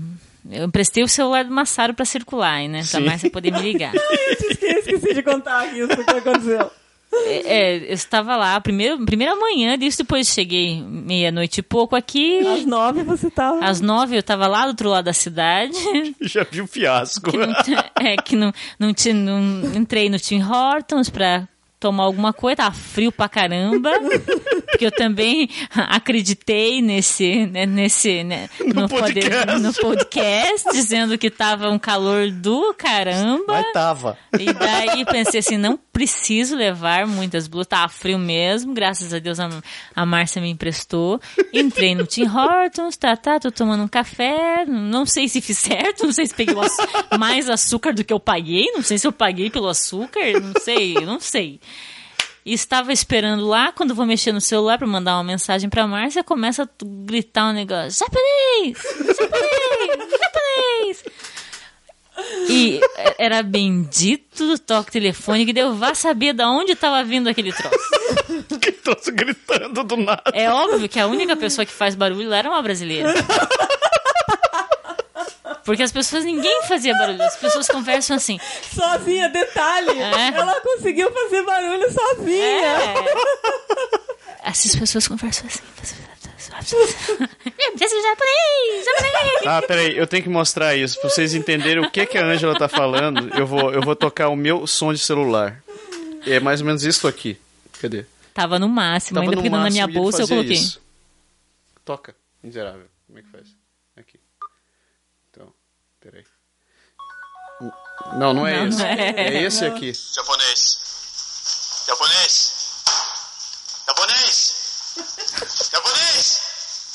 Eu 0.50 0.66
emprestei 0.66 1.02
o 1.02 1.08
celular 1.08 1.44
do 1.44 1.50
Massaro 1.50 1.94
pra 1.94 2.04
circular, 2.04 2.68
né? 2.68 2.82
Pra 2.90 3.18
você 3.18 3.28
poder 3.30 3.50
me 3.50 3.60
ligar. 3.60 3.92
Esqueci, 4.30 4.66
esqueci 4.66 5.14
de 5.14 5.22
contar 5.22 5.66
isso 5.74 5.88
que 5.88 6.10
aconteceu. 6.10 6.70
É, 7.12 7.42
é, 7.44 7.76
eu 7.90 7.94
estava 7.94 8.36
lá, 8.36 8.60
primeiro, 8.60 9.04
primeira 9.04 9.34
manhã 9.34 9.76
disso, 9.76 9.98
depois 9.98 10.28
cheguei 10.28 10.82
meia-noite 10.82 11.58
e 11.58 11.62
pouco 11.62 11.96
aqui. 11.96 12.46
Às 12.46 12.64
nove 12.64 13.02
você 13.02 13.30
tava. 13.30 13.64
Às 13.64 13.80
nove 13.80 14.14
eu 14.14 14.20
estava 14.20 14.46
lá 14.46 14.62
do 14.62 14.68
outro 14.68 14.88
lado 14.88 15.06
da 15.06 15.12
cidade. 15.12 15.76
Já 16.20 16.44
vi 16.48 16.60
o 16.60 16.66
fiasco. 16.66 17.30
Que 17.30 17.36
não, 17.36 17.84
é, 18.00 18.16
que 18.16 18.36
não, 18.36 18.52
não, 18.78 18.94
tinha, 18.94 19.14
não 19.14 19.74
entrei 19.74 20.08
no 20.08 20.18
Tim 20.18 20.42
Hortons 20.42 21.10
pra 21.10 21.48
tomar 21.80 22.04
alguma 22.04 22.32
coisa, 22.32 22.56
tava 22.56 22.74
frio 22.74 23.10
pra 23.10 23.28
caramba. 23.28 23.90
Porque 24.66 24.86
eu 24.86 24.92
também 24.92 25.48
acreditei 25.74 26.82
nesse, 26.82 27.46
né, 27.46 27.64
nesse, 27.64 28.22
né, 28.22 28.48
no, 28.74 28.88
podcast. 28.88 29.58
no 29.58 29.72
podcast, 29.72 30.70
dizendo 30.72 31.16
que 31.16 31.30
tava 31.30 31.70
um 31.70 31.78
calor 31.78 32.30
do 32.30 32.74
caramba. 32.74 33.44
Mas 33.48 33.72
tava. 33.72 34.18
E 34.38 34.52
daí 34.52 35.04
pensei 35.06 35.40
assim, 35.40 35.56
não 35.56 35.78
preciso 35.92 36.56
levar 36.56 37.06
muitas 37.06 37.46
blusas, 37.46 37.68
tava 37.68 37.88
frio 37.88 38.18
mesmo, 38.18 38.72
graças 38.72 39.12
a 39.12 39.18
Deus 39.18 39.38
a, 39.40 39.48
a 39.94 40.06
Márcia 40.06 40.40
me 40.40 40.50
emprestou. 40.50 41.20
Entrei 41.52 41.94
no 41.94 42.06
Tim 42.06 42.26
Hortons, 42.26 42.96
tá, 42.96 43.16
tá, 43.16 43.38
tô 43.38 43.50
tomando 43.50 43.82
um 43.82 43.88
café, 43.88 44.64
não 44.66 45.04
sei 45.04 45.28
se 45.28 45.40
fiz 45.40 45.58
certo, 45.58 46.04
não 46.04 46.12
sei 46.12 46.26
se 46.26 46.34
peguei 46.34 46.54
mais 47.18 47.48
açúcar 47.48 47.92
do 47.92 48.04
que 48.04 48.12
eu 48.12 48.20
paguei, 48.20 48.70
não 48.72 48.82
sei 48.82 48.98
se 48.98 49.06
eu 49.06 49.12
paguei 49.12 49.50
pelo 49.50 49.68
açúcar, 49.68 50.20
não 50.40 50.54
sei, 50.60 50.94
não 50.94 51.20
sei. 51.20 51.60
Estava 52.44 52.92
esperando 52.92 53.46
lá, 53.46 53.70
quando 53.70 53.94
vou 53.94 54.06
mexer 54.06 54.32
no 54.32 54.40
celular 54.40 54.78
para 54.78 54.86
mandar 54.86 55.16
uma 55.16 55.24
mensagem 55.24 55.68
pra 55.68 55.86
Márcia, 55.86 56.24
começa 56.24 56.62
a 56.62 56.68
gritar 57.04 57.50
um 57.50 57.52
negócio, 57.52 57.98
japonês, 57.98 58.78
japonês. 59.16 60.09
E 62.48 62.80
era 63.18 63.42
bendito 63.42 64.46
do 64.46 64.58
toque 64.58 64.90
telefônico, 64.92 65.50
e 65.50 65.52
daí 65.52 65.62
eu 65.64 65.74
vá 65.74 65.94
saber 65.94 66.32
de 66.32 66.42
onde 66.44 66.72
estava 66.72 67.02
vindo 67.04 67.28
aquele 67.28 67.52
troço. 67.52 67.78
Que 68.60 68.72
tô 68.72 68.94
gritando 69.12 69.84
do 69.84 69.96
nada. 69.96 70.22
É 70.32 70.50
óbvio 70.50 70.88
que 70.88 70.98
a 70.98 71.06
única 71.06 71.36
pessoa 71.36 71.64
que 71.64 71.72
faz 71.72 71.94
barulho 71.94 72.28
lá 72.28 72.38
era 72.38 72.50
uma 72.50 72.62
brasileira. 72.62 73.12
Porque 75.64 75.82
as 75.82 75.92
pessoas, 75.92 76.24
ninguém 76.24 76.62
fazia 76.62 76.92
barulho, 76.94 77.22
as 77.22 77.36
pessoas 77.36 77.68
conversam 77.68 78.16
assim. 78.16 78.40
Sozinha, 78.74 79.28
detalhe. 79.28 79.90
É. 79.90 80.28
Ela 80.34 80.60
conseguiu 80.60 81.12
fazer 81.12 81.42
barulho 81.44 81.86
sozinha. 81.92 82.44
É. 82.44 82.94
Essas 84.42 84.74
pessoas 84.74 85.06
conversam 85.06 85.46
assim. 85.46 85.60
Japonês, 86.62 88.84
japonês. 88.84 89.46
Ah, 89.46 89.62
peraí, 89.62 89.96
eu 89.96 90.06
tenho 90.06 90.22
que 90.22 90.28
mostrar 90.28 90.76
isso. 90.76 90.98
Pra 91.00 91.08
vocês 91.10 91.34
entenderem 91.34 91.84
o 91.84 91.90
que, 91.90 92.06
que 92.06 92.18
a 92.18 92.24
Ângela 92.24 92.56
tá 92.58 92.68
falando, 92.68 93.28
eu 93.38 93.46
vou, 93.46 93.72
eu 93.72 93.82
vou 93.82 93.96
tocar 93.96 94.28
o 94.28 94.36
meu 94.36 94.66
som 94.66 94.92
de 94.92 94.98
celular. 94.98 95.62
É 96.26 96.38
mais 96.40 96.60
ou 96.60 96.66
menos 96.66 96.84
isso 96.84 97.08
aqui. 97.08 97.38
Cadê? 97.80 98.04
Tava 98.34 98.58
no 98.58 98.68
máximo, 98.68 99.14
Tava 99.16 99.24
ainda 99.24 99.36
no 99.36 99.42
porque 99.42 99.50
na 99.50 99.70
minha 99.70 99.86
máximo 99.86 99.88
e 99.88 99.92
ele 99.92 99.98
bolsa 100.00 100.22
eu 100.22 100.28
coloquei. 100.28 100.52
isso. 100.52 100.80
Toca, 101.84 102.14
miserável. 102.42 102.86
Como 103.06 103.18
é 103.18 103.22
que 103.22 103.28
faz? 103.30 103.46
Aqui. 103.96 104.20
Então, 105.30 105.52
peraí. 106.00 106.24
Não, 108.16 108.32
não 108.32 108.46
é 108.46 108.58
Não, 108.60 108.68
esse. 108.68 108.78
não 108.78 108.86
é. 108.86 109.10
É 109.16 109.42
esse 109.42 109.64
aqui. 109.64 109.92
Japonês. 110.14 110.78
Japonês. 111.86 112.52
Japonês. 113.86 114.49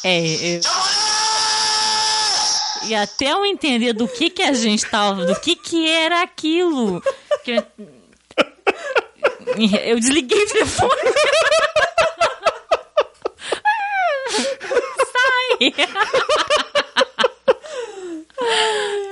É, 0.07 0.19
eu- 0.57 0.61
E 2.87 2.93
até 2.93 3.31
eu 3.31 3.43
entender 3.43 3.91
do 3.93 4.07
que 4.07 4.29
que 4.29 4.43
a 4.43 4.53
gente 4.53 4.85
tava, 4.85 5.25
do 5.25 5.39
que 5.39 5.55
que 5.55 5.89
era 5.89 6.21
aquilo. 6.21 7.01
Que 7.43 7.51
eu... 7.53 7.63
eu 9.83 9.99
desliguei 9.99 10.43
o 10.43 10.47
telefone. 10.47 11.01
Sai. 15.11 15.73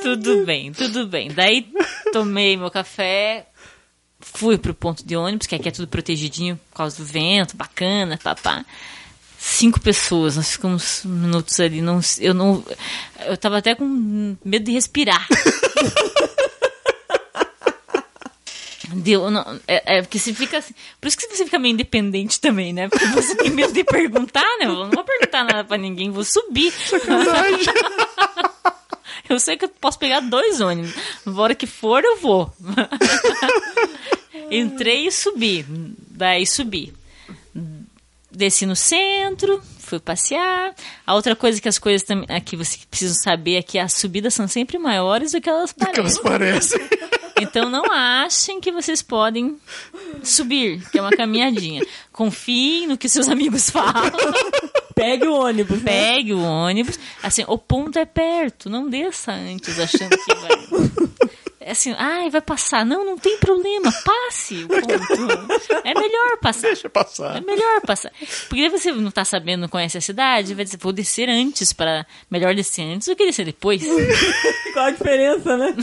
tudo 0.03 0.45
bem, 0.45 0.71
tudo 0.71 1.07
bem. 1.07 1.29
Daí 1.29 1.67
tomei 2.11 2.55
meu 2.57 2.69
café, 2.69 3.47
fui 4.19 4.57
pro 4.57 4.73
ponto 4.73 5.03
de 5.05 5.15
ônibus, 5.15 5.47
que 5.47 5.55
aqui 5.55 5.69
é 5.69 5.71
tudo 5.71 5.87
protegidinho 5.87 6.59
por 6.69 6.77
causa 6.77 6.97
do 6.97 7.05
vento, 7.05 7.55
bacana, 7.57 8.19
papá. 8.21 8.63
Cinco 9.45 9.77
pessoas, 9.77 10.37
nós 10.37 10.53
ficamos 10.53 11.01
minutos 11.03 11.59
ali, 11.59 11.81
não, 11.81 11.99
eu 12.17 12.33
não, 12.33 12.63
eu 13.25 13.35
tava 13.35 13.57
até 13.57 13.75
com 13.75 14.37
medo 14.43 14.63
de 14.63 14.71
respirar. 14.71 15.27
Deu, 18.95 19.29
não, 19.29 19.59
é, 19.67 19.97
é 19.97 20.01
porque 20.01 20.17
você 20.17 20.33
fica 20.33 20.59
assim, 20.59 20.73
por 21.01 21.09
isso 21.09 21.17
que 21.17 21.27
você 21.27 21.43
fica 21.43 21.59
meio 21.59 21.73
independente 21.73 22.39
também, 22.39 22.71
né? 22.71 22.87
Porque 22.87 23.05
você 23.07 23.35
tem 23.35 23.49
medo 23.49 23.73
de 23.73 23.83
perguntar, 23.83 24.47
né? 24.59 24.65
Eu 24.65 24.75
não 24.75 24.91
vou 24.91 25.03
perguntar 25.03 25.43
nada 25.43 25.65
pra 25.65 25.75
ninguém, 25.75 26.09
vou 26.09 26.23
subir. 26.23 26.73
Eu 29.27 29.39
sei 29.39 29.57
que 29.57 29.65
eu 29.65 29.69
posso 29.69 29.99
pegar 29.99 30.19
dois 30.19 30.61
ônibus. 30.61 30.93
Na 31.25 31.41
hora 31.41 31.55
que 31.55 31.65
for, 31.65 32.03
eu 32.03 32.17
vou. 32.17 32.53
Entrei 34.51 35.07
e 35.07 35.11
subi. 35.11 35.65
Daí 35.67 36.45
subi. 36.45 36.93
Desci 38.35 38.65
no 38.65 38.75
centro, 38.75 39.61
fui 39.79 39.99
passear. 39.99 40.73
A 41.05 41.13
outra 41.13 41.35
coisa 41.35 41.61
que 41.61 41.69
as 41.69 41.77
coisas 41.77 42.01
também 42.05 42.25
aqui 42.35 42.55
você 42.55 42.79
precisa 42.89 43.13
saber 43.13 43.55
é 43.57 43.61
que 43.61 43.77
as 43.77 43.93
subidas 43.93 44.33
são 44.33 44.47
sempre 44.47 44.77
maiores 44.79 45.31
do 45.33 45.39
que 45.41 45.49
elas 45.49 45.71
Que 45.71 45.79
parecem. 45.79 45.99
elas 46.01 46.17
parecem. 46.17 46.79
Então 47.41 47.67
não 47.67 47.83
achem 47.91 48.61
que 48.61 48.71
vocês 48.71 49.01
podem 49.01 49.57
subir, 50.23 50.87
que 50.91 50.99
é 50.99 51.01
uma 51.01 51.09
caminhadinha. 51.11 51.83
Confiem 52.11 52.87
no 52.87 52.97
que 52.97 53.09
seus 53.09 53.27
amigos 53.27 53.69
falam. 53.71 54.11
Pegue 54.95 55.27
o 55.27 55.33
ônibus, 55.33 55.81
né? 55.81 55.91
Pegue 55.91 56.33
o 56.33 56.41
ônibus. 56.41 56.97
Assim, 57.21 57.43
o 57.47 57.57
ponto 57.57 57.97
é 57.99 58.05
perto, 58.05 58.69
não 58.69 58.87
desça 58.87 59.33
antes 59.33 59.77
achando 59.79 60.15
que 60.15 60.35
vai. 60.35 60.51
É 61.65 61.71
assim, 61.71 61.95
ai, 61.97 62.29
vai 62.29 62.41
passar. 62.41 62.85
Não, 62.85 63.05
não 63.05 63.17
tem 63.17 63.37
problema, 63.37 63.89
passe 64.03 64.65
o 64.65 64.67
ponto. 64.67 65.81
É 65.85 65.93
melhor 65.93 66.37
passar. 66.41 66.67
Deixa 66.67 66.89
passar. 66.89 67.37
É 67.37 67.41
melhor 67.41 67.81
passar. 67.81 68.11
Porque 68.49 68.61
daí 68.61 68.69
você 68.69 68.91
não 68.91 69.11
tá 69.11 69.23
sabendo, 69.23 69.61
não 69.61 69.69
conhece 69.69 69.97
a 69.97 70.01
cidade, 70.01 70.53
vai 70.53 70.65
dizer, 70.65 70.77
vou 70.77 70.91
descer 70.91 71.29
antes 71.29 71.71
para 71.71 72.05
melhor 72.29 72.53
descer 72.53 72.83
antes 72.83 73.07
do 73.07 73.15
que 73.15 73.25
descer 73.25 73.45
depois. 73.45 73.81
Qual 74.73 74.85
a 74.85 74.91
diferença, 74.91 75.55
né? 75.55 75.73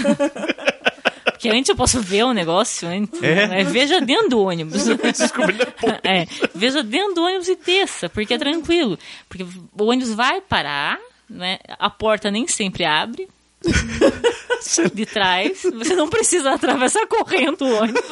Porque 1.25 1.49
antes 1.49 1.71
eu 1.71 1.77
posso 1.77 2.01
ver 2.01 2.25
o 2.25 2.35
negócio 2.35 2.87
antes. 2.87 3.23
É. 3.23 3.47
né? 3.47 3.65
Veja 3.65 4.01
dentro 4.03 4.29
do 4.29 4.41
ônibus. 4.41 4.85
Descobri 4.85 5.55
depois. 5.55 5.95
É, 6.05 6.27
veja 6.55 6.83
dentro 6.83 7.15
do 7.15 7.23
ônibus 7.23 7.49
e 7.49 7.57
desça, 7.57 8.11
porque 8.11 8.35
é 8.35 8.39
tranquilo. 8.39 8.99
Porque 9.27 9.45
o 9.45 9.85
ônibus 9.85 10.13
vai 10.13 10.43
parar, 10.43 10.99
né? 11.29 11.59
A 11.79 11.89
porta 11.89 12.31
nem 12.31 12.47
sempre 12.47 12.85
abre. 12.85 13.27
De 14.95 15.07
trás, 15.07 15.63
você 15.63 15.95
não 15.97 16.09
precisa 16.09 16.53
atravessar 16.53 17.07
correndo 17.07 17.63
o 17.63 17.75
ônibus. 17.83 18.03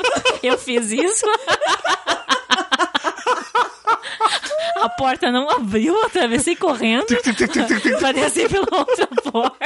Eu 0.43 0.59
fiz 0.59 0.91
isso. 0.91 1.25
A 4.81 4.89
porta 4.89 5.31
não 5.33 5.51
abriu, 5.51 5.95
eu 5.95 6.05
atravessei 6.07 6.55
correndo 6.55 7.07
pra 7.99 8.13
descer 8.13 8.49
pela 8.49 8.67
outra 8.71 9.07
porta. 9.31 9.57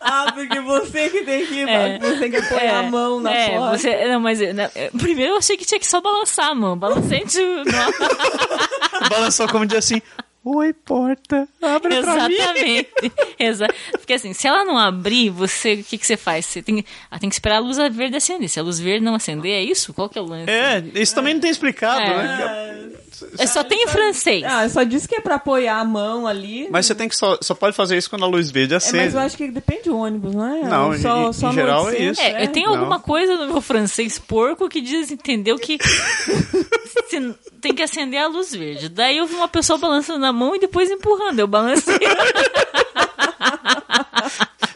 Ah, 0.00 0.32
porque 0.34 0.58
você 0.60 1.10
que 1.10 1.22
tem 1.24 1.46
que, 1.46 1.60
É. 1.60 1.98
você 1.98 2.30
que 2.30 2.42
põe 2.42 2.68
a 2.68 2.82
mão 2.84 3.20
na 3.20 3.32
é, 3.32 3.50
porta. 3.50 3.78
Você, 3.78 4.08
não, 4.08 4.20
mas 4.20 4.40
né, 4.40 4.70
primeiro 4.98 5.34
eu 5.34 5.38
achei 5.38 5.56
que 5.56 5.64
tinha 5.66 5.78
que 5.78 5.86
só 5.86 6.00
balançar 6.00 6.48
a 6.48 6.54
mão. 6.54 6.76
Balancei 6.76 7.24
de, 7.24 7.38
não, 7.40 9.08
Balançou 9.10 9.46
como 9.48 9.66
diz 9.66 9.78
assim: 9.78 10.00
Oi, 10.48 10.72
porta, 10.72 11.48
abre 11.60 12.00
pra 12.00 12.28
mim. 12.28 12.34
Exatamente. 12.36 12.88
Exa 13.36 13.66
Porque 13.90 14.12
assim, 14.12 14.32
se 14.32 14.46
ela 14.46 14.64
não 14.64 14.78
abrir, 14.78 15.28
você, 15.28 15.74
o 15.74 15.82
que, 15.82 15.98
que 15.98 16.06
você 16.06 16.16
faz? 16.16 16.46
Você 16.46 16.62
tem, 16.62 16.84
tem 17.18 17.28
que 17.28 17.34
esperar 17.34 17.56
a 17.56 17.58
luz 17.58 17.76
verde 17.90 18.16
acender. 18.16 18.48
Se 18.48 18.60
a 18.60 18.62
luz 18.62 18.78
verde 18.78 19.04
não 19.04 19.16
acender, 19.16 19.50
é 19.52 19.62
isso? 19.64 19.92
Qual 19.92 20.08
que 20.08 20.16
é 20.16 20.22
o 20.22 20.24
lance? 20.24 20.48
É, 20.48 20.82
isso 20.94 21.14
também 21.16 21.34
não 21.34 21.40
tem 21.40 21.50
explicado, 21.50 22.00
É. 22.00 22.16
né? 22.16 22.90
É, 23.38 23.46
só 23.46 23.64
tem 23.64 23.82
em 23.84 23.88
francês. 23.88 24.44
Ah, 24.44 24.68
só 24.68 24.82
disse 24.84 25.08
que 25.08 25.16
é 25.16 25.20
pra 25.20 25.34
apoiar 25.36 25.80
a 25.80 25.84
mão 25.84 26.26
ali. 26.28 26.68
Mas 26.70 26.86
você 26.86 26.94
tem 26.94 27.08
que 27.08 27.16
só, 27.16 27.36
só 27.42 27.54
pode 27.54 27.74
fazer 27.74 27.96
isso 27.96 28.08
quando 28.10 28.24
a 28.24 28.28
luz 28.28 28.48
verde 28.50 28.74
É, 28.74 28.76
acende. 28.76 28.98
mas 28.98 29.14
eu 29.14 29.20
acho 29.20 29.36
que 29.36 29.48
depende 29.50 29.84
do 29.84 29.96
ônibus, 29.98 30.32
não 30.34 30.46
é? 30.54 30.62
Não, 30.68 30.88
Ou 30.92 30.98
só, 30.98 31.28
em- 31.28 31.32
só 31.32 31.46
em 31.46 31.48
no 31.50 31.54
geral 31.54 31.88
é 31.88 31.92
800, 31.92 32.18
isso. 32.18 32.20
É, 32.28 32.44
eu 32.44 32.48
tenho 32.52 32.70
Não. 32.70 32.76
alguma 32.78 33.00
coisa 33.00 33.34
no 33.36 33.46
meu 33.46 33.60
francês 33.60 34.16
porco 34.18 34.68
que 34.68 34.80
diz, 34.80 35.10
entendeu, 35.10 35.56
que 35.58 35.78
se- 37.08 37.34
tem 37.60 37.74
que 37.74 37.82
acender 37.82 38.20
a 38.20 38.26
luz 38.28 38.54
verde. 38.54 38.88
Daí 38.88 39.16
eu 39.18 39.26
vi 39.26 39.34
uma 39.34 39.48
pessoa 39.48 39.78
balançando 39.78 40.18
na 40.20 40.32
mão 40.32 40.54
e 40.54 40.58
depois 40.60 40.90
empurrando. 40.90 41.38
Eu 41.38 41.46
balancei. 41.46 41.98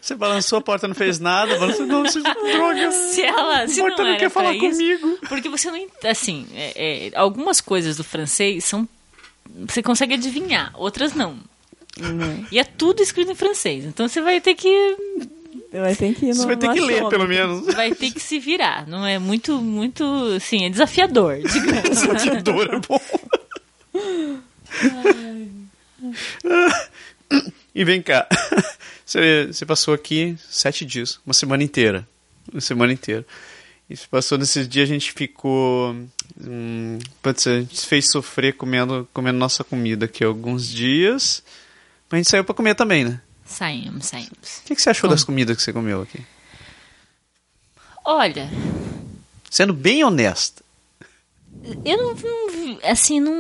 Você 0.01 0.15
balançou, 0.17 0.59
a 0.59 0.63
porta 0.63 0.89
não 0.89 0.95
fez 0.95 1.21
nada, 1.21 1.57
balançou, 1.59 1.87
não, 1.87 2.03
você 2.03 2.21
droga. 2.21 2.91
se 2.91 3.23
ela 3.23 3.69
se 3.69 3.81
A 3.81 3.85
porta 3.85 4.03
não, 4.03 4.11
não 4.11 4.19
quer 4.19 4.31
falar 4.31 4.53
isso, 4.55 4.71
comigo. 4.71 5.19
Porque 5.29 5.49
você 5.49 5.71
não. 5.71 5.87
Assim, 6.05 6.49
é- 6.55 7.09
é, 7.09 7.17
algumas 7.17 7.61
coisas 7.61 7.97
do 7.97 8.03
francês 8.03 8.65
são. 8.65 8.89
Você 9.69 9.83
consegue 9.83 10.15
adivinhar, 10.15 10.73
outras 10.75 11.13
não. 11.15 11.39
Uhum. 12.01 12.45
E 12.51 12.59
é 12.59 12.65
tudo 12.65 13.03
escrito 13.03 13.31
em 13.31 13.37
francês. 13.37 13.85
Então 13.85 14.09
você 14.09 14.21
vai 14.21 14.41
ter 14.41 14.55
que. 14.55 14.97
Vai 15.73 15.95
ter 15.95 16.15
que 16.15 16.27
ir 16.27 16.29
no, 16.29 16.35
Você 16.35 16.47
vai 16.47 16.57
ter 16.57 16.67
no 16.67 16.75
que 16.75 16.81
ler, 16.81 17.09
pelo 17.09 17.29
menos. 17.29 17.75
Vai 17.75 17.95
ter 17.95 18.11
que 18.11 18.21
se 18.21 18.39
virar. 18.41 18.87
Não 18.89 19.07
é 19.07 19.19
muito, 19.19 19.61
muito. 19.61 20.05
Assim, 20.37 20.65
é 20.65 20.71
desafiador, 20.71 21.39
digamos. 21.47 22.07
Batidor 22.07 22.69
é 22.73 22.81
bom. 22.81 23.01
E 27.73 27.85
vem 27.85 28.03
cá, 28.03 28.27
você, 29.07 29.47
você 29.47 29.65
passou 29.65 29.95
aqui 29.95 30.37
sete 30.49 30.85
dias, 30.85 31.21
uma 31.25 31.33
semana 31.33 31.63
inteira. 31.63 32.07
Uma 32.53 32.61
semana 32.61 32.93
inteira. 32.93 33.25
E 33.89 33.97
você 33.97 34.07
passou 34.09 34.39
nesses 34.39 34.69
dias, 34.69 34.89
a 34.89 34.93
gente 34.93 35.13
ficou. 35.13 35.95
Hum, 36.41 36.99
pode 37.23 37.43
ser, 37.43 37.51
a 37.51 37.61
gente 37.61 37.77
se 37.77 37.87
fez 37.87 38.07
sofrer 38.11 38.55
comendo, 38.55 39.09
comendo 39.13 39.39
nossa 39.39 39.63
comida 39.63 40.07
aqui 40.07 40.25
alguns 40.25 40.69
dias. 40.69 41.43
Mas 42.09 42.13
a 42.13 42.17
gente 42.19 42.31
saiu 42.31 42.45
pra 42.45 42.55
comer 42.55 42.75
também, 42.75 43.05
né? 43.05 43.21
Saímos, 43.51 44.07
saímos. 44.07 44.59
O 44.63 44.67
que, 44.67 44.77
que 44.77 44.81
você 44.83 44.91
achou 44.91 45.11
das 45.11 45.25
comidas 45.25 45.57
que 45.57 45.63
você 45.63 45.73
comeu 45.73 46.03
aqui? 46.03 46.21
Olha, 48.05 48.49
Sendo 49.51 49.73
bem 49.75 50.05
honesta. 50.05 50.63
eu 51.85 51.97
não, 51.99 52.15
não 52.15 52.51
vi- 52.51 52.79
assim, 52.85 53.19
não, 53.19 53.35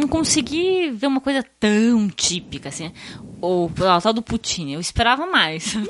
não 0.00 0.08
consegui 0.08 0.90
ver 0.92 1.08
uma 1.08 1.20
coisa 1.20 1.44
tão 1.58 2.08
típica, 2.08 2.68
assim. 2.68 2.92
Ou, 3.40 3.66
o 3.66 4.00
tal 4.00 4.12
do 4.12 4.22
poutine, 4.22 4.74
eu 4.74 4.80
esperava 4.80 5.26
mais. 5.26 5.74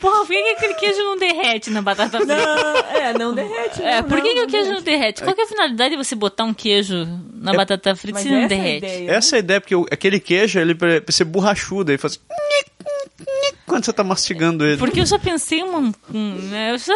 Porra, 0.00 0.18
por 0.20 0.28
que, 0.28 0.42
que 0.42 0.50
aquele 0.50 0.74
queijo 0.74 1.02
não 1.02 1.16
derrete 1.16 1.70
na 1.70 1.82
batata 1.82 2.18
frita? 2.18 2.36
Não, 2.36 2.76
é, 3.00 3.12
não 3.18 3.34
derrete. 3.34 3.82
É, 3.82 4.00
não, 4.02 4.08
por 4.08 4.20
que, 4.20 4.28
não, 4.34 4.34
que 4.34 4.42
o 4.42 4.46
queijo 4.48 4.68
não 4.68 4.76
não 4.76 4.82
derrete? 4.82 5.22
Qual 5.22 5.34
que 5.34 5.40
é 5.40 5.44
a 5.44 5.48
finalidade 5.48 5.90
de 5.90 5.96
você 6.04 6.14
botar 6.14 6.44
um 6.44 6.54
queijo 6.54 6.94
na 7.40 7.52
batata 7.54 7.94
frita 7.96 8.18
se 8.20 8.28
não 8.28 8.38
essa 8.38 8.42
é 8.42 8.44
a 8.44 8.48
derrete? 8.48 8.76
ideia. 8.86 9.10
Essa 9.10 9.36
é 9.36 9.38
a 9.38 9.40
ideia, 9.40 9.60
porque 9.60 9.74
o- 9.76 9.86
aquele 9.90 10.20
queijo, 10.20 10.58
ele 10.58 10.74
pra 10.74 11.00
ser 11.08 11.24
borrachudo, 11.24 11.90
ele 11.90 11.98
faz. 11.98 12.20
Quando 13.66 13.84
você 13.84 13.92
tá 13.92 14.02
mastigando 14.04 14.64
ele. 14.64 14.78
Porque 14.78 15.00
eu 15.00 15.06
já 15.06 15.18
pensei 15.18 15.62
uma. 15.62 15.92
um, 16.12 16.34
né, 16.50 16.72
eu 16.72 16.78
já, 16.78 16.94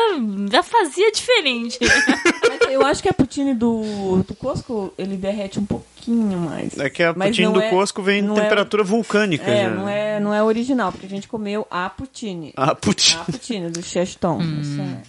já 0.51 0.63
fazia 0.63 1.11
diferente. 1.13 1.79
Eu 2.73 2.85
acho 2.87 3.03
que 3.03 3.09
a 3.09 3.13
poutine 3.13 3.55
do, 3.55 4.23
do 4.27 4.35
Costco, 4.35 4.93
ele 4.97 5.17
derrete 5.17 5.59
um 5.59 5.65
pouquinho 5.67 6.39
mais. 6.39 6.79
É 6.79 6.89
que 6.91 7.03
a 7.03 7.13
Mas 7.15 7.29
poutine 7.29 7.53
do 7.53 7.61
é- 7.61 7.71
Costco 7.71 8.03
vem 8.03 8.25
em 8.25 8.31
é- 8.31 8.35
temperatura 8.35 8.83
vulcânica. 8.83 9.51
É, 9.51 9.65
já. 9.65 9.71
não 9.71 9.89
é, 9.89 10.21
não 10.21 10.35
é 10.35 10.43
original, 10.43 10.91
porque 10.93 11.07
a 11.07 11.09
gente 11.09 11.29
comeu 11.29 11.67
a 11.71 11.89
poutine. 11.91 12.53
Ah, 12.57 12.75
poutine. 12.75 13.21
A 13.21 13.25
poutine 13.25 13.71
do 13.71 13.83
Cheston. 13.83 14.41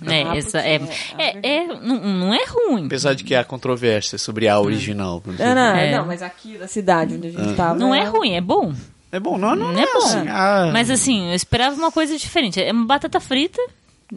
É, 0.07 0.23
A 0.23 0.35
essa, 0.37 0.59
é, 0.59 0.77
a 0.77 1.21
é, 1.21 1.39
é, 1.57 1.67
não, 1.67 1.99
não 2.01 2.33
é 2.33 2.43
ruim. 2.47 2.85
Apesar 2.85 3.13
de 3.13 3.23
que 3.23 3.33
há 3.35 3.43
controvérsia 3.43 4.17
sobre 4.17 4.47
a 4.47 4.59
original. 4.59 5.21
por 5.21 5.37
Não, 5.37 5.55
não, 5.55 5.61
É. 5.75 5.91
não, 5.97 6.05
mas 6.05 6.21
aqui 6.21 6.57
da 6.57 6.67
cidade 6.67 7.15
onde 7.15 7.27
a 7.27 7.31
gente 7.31 7.55
tava. 7.55 7.75
Não 7.79 7.93
é 7.93 8.03
ruim, 8.03 8.33
é 8.33 8.41
bom. 8.41 8.73
É 9.11 9.19
bom, 9.19 9.37
não, 9.37 9.55
não, 9.55 9.71
Não 9.71 9.79
é 9.79 9.85
bom. 9.85 9.97
assim, 9.99 10.27
ah, 10.27 10.69
Mas 10.73 10.89
assim, 10.89 11.29
eu 11.29 11.35
esperava 11.35 11.75
uma 11.75 11.91
coisa 11.91 12.17
diferente. 12.17 12.59
É 12.59 12.71
uma 12.71 12.85
batata 12.87 13.19
frita, 13.19 13.61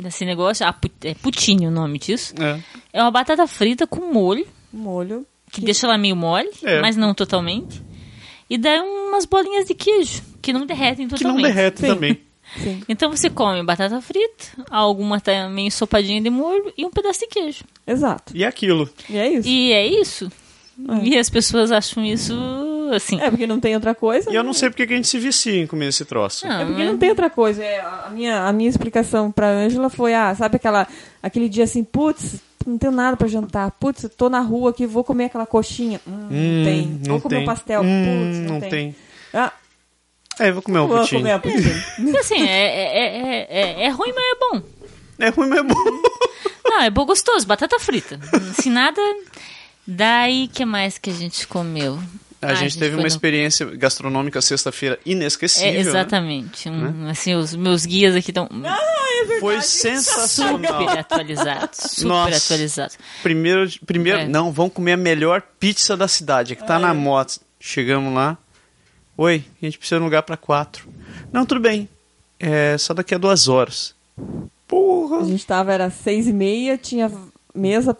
esse 0.04 0.24
negócio, 0.24 0.66
ah, 0.66 0.74
é 1.04 1.14
poutine 1.14 1.66
o 1.66 1.70
nome 1.70 1.98
disso. 1.98 2.34
é. 2.40 2.60
É 2.92 3.02
uma 3.02 3.10
batata 3.10 3.46
frita 3.46 3.86
com 3.86 4.12
molho, 4.12 4.46
Molho. 4.72 5.26
que 5.52 5.60
deixa 5.60 5.86
ela 5.86 5.96
meio 5.98 6.16
mole, 6.16 6.50
É. 6.64 6.80
mas 6.80 6.96
não 6.96 7.14
totalmente. 7.14 7.82
E 8.48 8.56
daí 8.56 8.80
umas 8.80 9.24
bolinhas 9.24 9.66
de 9.66 9.74
queijo, 9.74 10.22
que 10.40 10.52
não 10.52 10.64
derretem 10.66 11.06
Que 11.08 11.12
não 11.12 11.18
totalmente. 11.18 11.44
derrete 11.46 11.80
Sim. 11.80 11.86
também. 11.86 12.20
Sim. 12.62 12.82
Então 12.88 13.10
você 13.10 13.28
come 13.28 13.62
batata 13.64 14.00
frita, 14.00 14.44
alguma 14.70 15.20
também 15.20 15.66
ensopadinha 15.66 16.20
de 16.20 16.30
molho 16.30 16.72
e 16.78 16.84
um 16.86 16.90
pedaço 16.90 17.20
de 17.20 17.26
queijo. 17.26 17.64
Exato. 17.86 18.32
E 18.36 18.44
aquilo. 18.44 18.88
E 19.10 19.16
é 19.18 19.28
isso. 19.32 19.48
E 19.48 19.72
é 19.72 19.86
isso. 19.86 20.30
E 21.02 21.18
as 21.18 21.28
pessoas 21.28 21.72
acham 21.72 22.04
isso 22.04 22.32
assim. 22.92 23.20
É 23.20 23.30
porque 23.30 23.46
não 23.46 23.58
tem 23.60 23.74
outra 23.74 23.94
coisa. 23.94 24.30
E 24.30 24.34
eu 24.34 24.42
né? 24.42 24.46
não 24.46 24.52
sei 24.52 24.68
porque 24.70 24.86
que 24.86 24.92
a 24.92 24.96
gente 24.96 25.08
se 25.08 25.18
vicia 25.18 25.60
em 25.62 25.66
comer 25.66 25.88
esse 25.88 26.04
troço. 26.04 26.46
Não, 26.46 26.60
É 26.60 26.64
porque 26.64 26.82
né? 26.84 26.90
não 26.90 26.98
tem 26.98 27.10
outra 27.10 27.28
coisa. 27.30 27.62
É, 27.62 27.80
a, 27.80 28.10
minha, 28.12 28.44
a 28.46 28.52
minha 28.52 28.68
explicação 28.70 29.30
pra 29.30 29.48
Ângela 29.48 29.88
foi, 29.90 30.14
ah, 30.14 30.34
sabe 30.34 30.56
aquela, 30.56 30.86
aquele 31.22 31.48
dia 31.48 31.64
assim, 31.64 31.82
putz, 31.84 32.36
não 32.66 32.76
tenho 32.78 32.92
nada 32.92 33.16
pra 33.16 33.28
jantar. 33.28 33.70
Putz, 33.72 34.02
eu 34.04 34.10
tô 34.10 34.28
na 34.28 34.40
rua 34.40 34.70
aqui, 34.70 34.86
vou 34.86 35.04
comer 35.04 35.26
aquela 35.26 35.46
coxinha. 35.46 36.00
Hum, 36.06 36.28
Hum, 36.30 36.58
não 36.58 36.64
tem. 36.64 36.86
não 36.86 37.12
vou 37.14 37.20
comer 37.20 37.34
tem. 37.36 37.42
um 37.42 37.46
pastel. 37.46 37.82
Hum, 37.82 38.04
Putz, 38.04 38.38
não, 38.38 38.52
não 38.54 38.60
tem. 38.60 38.70
tem. 38.70 38.96
Ah, 39.34 39.52
É, 40.38 40.52
vou 40.52 40.62
comer 40.62 40.78
um 40.80 40.86
vou 40.86 40.98
poutine. 40.98 41.20
comer 41.22 41.32
a 41.32 41.40
assim, 42.20 42.42
é, 42.42 42.66
é, 42.66 43.06
é, 43.06 43.46
é, 43.50 43.84
é 43.84 43.88
ruim, 43.90 44.12
mas 44.14 44.24
é 44.24 44.34
bom. 44.40 44.62
É 45.18 45.28
ruim, 45.30 45.48
mas 45.48 45.58
é 45.58 45.62
bom. 45.62 45.74
Não, 46.68 46.80
é 46.82 46.90
bom 46.90 47.06
gostoso, 47.06 47.46
batata 47.46 47.78
frita. 47.78 48.18
Assim, 48.50 48.68
nada. 48.70 49.00
Daí, 49.86 50.48
que 50.48 50.64
mais 50.64 50.98
que 50.98 51.10
a 51.10 51.12
gente 51.12 51.46
comeu? 51.46 51.98
A 52.42 52.48
Ah, 52.48 52.54
gente 52.54 52.74
teve 52.74 52.90
foi 52.90 52.96
uma 52.98 53.02
no- 53.02 53.06
experiência 53.08 53.64
gastronômica 53.66 54.40
sexta-feira 54.42 54.98
inesquecível. 55.06 55.68
É, 55.68 55.72
né? 55.72 55.78
exatamente. 55.80 56.68
Um, 56.68 57.08
Assim, 57.08 57.34
os 57.34 57.54
meus 57.54 57.86
guias 57.86 58.14
aqui 58.14 58.30
estão 58.30 58.48
Foi 59.40 59.60
sensacional. 59.62 60.80
super 60.80 60.98
atualizados. 60.98 61.78
Super 61.78 62.06
Nossa. 62.08 62.36
atualizados. 62.36 62.98
Primeiro, 63.22 63.68
primeiro 63.86 64.18
É. 64.20 64.28
não, 64.28 64.52
vamos 64.52 64.72
comer 64.74 64.92
a 64.92 64.96
melhor 64.96 65.42
pizza 65.58 65.96
da 65.96 66.06
cidade, 66.06 66.54
que 66.56 66.66
tá 66.66 66.78
na 66.78 66.92
moto. 66.92 67.40
Chegamos 67.58 68.14
lá. 68.14 68.36
Oi, 69.16 69.42
a 69.62 69.64
gente 69.64 69.78
precisa 69.78 69.96
de 69.96 70.02
um 70.02 70.04
lugar 70.04 70.22
pra 70.22 70.36
quatro. 70.36 70.86
Não, 71.32 71.46
tudo 71.46 71.60
bem. 71.60 71.88
É 72.38 72.76
só 72.76 72.92
daqui 72.92 73.14
a 73.14 73.18
duas 73.18 73.48
horas. 73.48 73.94
Porra! 74.68 75.20
A 75.22 75.24
gente 75.24 75.46
tava, 75.46 75.72
era 75.72 75.88
seis 75.90 76.26
e 76.26 76.32
meia, 76.34 76.76
tinha 76.76 77.10
mesa 77.56 77.96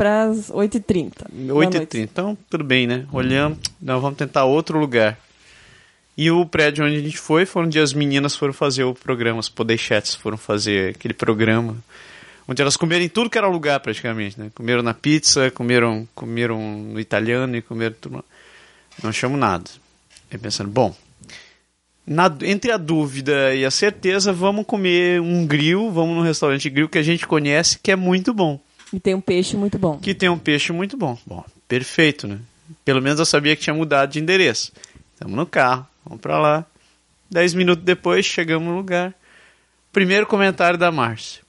oito 0.53 0.77
e 0.77 0.81
trinta. 0.81 1.27
8h30. 1.35 1.95
Então, 2.03 2.39
tudo 2.51 2.63
bem, 2.65 2.87
né? 2.87 3.07
Olhamos. 3.13 3.59
Não, 3.81 4.01
vamos 4.01 4.19
tentar 4.19 4.45
outro 4.45 4.79
lugar. 4.79 5.19
E 6.17 6.31
o 6.31 6.47
prédio 6.47 6.85
onde 6.85 6.97
a 6.97 7.01
gente 7.01 7.19
foi 7.19 7.45
foi 7.45 7.65
onde 7.65 7.79
as 7.79 7.93
meninas 7.93 8.35
foram 8.35 8.53
fazer 8.53 8.85
o 8.85 8.95
programa, 8.95 9.39
os 9.39 9.49
Podeixetes 9.49 10.15
foram 10.15 10.37
fazer 10.39 10.95
aquele 10.95 11.13
programa. 11.15 11.77
Onde 12.49 12.63
elas 12.63 12.77
comeram 12.77 13.05
em 13.05 13.09
tudo 13.09 13.29
que 13.29 13.37
era 13.37 13.49
lugar 13.49 13.81
praticamente, 13.81 14.39
né? 14.41 14.51
Comeram 14.55 14.83
na 14.83 14.95
pizza, 14.95 15.51
comeram, 15.51 16.09
comeram 16.15 16.59
no 16.79 17.01
italiano 17.01 17.57
e 17.57 17.61
comeram 17.63 17.95
tudo. 18.01 18.25
Não 19.03 19.11
achamos 19.11 19.39
nada. 19.39 19.65
Aí 20.31 20.39
pensando, 20.39 20.71
bom, 20.71 20.95
na- 22.07 22.35
entre 22.43 22.71
a 22.71 22.77
dúvida 22.77 23.55
e 23.55 23.65
a 23.65 23.71
certeza, 23.71 24.33
vamos 24.33 24.65
comer 24.65 25.21
um 25.21 25.45
grill, 25.47 25.91
vamos 25.91 26.17
num 26.17 26.23
restaurante 26.23 26.71
grill 26.71 26.89
que 26.89 26.99
a 26.99 27.03
gente 27.03 27.27
conhece, 27.27 27.79
que 27.83 27.91
é 27.91 27.97
muito 27.97 28.33
bom. 28.33 28.61
E 28.93 29.01
tem 29.01 29.15
um 29.15 29.21
peixe 29.21 29.57
muito 29.57 29.79
bom. 29.79 29.99
Que 29.99 30.15
tem 30.15 30.29
um 30.29 30.39
peixe 30.39 30.73
muito 30.73 30.97
bom. 30.97 31.19
Bom, 31.27 31.45
perfeito, 31.67 32.27
né? 32.29 32.39
Pelo 32.85 33.03
menos 33.03 33.19
eu 33.19 33.27
sabia 33.27 33.55
que 33.57 33.63
tinha 33.63 33.75
mudado 33.75 34.11
de 34.13 34.21
endereço. 34.21 34.73
Estamos 35.15 35.35
no 35.37 35.47
carro, 35.47 35.87
vamos 36.05 36.21
pra 36.21 36.39
lá. 36.39 36.65
Dez 37.31 37.55
minutos 37.55 37.85
depois, 37.85 38.25
chegamos 38.25 38.69
no 38.69 38.77
lugar. 38.77 39.15
Primeiro 39.93 40.27
comentário 40.27 40.79
da 40.79 40.93
Márcia. 40.93 41.43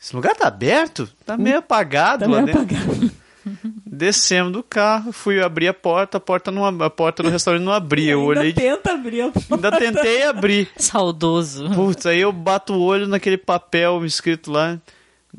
Esse 0.00 0.14
lugar 0.14 0.36
tá 0.36 0.46
aberto? 0.46 1.08
Tá 1.24 1.36
meio 1.36 1.58
apagado 1.58 2.24
Tá 2.24 2.30
lá 2.30 2.42
meio 2.42 2.46
dentro. 2.56 2.76
apagado. 2.76 3.10
Descemos 3.86 4.52
do 4.52 4.62
carro, 4.62 5.12
fui 5.12 5.40
abrir 5.40 5.68
a 5.68 5.74
porta, 5.74 6.18
a 6.18 6.20
porta, 6.20 6.50
não, 6.50 6.64
a 6.82 6.90
porta 6.90 7.22
do 7.22 7.28
restaurante 7.30 7.62
não 7.62 7.72
abria. 7.72 8.12
Eu 8.12 8.20
Ainda 8.28 8.40
olhei, 8.40 8.52
tenta 8.52 8.92
abrir 8.92 9.20
a 9.22 9.30
porta. 9.30 9.54
ainda 9.54 9.72
tentei 9.78 10.22
abrir. 10.24 10.68
Saudoso. 10.76 11.70
Putz, 11.70 12.06
aí 12.06 12.20
eu 12.20 12.32
bato 12.32 12.74
o 12.74 12.82
olho 12.82 13.06
naquele 13.06 13.38
papel 13.38 14.04
escrito 14.04 14.50
lá. 14.50 14.78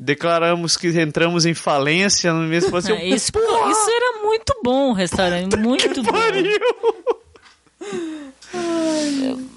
Declaramos 0.00 0.76
que 0.76 0.88
entramos 1.00 1.44
em 1.44 1.54
falência 1.54 2.32
no 2.32 2.42
mesmo 2.42 2.76
assim, 2.76 2.92
Ah, 2.92 3.04
Isso, 3.04 3.32
isso 3.32 3.90
era 3.90 4.22
muito 4.22 4.54
bom 4.62 4.90
o 4.90 4.92
restaurante, 4.92 5.56
muito 5.56 6.02
bom. 6.04 6.12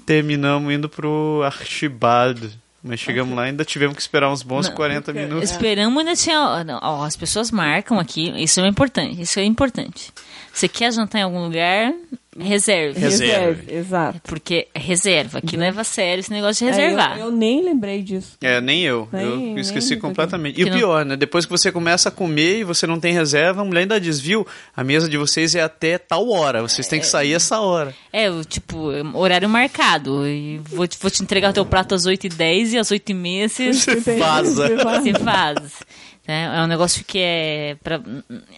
Terminamos 0.04 0.72
indo 0.74 0.88
pro 0.88 1.42
Archibald. 1.44 2.60
Mas 2.84 2.98
chegamos 2.98 3.36
lá 3.36 3.44
e 3.46 3.50
ainda 3.50 3.64
tivemos 3.64 3.94
que 3.94 4.02
esperar 4.02 4.28
uns 4.28 4.42
bons 4.42 4.68
40 4.68 5.12
minutos. 5.12 5.52
Esperamos 5.52 6.00
ainda 6.00 6.16
tinha. 6.16 6.64
não, 6.64 6.80
ó, 6.82 7.04
as 7.04 7.14
pessoas 7.14 7.52
marcam 7.52 7.96
aqui, 8.00 8.32
isso 8.42 8.60
é 8.60 8.66
importante. 8.66 9.22
Isso 9.22 9.38
é 9.38 9.44
importante. 9.44 10.12
Você 10.52 10.68
quer 10.68 10.92
jantar 10.92 11.18
em 11.20 11.22
algum 11.22 11.42
lugar, 11.44 11.92
reserve. 12.38 12.98
Reserve. 13.00 13.74
Exato. 13.74 14.20
Porque 14.24 14.68
é 14.74 14.78
reserva. 14.78 15.38
Aqui 15.38 15.56
leva 15.56 15.80
a 15.80 15.84
sério 15.84 16.20
esse 16.20 16.30
negócio 16.30 16.66
de 16.66 16.72
É, 16.72 16.74
reservar. 16.74 17.18
eu, 17.18 17.26
eu 17.26 17.32
nem 17.32 17.62
lembrei 17.64 18.02
disso. 18.02 18.36
É, 18.42 18.60
nem 18.60 18.82
eu. 18.82 19.08
Nem- 19.12 19.22
eu 19.24 19.36
nem 19.36 19.58
esqueci 19.58 19.94
me 19.94 20.00
completamente. 20.00 20.60
E 20.60 20.64
Que 20.64 20.70
o 20.70 20.70
não- 20.72 20.78
pior, 20.78 21.04
né? 21.04 21.16
Depois 21.16 21.44
que 21.46 21.50
você 21.50 21.72
começa 21.72 22.08
a 22.10 22.12
comer 22.12 22.58
e 22.60 22.64
você 22.64 22.86
não 22.86 23.00
tem 23.00 23.12
reserva, 23.12 23.62
a 23.62 23.64
mulher 23.64 23.80
ainda 23.82 24.00
diz, 24.00 24.20
viu? 24.20 24.46
A 24.76 24.84
mesa 24.84 25.08
de 25.08 25.16
vocês 25.16 25.54
é 25.54 25.62
até 25.62 25.96
tal 25.98 26.28
hora. 26.28 26.60
Vocês 26.62 26.86
têm 26.86 27.00
que 27.00 27.06
sair 27.06 27.32
essa 27.32 27.58
hora. 27.60 27.94
É, 28.12 28.30
o 28.30 28.44
tipo, 28.44 28.90
horário 29.14 29.48
marcado. 29.48 30.26
E 30.28 30.58
vou, 30.58 30.86
te- 30.86 30.98
vou 31.00 31.10
te 31.10 31.22
entregar 31.22 31.50
o 31.50 31.54
teu 31.54 31.64
prato 31.64 31.94
às 31.94 32.04
8h10 32.06 32.72
e 32.74 32.78
às 32.78 32.90
8h30 32.90 33.48
você, 33.48 33.72
Você 34.02 34.16
vaza. 34.18 34.68
você 34.76 35.14
faz. 35.14 35.58
É, 36.26 36.44
é 36.44 36.62
um 36.62 36.66
negócio 36.68 37.04
que 37.04 37.18
é. 37.18 37.76
Pra, 37.82 38.00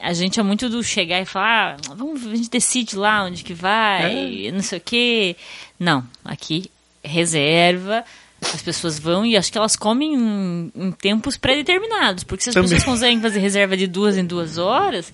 a 0.02 0.12
gente 0.12 0.38
é 0.38 0.42
muito 0.42 0.68
do 0.68 0.82
chegar 0.82 1.20
e 1.20 1.24
falar, 1.24 1.76
ah, 1.88 1.94
vamos, 1.94 2.26
a 2.26 2.36
gente 2.36 2.50
decide 2.50 2.96
lá 2.96 3.24
onde 3.24 3.42
que 3.42 3.54
vai, 3.54 4.50
não 4.52 4.60
sei 4.62 4.78
o 4.78 4.82
quê. 4.82 5.36
Não, 5.78 6.04
aqui 6.24 6.70
reserva. 7.02 8.04
As 8.52 8.60
pessoas 8.60 8.98
vão 8.98 9.24
e 9.24 9.38
acho 9.38 9.50
que 9.50 9.56
elas 9.56 9.74
comem 9.74 10.14
em, 10.14 10.72
em 10.74 10.92
tempos 10.92 11.38
pré-determinados. 11.38 12.24
Porque 12.24 12.44
se 12.44 12.50
as 12.50 12.54
Também. 12.54 12.68
pessoas 12.68 12.84
conseguem 12.84 13.20
fazer 13.20 13.38
reserva 13.38 13.74
de 13.74 13.86
duas 13.86 14.18
em 14.18 14.26
duas 14.26 14.58
horas, 14.58 15.10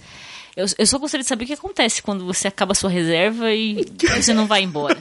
eu, 0.56 0.66
eu 0.78 0.86
só 0.86 0.98
gostaria 0.98 1.22
de 1.22 1.28
saber 1.28 1.44
o 1.44 1.46
que 1.46 1.52
acontece 1.52 2.02
quando 2.02 2.24
você 2.26 2.48
acaba 2.48 2.72
a 2.72 2.74
sua 2.74 2.90
reserva 2.90 3.52
e 3.52 3.86
você 4.16 4.34
não 4.34 4.46
vai 4.46 4.62
embora. 4.62 4.98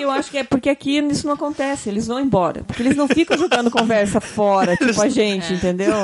É 0.00 0.04
eu 0.04 0.10
acho 0.10 0.30
que 0.30 0.38
é 0.38 0.44
porque 0.44 0.68
aqui 0.68 0.98
isso 0.98 1.26
não 1.26 1.34
acontece, 1.34 1.88
eles 1.88 2.06
vão 2.06 2.20
embora. 2.20 2.62
Porque 2.64 2.82
eles 2.82 2.96
não 2.96 3.06
ficam 3.08 3.36
jogando 3.36 3.70
conversa 3.70 4.20
fora, 4.20 4.76
tipo 4.76 5.00
a 5.00 5.08
gente, 5.08 5.52
entendeu? 5.52 5.94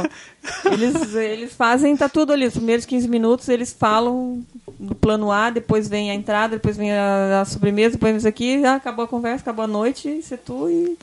Eles, 0.65 1.15
eles 1.15 1.55
fazem, 1.55 1.97
tá 1.97 2.09
tudo 2.09 2.33
ali. 2.33 2.47
Os 2.47 2.55
primeiros 2.55 2.87
15 2.87 3.09
minutos 3.09 3.49
eles 3.49 3.73
falam 3.73 4.45
do 4.79 4.95
plano 4.95 5.33
A, 5.33 5.51
depois 5.51 5.89
vem 5.89 6.11
a 6.11 6.15
entrada, 6.15 6.57
depois 6.57 6.77
vem 6.77 6.93
a, 6.93 7.41
a 7.41 7.45
sobremesa, 7.45 7.93
depois 7.93 8.13
vem 8.13 8.19
isso 8.19 8.29
aqui, 8.29 8.65
ah, 8.65 8.75
acabou 8.75 9.05
a 9.05 9.09
conversa, 9.09 9.43
acabou 9.43 9.65
a 9.65 9.69
noite, 9.69 10.09
isso 10.09 10.35
é 10.35 10.37
tu 10.37 10.69
e. 10.69 10.97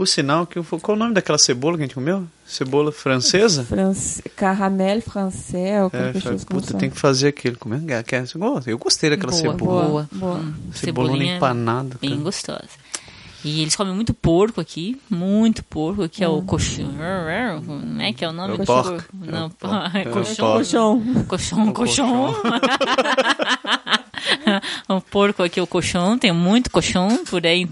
Por 0.00 0.08
sinal, 0.08 0.46
que, 0.46 0.58
eu- 0.58 0.64
qual 0.64 0.96
o 0.96 0.98
nome 0.98 1.12
daquela 1.12 1.36
cebola 1.36 1.76
que 1.76 1.82
a 1.82 1.86
gente 1.86 1.94
comeu? 1.94 2.26
Cebola 2.46 2.90
francesa? 2.90 3.64
France, 3.64 4.22
caramel 4.34 5.02
francês, 5.02 5.90
É, 5.92 6.12
puta, 6.46 6.72
tem 6.78 6.88
que 6.88 6.98
fazer 6.98 7.28
aquilo. 7.28 7.58
Como 7.58 7.74
é 7.74 8.02
que 8.02 8.16
é? 8.16 8.24
Eu 8.66 8.78
gostei 8.78 9.10
daquela 9.10 9.30
Boa, 9.30 9.42
cebola. 9.42 9.84
boa. 9.86 10.08
Boa. 10.10 10.34
Hum, 10.36 10.54
Cebolona 10.72 11.10
cebolinha 11.12 11.36
empanada. 11.36 11.98
Bem 12.00 12.10
cara. 12.12 12.22
gostosa. 12.22 12.68
E 13.44 13.60
eles 13.60 13.76
comem 13.76 13.94
muito 13.94 14.14
porco 14.14 14.58
aqui, 14.58 14.98
muito 15.10 15.62
porco, 15.64 16.08
que 16.08 16.24
é 16.24 16.28
o 16.28 16.40
coxão. 16.42 16.90
Como 17.66 18.00
é 18.02 18.12
que 18.14 18.24
é 18.24 18.28
o 18.28 18.32
nome? 18.32 18.56
É 18.56 18.62
o 18.62 18.64
porco. 18.64 19.04
Não, 19.14 19.38
É 19.38 19.44
o 19.44 19.50
porco. 19.50 19.96
é 19.96 20.02
É 20.02 20.08
o 20.08 20.12
coxão. 20.12 20.52
Colchão. 20.54 21.02
Coxão, 21.28 21.72
coxão. 21.74 22.34
o 24.88 25.00
porco 25.00 25.42
aqui 25.42 25.60
é 25.60 25.62
o 25.62 25.66
coxão, 25.66 26.18
tem 26.18 26.32
muito 26.32 26.70
coxão 26.70 27.24
por 27.24 27.46
aí. 27.46 27.66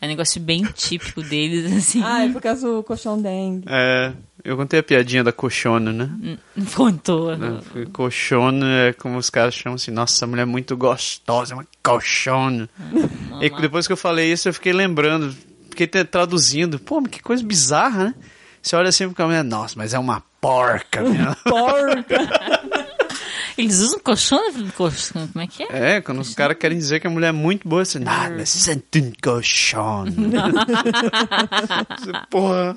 É 0.00 0.06
um 0.06 0.08
negócio 0.08 0.40
bem 0.40 0.62
típico 0.74 1.22
deles, 1.22 1.70
assim. 1.76 2.02
Ah, 2.02 2.24
é 2.24 2.28
por 2.28 2.40
causa 2.40 2.66
do 2.66 2.82
colchão 2.82 3.20
dengue. 3.20 3.64
É, 3.68 4.12
eu 4.42 4.56
contei 4.56 4.80
a 4.80 4.82
piadinha 4.82 5.22
da 5.22 5.32
coxona, 5.32 5.92
né? 5.92 6.38
Contou. 6.74 7.36
Né? 7.36 7.60
Coxona 7.92 8.66
é 8.88 8.92
como 8.92 9.18
os 9.18 9.28
caras 9.28 9.54
chamam 9.54 9.74
assim, 9.74 9.90
nossa, 9.90 10.16
essa 10.16 10.26
mulher 10.26 10.42
é 10.42 10.46
muito 10.46 10.76
gostosa, 10.76 11.52
é 11.52 11.56
uma 11.56 11.66
coxona. 11.82 12.68
e 13.40 13.50
depois 13.60 13.86
que 13.86 13.92
eu 13.92 13.96
falei 13.96 14.32
isso, 14.32 14.48
eu 14.48 14.54
fiquei 14.54 14.72
lembrando, 14.72 15.34
fiquei 15.68 15.86
traduzindo, 15.86 16.78
pô, 16.78 17.00
mas 17.00 17.10
que 17.10 17.22
coisa 17.22 17.44
bizarra, 17.44 18.04
né? 18.04 18.14
Você 18.62 18.76
olha 18.76 18.90
assim 18.90 19.08
pra 19.10 19.26
mulher, 19.26 19.42
nossa, 19.42 19.74
mas 19.76 19.94
é 19.94 19.98
uma 19.98 20.22
porca, 20.40 21.00
meu. 21.04 21.34
Porca! 21.44 22.59
Eles 23.60 23.78
usam 23.80 23.98
colchão? 24.00 24.40
colchão, 24.76 25.28
Como 25.28 25.42
é 25.42 25.46
que 25.46 25.62
é? 25.62 25.96
É, 25.96 26.00
quando 26.00 26.20
os 26.20 26.34
caras 26.34 26.56
querem 26.58 26.76
dizer 26.78 27.00
que 27.00 27.06
a 27.06 27.10
mulher 27.10 27.28
é 27.28 27.32
muito 27.32 27.68
boa, 27.68 27.84
você, 27.84 27.98
ah, 28.06 28.30
mas 28.36 28.48
sente 28.48 29.00
um. 29.00 30.04
Você, 31.98 32.12
Porra. 32.30 32.76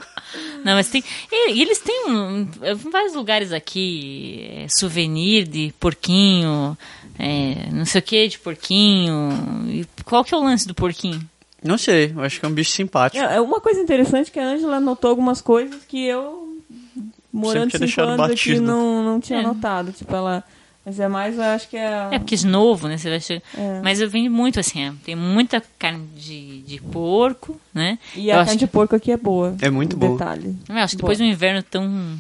Não, 0.64 0.74
mas 0.74 0.90
tem. 0.90 1.04
E, 1.32 1.54
e 1.54 1.62
eles 1.62 1.80
têm 1.80 2.06
um, 2.08 2.42
em 2.42 2.74
vários 2.92 3.14
lugares 3.14 3.52
aqui 3.52 4.48
é, 4.52 4.68
souvenir 4.70 5.48
de 5.48 5.74
porquinho, 5.80 6.78
é, 7.18 7.70
não 7.72 7.86
sei 7.86 8.00
o 8.00 8.04
que 8.04 8.28
de 8.28 8.40
porquinho. 8.40 9.30
E 9.68 9.86
qual 10.04 10.24
que 10.24 10.34
é 10.34 10.38
o 10.38 10.44
lance 10.44 10.68
do 10.68 10.74
porquinho? 10.74 11.22
Não 11.64 11.78
sei, 11.78 12.12
eu 12.16 12.22
acho 12.22 12.40
que 12.40 12.46
é 12.46 12.50
um 12.50 12.54
bicho 12.54 12.72
simpático. 12.72 13.24
É, 13.24 13.40
uma 13.40 13.62
coisa 13.62 13.80
interessante 13.80 14.30
que 14.32 14.40
a 14.40 14.46
Angela 14.46 14.80
notou 14.80 15.10
algumas 15.10 15.40
coisas 15.42 15.82
que 15.88 16.06
eu, 16.06 16.58
morando 17.32 17.72
cinco 17.72 18.02
anos 18.02 18.20
aqui, 18.20 18.30
batido. 18.32 18.62
não, 18.62 19.02
não 19.04 19.20
tinha 19.22 19.40
É. 19.40 19.44
notado. 19.44 19.92
Tipo, 19.94 20.14
ela... 20.14 20.44
Mas 20.86 21.00
é 21.00 21.08
mais, 21.08 21.38
eu 21.38 21.44
acho 21.44 21.70
que 21.70 21.78
é... 21.78 22.10
É 22.12 22.20
porque 22.20 22.36
de 22.36 22.46
novo, 22.46 22.88
né? 22.90 22.98
Você 22.98 23.10
vai 23.10 23.20
chegar. 23.22 23.42
É. 23.58 23.82
Mas 23.82 24.02
eu 24.02 24.10
vendo 24.10 24.30
muito 24.30 24.60
assim, 24.60 24.84
é, 24.84 24.94
tem 25.06 25.16
muita 25.16 25.64
carne 25.80 26.06
de, 26.16 26.62
de 26.64 26.82
porco, 26.82 27.60
né? 27.74 27.98
E 28.16 28.30
eu 28.30 28.40
a 28.40 28.46
carne 28.46 28.60
de 28.60 28.68
porco 28.68 28.96
aqui 28.96 29.12
é 29.12 29.18
boa. 29.18 29.56
É 29.62 29.70
muito 29.70 29.96
boa. 29.96 30.18
Detalhe. 30.18 30.58
Eu 30.68 30.76
acho 30.76 30.96
que 30.96 31.02
depois 31.02 31.18
de 31.18 31.24
um 31.24 31.28
inverno 31.28 31.64
tão 31.64 32.18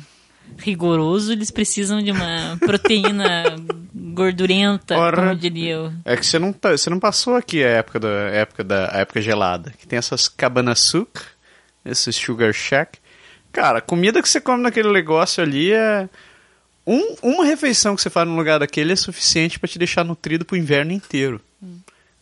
rigoroso, 0.58 1.32
eles 1.34 1.52
precisam 1.52 2.02
de 2.02 2.12
uma 2.12 2.58
proteína 2.60 3.44
gordurenta, 3.94 4.98
Ora. 4.98 5.18
como 5.18 5.36
diria 5.36 5.74
eu. 5.74 5.94
É 6.06 6.16
que 6.16 6.26
você 6.26 6.40
não, 6.40 6.54
tá- 6.54 6.72
você 6.72 6.90
não 6.90 7.00
passou 7.00 7.36
aqui 7.36 7.64
a 7.64 7.68
época 7.70 8.00
da 8.00 8.08
a 8.08 8.32
época 8.32 8.64
da 8.64 8.96
a 8.96 9.00
época 9.00 9.22
gelada, 9.22 9.74
que 9.78 9.88
tem 9.88 9.98
essas 9.98 10.28
cabana-sucre, 10.28 11.24
esses 11.84 12.16
sugar 12.16 12.54
shack. 12.54 13.00
Cara, 13.52 13.80
a 13.80 13.82
comida 13.82 14.22
que 14.22 14.30
você 14.30 14.40
come 14.42 14.64
naquele 14.64 14.92
negócio 14.92 15.44
ali 15.44 15.72
é 15.74 16.08
um- 16.86 17.16
uma 17.22 17.46
refeição 17.46 17.96
que 17.96 18.02
você 18.02 18.10
faz 18.10 18.28
no 18.28 18.36
lugar 18.36 18.60
daquele 18.60 18.94
é 18.94 18.96
suficiente 18.96 19.60
pra 19.60 19.68
te 19.70 19.78
deixar 19.80 20.04
nutrido 20.04 20.44
pro 20.46 20.58
inverno 20.58 20.92
inteiro. 20.92 21.40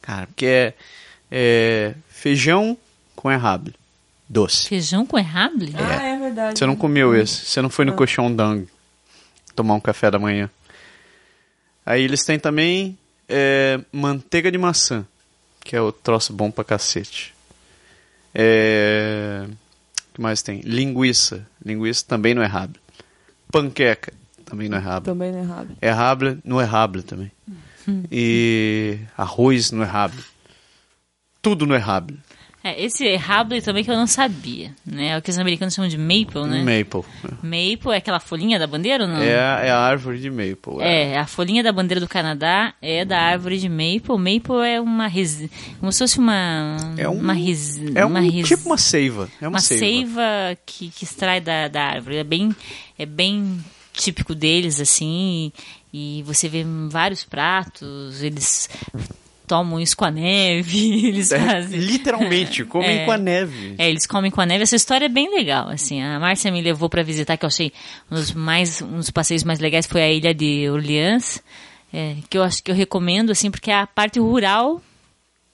Cara, 0.01 0.27
porque 0.27 0.45
é, 0.45 0.73
é 1.31 1.95
feijão 2.09 2.77
com 3.15 3.31
errable, 3.31 3.73
doce. 4.29 4.67
Feijão 4.69 5.05
com 5.05 5.17
errable? 5.17 5.73
Ah, 5.77 6.03
é 6.03 6.17
verdade. 6.19 6.57
Você 6.59 6.65
não 6.65 6.75
comeu 6.75 7.15
esse, 7.15 7.45
você 7.45 7.61
não 7.61 7.69
foi 7.69 7.85
no 7.85 7.93
colchão 7.93 8.33
dang 8.35 8.67
tomar 9.55 9.73
um 9.75 9.79
café 9.79 10.09
da 10.11 10.17
manhã. 10.19 10.49
Aí 11.85 12.03
eles 12.03 12.23
têm 12.23 12.39
também 12.39 12.97
é, 13.27 13.79
manteiga 13.91 14.51
de 14.51 14.57
maçã, 14.57 15.05
que 15.63 15.75
é 15.75 15.81
o 15.81 15.91
troço 15.91 16.33
bom 16.33 16.49
pra 16.51 16.63
cacete. 16.63 17.33
É, 18.33 19.45
o 19.47 20.13
que 20.13 20.21
mais 20.21 20.41
tem? 20.41 20.61
Linguiça. 20.61 21.45
Linguiça 21.63 22.05
também 22.07 22.33
no 22.33 22.43
errable. 22.43 22.79
Panqueca, 23.51 24.13
também 24.51 24.69
no 24.69 24.75
errable. 24.75 25.05
Também 25.05 25.31
não 25.31 25.39
é 25.39 25.41
errado. 25.43 25.67
Errable 25.81 26.37
no 26.43 26.61
errable 26.61 27.01
também. 27.03 27.31
E 28.11 28.99
arroz 29.17 29.71
no 29.71 29.81
errable. 29.81 30.23
Tudo 31.41 31.65
no 31.65 31.73
errable. 31.73 32.17
É, 32.63 32.79
esse 32.79 33.03
errable 33.03 33.59
também 33.59 33.83
que 33.83 33.89
eu 33.89 33.95
não 33.95 34.05
sabia, 34.05 34.71
né? 34.85 35.07
É 35.07 35.17
o 35.17 35.21
que 35.23 35.31
os 35.31 35.39
americanos 35.39 35.73
chamam 35.73 35.89
de 35.89 35.97
maple, 35.97 36.45
né? 36.45 36.59
Maple. 36.59 37.01
Maple 37.41 37.91
é 37.91 37.97
aquela 37.97 38.19
folhinha 38.19 38.59
da 38.59 38.67
bandeira 38.67 39.05
ou 39.05 39.09
não? 39.09 39.19
É, 39.19 39.33
a- 39.39 39.59
é 39.65 39.71
a 39.71 39.79
árvore 39.79 40.19
de 40.19 40.29
maple. 40.29 40.79
É, 40.79 41.17
a 41.17 41.25
folhinha 41.25 41.63
da 41.63 41.71
bandeira 41.71 41.99
do 41.99 42.07
Canadá 42.07 42.75
é 42.79 43.03
da 43.03 43.19
árvore 43.19 43.57
de 43.57 43.67
maple. 43.67 44.15
Maple 44.15 44.63
é 44.63 44.79
uma 44.79 45.07
resi... 45.07 45.49
como 45.79 45.91
se 45.91 45.97
fosse 45.97 46.19
uma 46.19 46.77
É 46.97 47.09
um- 47.09 47.13
uma, 47.19 47.33
resi... 47.33 47.93
É 47.95 48.05
um, 48.05 48.09
uma 48.09 48.19
resi- 48.19 48.43
tipo 48.43 48.67
uma 48.69 48.77
seiva. 48.77 49.27
É 49.41 49.45
uma, 49.47 49.55
uma 49.55 49.59
seiva. 49.59 49.83
seiva 49.83 50.21
que, 50.63 50.89
que 50.91 51.03
extrai 51.03 51.41
da, 51.41 51.67
da 51.67 51.81
árvore. 51.81 52.17
É 52.17 52.23
bem, 52.23 52.55
é 52.99 53.07
bem 53.07 53.57
típico 54.01 54.33
deles, 54.35 54.79
assim. 54.81 55.51
E, 55.93 56.23
você 56.25 56.47
vê 56.49 56.65
vários 56.89 57.23
pratos, 57.23 58.23
eles 58.23 58.69
tomam 59.47 59.79
isso 59.81 59.97
com 59.97 60.05
a 60.05 60.11
neve, 60.11 61.05
eles 61.07 61.31
É, 61.31 61.39
fazem. 61.39 61.79
literalmente, 61.79 62.63
comem 62.65 62.99
É. 62.99 63.05
com 63.05 63.11
a 63.11 63.17
neve. 63.17 63.75
É, 63.77 63.89
eles 63.89 64.07
comem 64.07 64.31
com 64.31 64.39
a 64.41 64.45
neve. 64.45 64.63
Essa 64.63 64.75
história 64.77 65.05
é 65.05 65.09
bem 65.09 65.29
legal, 65.33 65.67
assim. 65.69 66.01
A 66.01 66.19
Márcia 66.19 66.51
me 66.51 66.61
levou 66.61 66.89
pra 66.89 67.03
visitar, 67.03 67.35
que 67.37 67.45
eu 67.45 67.47
achei 67.47 67.71
um 68.09 68.15
dos 68.15 68.31
mais, 68.33 68.81
um 68.81 68.97
dos 68.97 69.09
passeios 69.11 69.43
mais 69.43 69.59
legais 69.59 69.85
foi 69.85 70.01
a 70.01 70.09
ilha 70.11 70.33
de 70.33 70.69
Orleans, 70.69 71.41
é, 71.93 72.15
que 72.29 72.37
eu 72.37 72.43
acho 72.43 72.63
que 72.63 72.71
eu 72.71 72.75
recomendo, 72.75 73.31
assim, 73.31 73.51
porque 73.51 73.69
é 73.69 73.75
a 73.75 73.85
parte 73.87 74.19
rural 74.19 74.81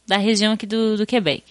da 0.06 0.18
região 0.18 0.54
aqui 0.54 0.66
do, 0.68 0.96
do 0.96 1.06
Quebec. 1.06 1.44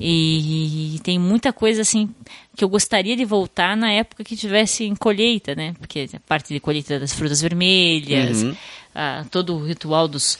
E, 0.00 1.00
tem 1.02 1.18
muita 1.18 1.52
coisa, 1.52 1.82
assim, 1.82 2.08
que 2.56 2.64
eu 2.64 2.68
gostaria 2.68 3.16
de 3.16 3.24
voltar 3.24 3.76
na 3.76 3.90
época 3.90 4.22
que 4.22 4.36
tivesse 4.36 4.84
em 4.84 4.94
colheita, 4.94 5.54
né? 5.54 5.74
Porque 5.78 6.08
a 6.14 6.20
parte 6.20 6.54
de 6.54 6.60
colheita 6.60 7.00
das 7.00 7.12
frutas 7.12 7.40
vermelhas, 7.40 8.44
ah, 8.94 9.24
todo 9.30 9.56
o 9.56 9.64
ritual 9.64 10.06
dos 10.06 10.38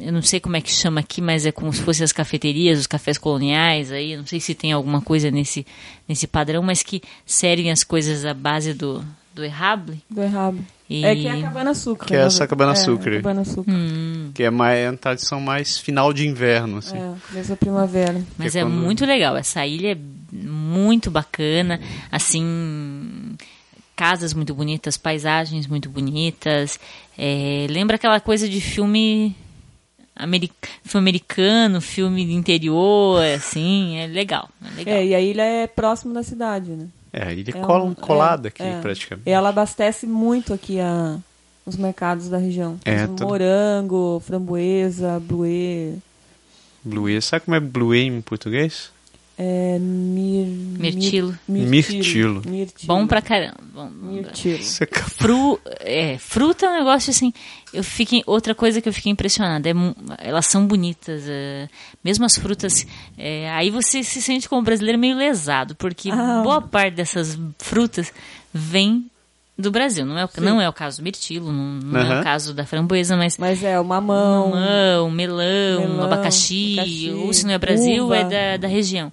eu 0.00 0.12
não 0.12 0.22
sei 0.22 0.40
como 0.40 0.56
é 0.56 0.60
que 0.60 0.70
chama 0.70 1.00
aqui, 1.00 1.20
mas 1.20 1.46
é 1.46 1.52
como 1.52 1.72
se 1.72 1.82
fossem 1.82 2.04
as 2.04 2.12
cafeterias, 2.12 2.80
os 2.80 2.86
cafés 2.86 3.16
coloniais 3.16 3.92
aí, 3.92 4.16
não 4.16 4.26
sei 4.26 4.40
se 4.40 4.54
tem 4.54 4.72
alguma 4.72 5.00
coisa 5.00 5.30
nesse, 5.30 5.64
nesse 6.08 6.26
padrão, 6.26 6.62
mas 6.62 6.82
que 6.82 7.00
servem 7.24 7.70
as 7.70 7.84
coisas 7.84 8.24
à 8.24 8.34
base 8.34 8.74
do, 8.74 9.04
do 9.34 9.44
errable. 9.44 10.02
Do 10.10 10.20
errado. 10.22 10.58
E- 10.88 11.04
É 11.04 11.14
que 11.14 11.26
é 11.26 11.30
a 11.30 11.40
cabana 11.42 11.70
açúcar. 11.70 12.06
Que 12.06 12.14
é 12.14 12.18
né? 12.18 12.24
essa 12.26 12.46
cabana 12.46 12.72
É, 12.72 12.74
açúcar. 12.74 13.10
a 13.10 13.16
cabana 13.16 13.40
açúcar. 13.40 13.72
Hum, 13.72 14.30
Que 14.34 14.42
é, 14.42 14.50
mais, 14.50 14.78
é 14.78 14.90
uma 14.90 14.96
tradição 14.98 15.40
mais 15.40 15.78
final 15.78 16.12
de 16.12 16.26
inverno, 16.28 16.78
assim. 16.78 16.96
É, 16.98 17.12
começo 17.28 17.48
da 17.48 17.56
primavera. 17.56 18.22
mas 18.36 18.52
Que 18.52 18.58
é 18.58 18.62
quando- 18.62 18.72
muito 18.74 19.06
legal, 19.06 19.36
essa 19.36 19.66
ilha 19.66 19.92
é 19.92 19.98
muito 20.36 21.10
bacana, 21.10 21.80
assim, 22.10 23.34
casas 23.96 24.34
muito 24.34 24.54
bonitas, 24.54 24.96
paisagens 24.96 25.66
muito 25.66 25.88
bonitas, 25.88 26.78
é, 27.16 27.66
lembra 27.70 27.96
aquela 27.96 28.20
coisa 28.20 28.48
de 28.48 28.60
filme... 28.60 29.34
filme 30.84 31.08
americano, 31.08 31.80
filme 31.80 32.24
de 32.26 32.32
interior, 32.34 33.22
assim, 33.34 33.96
é 33.96 34.06
legal, 34.06 34.48
é 34.62 34.76
legal. 34.76 34.94
É, 34.94 35.06
e 35.06 35.14
a 35.14 35.20
ilha 35.20 35.42
é 35.42 35.66
próximo 35.66 36.12
da 36.12 36.22
cidade, 36.22 36.70
né? 36.70 36.86
É, 37.12 37.32
ele 37.32 37.50
É 37.54 37.60
cola 37.60 37.84
um- 37.84 37.94
colada 37.94 38.48
é, 38.48 38.50
aqui, 38.50 38.62
é. 38.62 38.80
praticamente. 38.80 39.28
E 39.28 39.32
ela 39.32 39.50
abastece 39.50 40.06
muito 40.06 40.54
aqui 40.54 40.80
a, 40.80 41.18
os 41.66 41.76
mercados 41.76 42.28
da 42.28 42.38
região. 42.38 42.78
É, 42.84 43.06
tudo- 43.06 43.26
Morango, 43.26 44.22
framboesa, 44.26 45.20
bluê, 45.20 45.94
Bluê. 46.84 47.20
Sabe 47.20 47.44
como 47.44 47.54
é 47.54 47.60
bluê 47.60 48.02
em 48.04 48.20
português? 48.20 48.90
É, 49.38 49.78
mir, 49.78 50.46
Mirtilo. 50.78 51.38
mir- 51.48 51.66
Mirtilo. 51.66 52.42
mirtilo. 52.46 52.86
Bom 52.86 53.06
pra 53.06 53.20
caramba. 53.22 53.56
Bom, 53.74 53.88
Mirtilo. 53.90 54.58
Fru, 55.16 55.58
é, 55.80 56.18
fruta 56.18 56.66
é 56.66 56.68
um 56.70 56.78
negócio 56.78 57.10
assim. 57.10 57.32
Eu 57.72 57.82
fiquei, 57.82 58.22
outra 58.26 58.54
coisa 58.54 58.80
que 58.80 58.88
eu 58.88 58.92
fiquei 58.92 59.10
impressionada, 59.10 59.68
é, 59.68 59.72
elas 60.18 60.46
são 60.46 60.66
bonitas. 60.66 61.22
é, 61.26 61.68
mesmo 62.04 62.24
as 62.24 62.36
frutas. 62.36 62.86
é, 63.16 63.50
aí 63.52 63.70
você 63.70 64.02
se 64.02 64.20
sente 64.20 64.48
como 64.48 64.62
brasileiro 64.62 64.98
meio 64.98 65.16
lesado, 65.16 65.74
porque 65.76 66.10
Ah. 66.10 66.42
boa 66.42 66.60
parte 66.60 66.94
dessas 66.96 67.38
frutas 67.58 68.12
vem 68.52 69.06
do 69.58 69.70
Brasil. 69.70 70.04
Não 70.06 70.18
é 70.18 70.24
o, 70.24 70.28
não 70.40 70.60
é 70.60 70.68
o 70.68 70.72
caso 70.72 70.98
do 70.98 71.04
mirtilo, 71.04 71.52
não, 71.52 71.64
não 71.82 72.00
é 72.00 72.02
Aham. 72.04 72.20
o 72.20 72.24
caso 72.24 72.54
da 72.54 72.64
framboesa, 72.66 73.16
mas. 73.16 73.36
Mas 73.38 73.62
é 73.62 73.78
o 73.78 73.84
mamão. 73.84 74.50
Mamão, 74.50 75.10
melão, 75.10 75.80
melão, 75.88 76.04
abacaxi, 76.04 76.74
abacaxi, 76.78 77.10
ou 77.10 77.32
se 77.32 77.44
não 77.46 77.52
é 77.52 77.58
Brasil, 77.58 78.04
uva. 78.04 78.16
é 78.16 78.24
da, 78.24 78.56
da 78.58 78.68
região. 78.68 79.12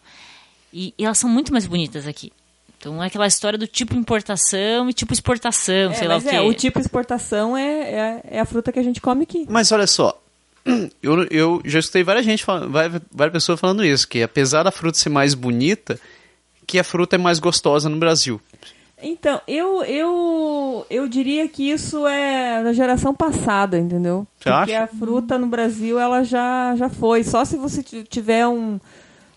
E, 0.73 0.93
e 0.97 1.05
elas 1.05 1.17
são 1.17 1.29
muito 1.29 1.51
mais 1.51 1.65
bonitas 1.65 2.07
aqui. 2.07 2.31
Então 2.77 3.03
é 3.03 3.07
aquela 3.07 3.27
história 3.27 3.59
do 3.59 3.67
tipo 3.67 3.93
importação 3.95 4.89
e 4.89 4.93
tipo 4.93 5.11
exportação, 5.11 5.91
É, 5.91 5.93
sei 5.95 6.07
lá 6.07 6.15
o 6.17 6.21
mas 6.21 6.29
quê. 6.29 6.35
é, 6.37 6.41
o 6.41 6.53
tipo 6.53 6.79
exportação 6.79 7.57
é, 7.57 7.63
é, 7.63 8.21
é 8.37 8.39
a 8.39 8.45
fruta 8.45 8.71
que 8.71 8.79
a 8.79 8.83
gente 8.83 9.01
come 9.01 9.23
aqui. 9.23 9.45
Mas 9.49 9.69
olha 9.73 9.85
só, 9.85 10.17
eu, 11.03 11.23
eu 11.25 11.61
já 11.65 11.79
escutei 11.79 12.03
várias 12.03 12.23
gente 12.25 12.45
várias, 12.45 13.01
várias 13.11 13.33
pessoas 13.33 13.59
falando 13.59 13.83
isso, 13.83 14.07
que 14.07 14.23
apesar 14.23 14.63
da 14.63 14.71
fruta 14.71 14.97
ser 14.97 15.09
mais 15.09 15.33
bonita, 15.33 15.99
que 16.65 16.79
a 16.79 16.83
fruta 16.83 17.17
é 17.17 17.19
mais 17.19 17.37
gostosa 17.39 17.89
no 17.89 17.97
Brasil. 17.97 18.39
Então, 19.01 19.39
eu, 19.47 19.83
eu, 19.83 20.85
eu 20.89 21.07
diria 21.07 21.47
que 21.47 21.69
isso 21.71 22.05
é 22.05 22.63
da 22.63 22.73
geração 22.73 23.13
passada, 23.13 23.77
entendeu? 23.77 24.27
Você 24.37 24.49
Porque 24.49 24.73
acha? 24.73 24.83
a 24.83 24.87
fruta 24.87 25.37
no 25.37 25.47
Brasil, 25.47 25.99
ela 25.99 26.23
já, 26.23 26.75
já 26.75 26.89
foi. 26.89 27.23
Só 27.23 27.45
se 27.45 27.55
você 27.55 27.81
tiver 27.81 28.45
um 28.47 28.79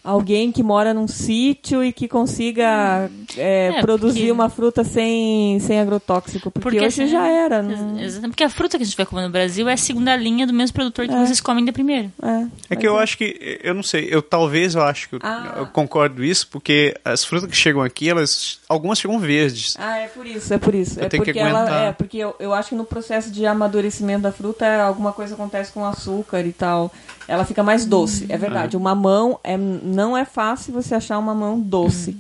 alguém 0.04 0.50
que 0.50 0.62
mora 0.62 0.92
num 0.92 1.06
sítio 1.06 1.82
e 1.84 1.92
que 1.92 2.08
consiga 2.08 3.08
é, 3.36 3.68
É, 3.68 3.80
produzir 3.80 4.18
porque- 4.20 4.32
uma 4.32 4.48
fruta 4.48 4.82
sem, 4.84 5.58
sem 5.60 5.78
agrotóxico. 5.80 6.50
Porque, 6.50 6.78
hoje 6.78 7.02
assim, 7.02 7.06
já 7.06 7.26
era. 7.26 7.58
ex- 7.64 7.80
Não... 7.80 7.98
Exatamente, 8.00 8.30
porque 8.32 8.44
a 8.44 8.50
fruta 8.50 8.76
que 8.76 8.82
a 8.82 8.86
gente 8.86 8.96
vai 8.96 9.06
comer 9.06 9.22
no 9.22 9.30
Brasil 9.30 9.68
é 9.68 9.74
a 9.74 9.76
segunda 9.76 10.14
linha 10.16 10.46
do 10.46 10.52
mesmo 10.52 10.74
produtor 10.74 11.06
que 11.06 11.14
É. 11.14 11.26
vocês 11.26 11.40
comem 11.40 11.64
da 11.64 11.72
primeira. 11.72 12.10
É, 12.22 12.46
É 12.70 12.76
que 12.76 12.86
eu 12.86 12.98
acho 12.98 13.16
que, 13.16 13.60
eu 13.62 13.74
não 13.74 13.82
sei, 13.82 14.08
eu 14.10 14.20
talvez 14.22 14.74
eu 14.74 14.82
acho 14.82 15.08
que 15.08 15.18
Ah. 15.22 15.54
eu 15.58 15.66
concordo 15.66 16.24
isso, 16.24 16.48
porque 16.48 16.94
as 17.04 17.24
frutas 17.24 17.48
que 17.48 17.56
chegam 17.56 17.80
aqui, 17.82 18.08
elas, 18.08 18.58
algumas 18.68 18.98
chegam 18.98 19.18
verdes. 19.18 19.76
Ah, 19.78 19.98
é 19.98 20.06
por 20.08 20.26
isso, 20.26 20.52
é 20.52 20.58
por 20.58 20.74
isso. 20.74 20.98
Eu 21.00 21.06
é 21.06 21.08
tenho 21.08 21.22
que 21.22 21.32
porque 21.32 21.38
ela 21.46 21.60
aguentar. 21.60 21.86
é 21.88 21.92
porque 21.92 22.18
eu, 22.18 22.34
eu 22.40 22.52
acho 22.52 22.70
que 22.70 22.74
no 22.74 22.84
processo 22.84 23.30
de 23.30 23.46
amadurecimento 23.46 24.22
da 24.22 24.32
fruta 24.32 24.82
alguma 24.82 25.12
coisa 25.12 25.34
acontece 25.34 25.70
com 25.72 25.82
o 25.82 25.84
açúcar 25.86 26.40
e 26.44 26.52
tal. 26.52 26.92
Ela 27.28 27.44
fica 27.44 27.62
mais 27.62 27.86
doce, 27.86 28.26
é 28.28 28.36
verdade. 28.36 28.76
O 28.76 28.80
mamão 28.80 29.38
é, 29.44 29.56
não 29.92 30.16
é 30.16 30.24
fácil 30.24 30.72
você 30.72 30.94
achar 30.94 31.18
um 31.18 31.22
mamão 31.22 31.60
doce. 31.60 32.16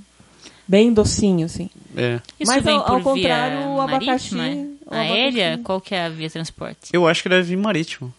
Bem 0.68 0.92
docinho, 0.92 1.46
assim. 1.46 1.68
É. 1.96 2.20
Isso 2.38 2.50
Mas 2.52 2.62
vem 2.62 2.76
ao- 2.76 2.84
por 2.84 2.92
ao 2.92 2.98
via 3.00 3.04
contrário, 3.14 3.68
o 3.68 3.80
abacaxi- 3.80 4.34
marítima, 4.34 4.76
o 4.86 4.94
é? 4.94 4.98
aérea, 4.98 5.46
abacaxi- 5.48 5.62
qual 5.64 5.80
que 5.80 5.94
é 5.94 6.04
a 6.06 6.08
via 6.08 6.28
de 6.28 6.32
transporte? 6.32 6.90
Eu 6.92 7.06
acho 7.08 7.22
que 7.22 7.28
deve 7.28 7.42
vir 7.42 7.56
marítimo. 7.56 8.12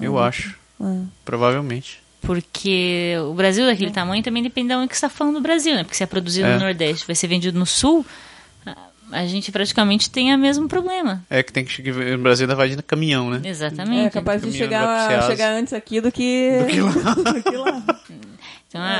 Eu 0.00 0.18
acho. 0.18 0.56
Ah. 0.80 1.02
Provavelmente. 1.24 2.00
Porque 2.22 3.14
o 3.30 3.34
Brasil 3.34 3.64
daquele 3.66 3.90
tamanho 3.90 4.22
também 4.22 4.42
depende 4.42 4.68
de 4.68 4.74
onde 4.74 4.88
que 4.88 4.94
você 4.96 5.06
está 5.06 5.08
falando 5.08 5.34
do 5.34 5.40
Brasil, 5.40 5.74
né? 5.74 5.84
Porque 5.84 5.96
se 5.96 6.02
é 6.02 6.06
produzido 6.06 6.46
É. 6.48 6.54
no 6.54 6.60
Nordeste, 6.60 7.06
vai 7.06 7.14
ser 7.16 7.26
vendido 7.28 7.58
no 7.58 7.64
Sul, 7.66 8.04
a- 9.12 9.26
gente 9.26 9.50
praticamente 9.52 10.10
tem 10.10 10.34
o 10.34 10.38
mesmo 10.38 10.68
problema. 10.68 11.22
É 11.30 11.42
que 11.42 11.52
tem 11.52 11.64
que 11.64 11.70
chegar. 11.72 11.94
No 11.94 12.18
Brasil 12.22 12.44
ainda 12.44 12.54
vai 12.54 12.68
de 12.68 12.82
caminhão, 12.82 13.30
né? 13.30 13.40
Exatamente. 13.44 14.06
É 14.06 14.10
capaz 14.10 14.42
de 14.42 14.52
chegar, 14.52 15.26
chegar 15.26 15.52
antes 15.52 15.72
aqui 15.72 16.00
do 16.00 16.10
que, 16.12 16.50
do 16.60 17.42
que 17.42 17.56
lá. 17.56 17.82
Então 18.70 18.80
a, 18.80 18.94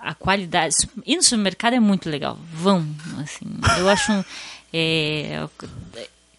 a, 0.00 0.10
a 0.10 0.14
qualidade. 0.14 0.74
Ir 1.04 1.16
no 1.16 1.22
supermercado 1.22 1.74
é 1.74 1.80
muito 1.80 2.08
legal. 2.08 2.38
Vão, 2.54 2.86
assim. 3.22 3.44
Eu 3.78 3.88
acho. 3.90 4.12
um- 4.12 4.24
é, 4.72 5.46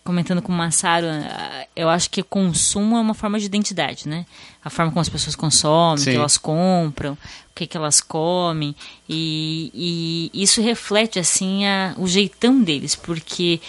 comentando 0.07 0.41
com 0.41 0.51
o 0.51 0.55
Massaro, 0.55 1.05
ah, 1.07 1.65
eu 1.75 1.87
acho 1.89 2.09
que 2.09 2.23
consumo 2.23 2.97
é 2.97 3.01
uma 3.01 3.13
forma 3.13 3.37
de 3.39 3.45
identidade, 3.45 4.07
né? 4.09 4.25
A 4.63 4.69
forma 4.69 4.91
como 4.91 5.01
as 5.01 5.09
pessoas 5.09 5.35
consomem, 5.35 5.95
o 5.95 5.97
Sim. 6.05 6.11
que 6.11 6.17
elas 6.17 6.37
compram, 6.37 7.13
o 7.13 7.17
que, 7.53 7.67
que 7.67 7.77
elas 7.77 8.01
comem. 8.01 8.75
E, 9.07 10.31
e 10.33 10.41
isso 10.43 10.61
reflete, 10.61 11.19
assim, 11.19 11.65
a, 11.65 11.93
o 11.97 12.07
jeitão 12.07 12.61
deles, 12.61 12.95
porque 12.95 13.61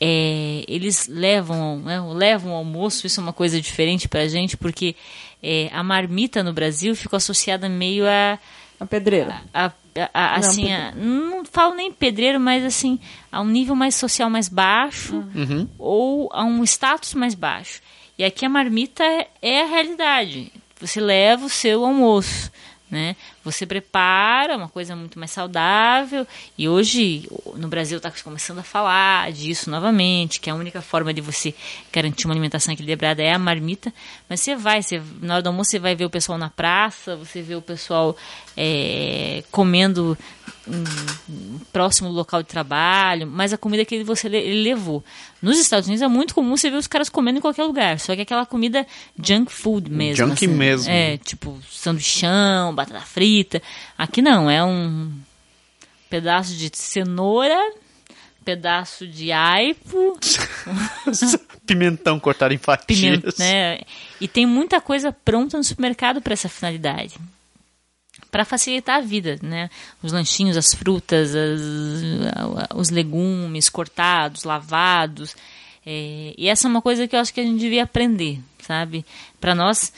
é, 0.00 0.64
eles 0.68 1.06
levam, 1.08 1.78
né, 1.80 2.00
levam 2.00 2.52
o 2.52 2.56
almoço, 2.56 3.06
isso 3.06 3.20
é 3.20 3.22
uma 3.22 3.32
coisa 3.32 3.60
diferente 3.60 4.08
pra 4.08 4.26
gente, 4.28 4.56
porque 4.56 4.94
é, 5.42 5.70
a 5.72 5.82
marmita 5.82 6.42
no 6.42 6.52
Brasil 6.52 6.94
ficou 6.96 7.16
associada 7.16 7.68
meio 7.68 8.04
a, 8.06 8.38
A 8.80 8.86
pedreira. 8.86 9.40
a- 9.54 9.66
a- 9.66 9.72
a- 10.12 10.30
Não, 10.32 10.38
assim, 10.38 10.72
a- 10.72 10.92
não 10.92 11.44
falo 11.44 11.74
nem 11.74 11.90
pedreiro, 11.92 12.38
mas 12.40 12.64
assim, 12.64 12.98
a 13.30 13.40
um 13.40 13.46
nível 13.46 13.74
mais 13.74 13.94
social 13.94 14.28
mais 14.30 14.48
baixo 14.48 15.16
Uhum. 15.34 15.68
ou 15.78 16.28
a 16.32 16.44
um 16.44 16.62
status 16.64 17.14
mais 17.14 17.34
baixo. 17.34 17.80
E 18.18 18.24
aqui 18.24 18.44
a 18.46 18.48
marmita 18.48 19.04
é, 19.04 19.28
é 19.42 19.62
a 19.62 19.66
realidade. 19.66 20.52
Você 20.80 21.00
leva 21.00 21.46
o 21.46 21.50
seu 21.50 21.84
almoço, 21.84 22.50
né? 22.90 23.16
Você 23.46 23.64
prepara 23.64 24.56
uma 24.56 24.68
coisa 24.68 24.96
muito 24.96 25.20
mais 25.20 25.30
saudável. 25.30 26.26
E 26.58 26.68
hoje 26.68 27.28
no 27.54 27.68
Brasil 27.68 27.98
está 27.98 28.10
começando 28.24 28.58
a 28.58 28.62
falar 28.64 29.30
disso 29.30 29.70
novamente, 29.70 30.40
que 30.40 30.50
a 30.50 30.54
única 30.54 30.82
forma 30.82 31.14
de 31.14 31.20
você 31.20 31.54
garantir 31.92 32.26
uma 32.26 32.34
alimentação 32.34 32.74
equilibrada 32.74 33.22
é 33.22 33.32
a 33.32 33.38
marmita. 33.38 33.94
Mas 34.28 34.40
você 34.40 34.56
vai, 34.56 34.82
você, 34.82 35.00
na 35.22 35.34
hora 35.34 35.42
do 35.42 35.46
almoço 35.46 35.70
você 35.70 35.78
vai 35.78 35.94
ver 35.94 36.06
o 36.06 36.10
pessoal 36.10 36.36
na 36.36 36.50
praça, 36.50 37.14
você 37.14 37.40
vê 37.40 37.54
o 37.54 37.62
pessoal 37.62 38.16
é, 38.56 39.44
comendo 39.52 40.18
hum, 40.66 40.84
próximo 41.72 42.08
do 42.08 42.14
local 42.14 42.42
de 42.42 42.48
trabalho, 42.48 43.26
mas 43.26 43.52
a 43.52 43.58
comida 43.58 43.84
que 43.84 43.94
ele, 43.94 44.04
você 44.04 44.28
levou. 44.28 45.04
Nos 45.40 45.58
Estados 45.58 45.86
Unidos 45.86 46.02
é 46.02 46.08
muito 46.08 46.34
comum 46.34 46.56
você 46.56 46.70
ver 46.70 46.76
os 46.76 46.86
caras 46.86 47.08
comendo 47.08 47.38
em 47.38 47.40
qualquer 47.40 47.64
lugar, 47.64 48.00
só 48.00 48.14
que 48.14 48.20
é 48.20 48.22
aquela 48.22 48.46
comida 48.46 48.86
junk 49.22 49.52
food 49.52 49.90
mesmo. 49.90 50.24
assim. 50.24 50.46
Junk 50.46 50.48
mesmo. 50.48 50.90
É, 50.90 51.18
tipo 51.18 51.60
sanduichão, 51.70 52.74
batata 52.74 53.00
frita. 53.02 53.35
Aqui 53.96 54.20
não, 54.22 54.50
é 54.50 54.64
um 54.64 55.12
pedaço 56.10 56.54
de 56.54 56.70
cenoura, 56.74 57.58
pedaço 58.44 59.06
de 59.06 59.32
aipo, 59.32 60.18
Pimentão 61.66 62.18
cortado 62.20 62.54
em 62.54 62.58
fatias. 62.58 63.18
pimenta, 63.20 63.34
né? 63.38 63.80
E 64.20 64.28
tem 64.28 64.46
muita 64.46 64.80
coisa 64.80 65.10
pronta 65.12 65.56
no 65.56 65.64
supermercado 65.64 66.20
para 66.20 66.32
essa 66.32 66.48
finalidade. 66.48 67.14
Para 68.30 68.44
facilitar 68.44 68.96
a 68.98 69.00
vida, 69.00 69.38
né? 69.42 69.68
Os 70.02 70.12
lanchinhos, 70.12 70.56
as 70.56 70.72
frutas, 70.74 71.34
as- 71.34 72.74
os 72.74 72.90
legumes 72.90 73.68
cortados, 73.68 74.44
lavados. 74.44 75.34
É, 75.84 76.34
e 76.36 76.48
essa 76.48 76.66
é 76.66 76.70
uma 76.70 76.82
coisa 76.82 77.06
que 77.08 77.14
eu 77.16 77.20
acho 77.20 77.32
que 77.32 77.40
a 77.40 77.44
gente 77.44 77.58
devia 77.60 77.82
aprender, 77.84 78.40
sabe? 78.60 79.04
Para 79.40 79.54
nós, 79.54 79.92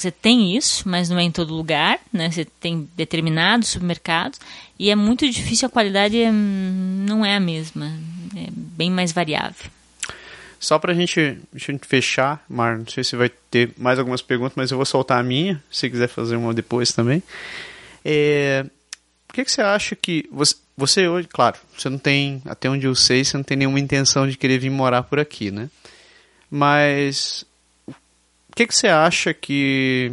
você 0.00 0.10
tem 0.10 0.56
isso, 0.56 0.88
mas 0.88 1.08
não 1.08 1.18
é 1.18 1.22
em 1.22 1.30
todo 1.30 1.54
lugar, 1.54 1.98
né? 2.12 2.30
Você 2.30 2.44
tem 2.44 2.88
determinados 2.96 3.68
supermercados 3.68 4.40
e 4.78 4.90
é 4.90 4.96
muito 4.96 5.28
difícil, 5.30 5.66
a 5.66 5.70
qualidade 5.70 6.20
é, 6.20 6.32
não 6.32 7.24
é 7.24 7.36
a 7.36 7.40
mesma, 7.40 7.86
é 8.36 8.48
bem 8.50 8.90
mais 8.90 9.12
variável. 9.12 9.70
Só 10.58 10.78
gente, 10.94 11.38
a 11.54 11.58
gente 11.58 11.86
fechar, 11.86 12.44
Mar, 12.46 12.78
não 12.78 12.86
sei 12.86 13.02
se 13.02 13.16
vai 13.16 13.30
ter 13.50 13.72
mais 13.78 13.98
algumas 13.98 14.20
perguntas, 14.20 14.52
mas 14.56 14.70
eu 14.70 14.76
vou 14.76 14.84
soltar 14.84 15.18
a 15.18 15.22
minha, 15.22 15.62
se 15.70 15.88
quiser 15.88 16.08
fazer 16.08 16.36
uma 16.36 16.52
depois 16.52 16.92
também. 16.92 17.22
É, 18.04 18.66
por 19.26 19.34
que, 19.34 19.44
que 19.44 19.52
você 19.52 19.62
acha 19.62 19.94
que. 19.94 20.28
Você 20.76 21.06
hoje, 21.06 21.28
claro, 21.28 21.56
você 21.76 21.88
não 21.88 21.98
tem, 21.98 22.42
até 22.44 22.68
onde 22.68 22.86
eu 22.86 22.94
sei, 22.94 23.24
você 23.24 23.36
não 23.36 23.44
tem 23.44 23.56
nenhuma 23.56 23.78
intenção 23.78 24.28
de 24.28 24.36
querer 24.36 24.58
vir 24.58 24.70
morar 24.70 25.02
por 25.02 25.18
aqui, 25.18 25.50
né? 25.50 25.70
Mas. 26.50 27.44
Que, 28.60 28.66
que 28.66 28.74
você 28.74 28.88
acha 28.88 29.32
que 29.32 30.12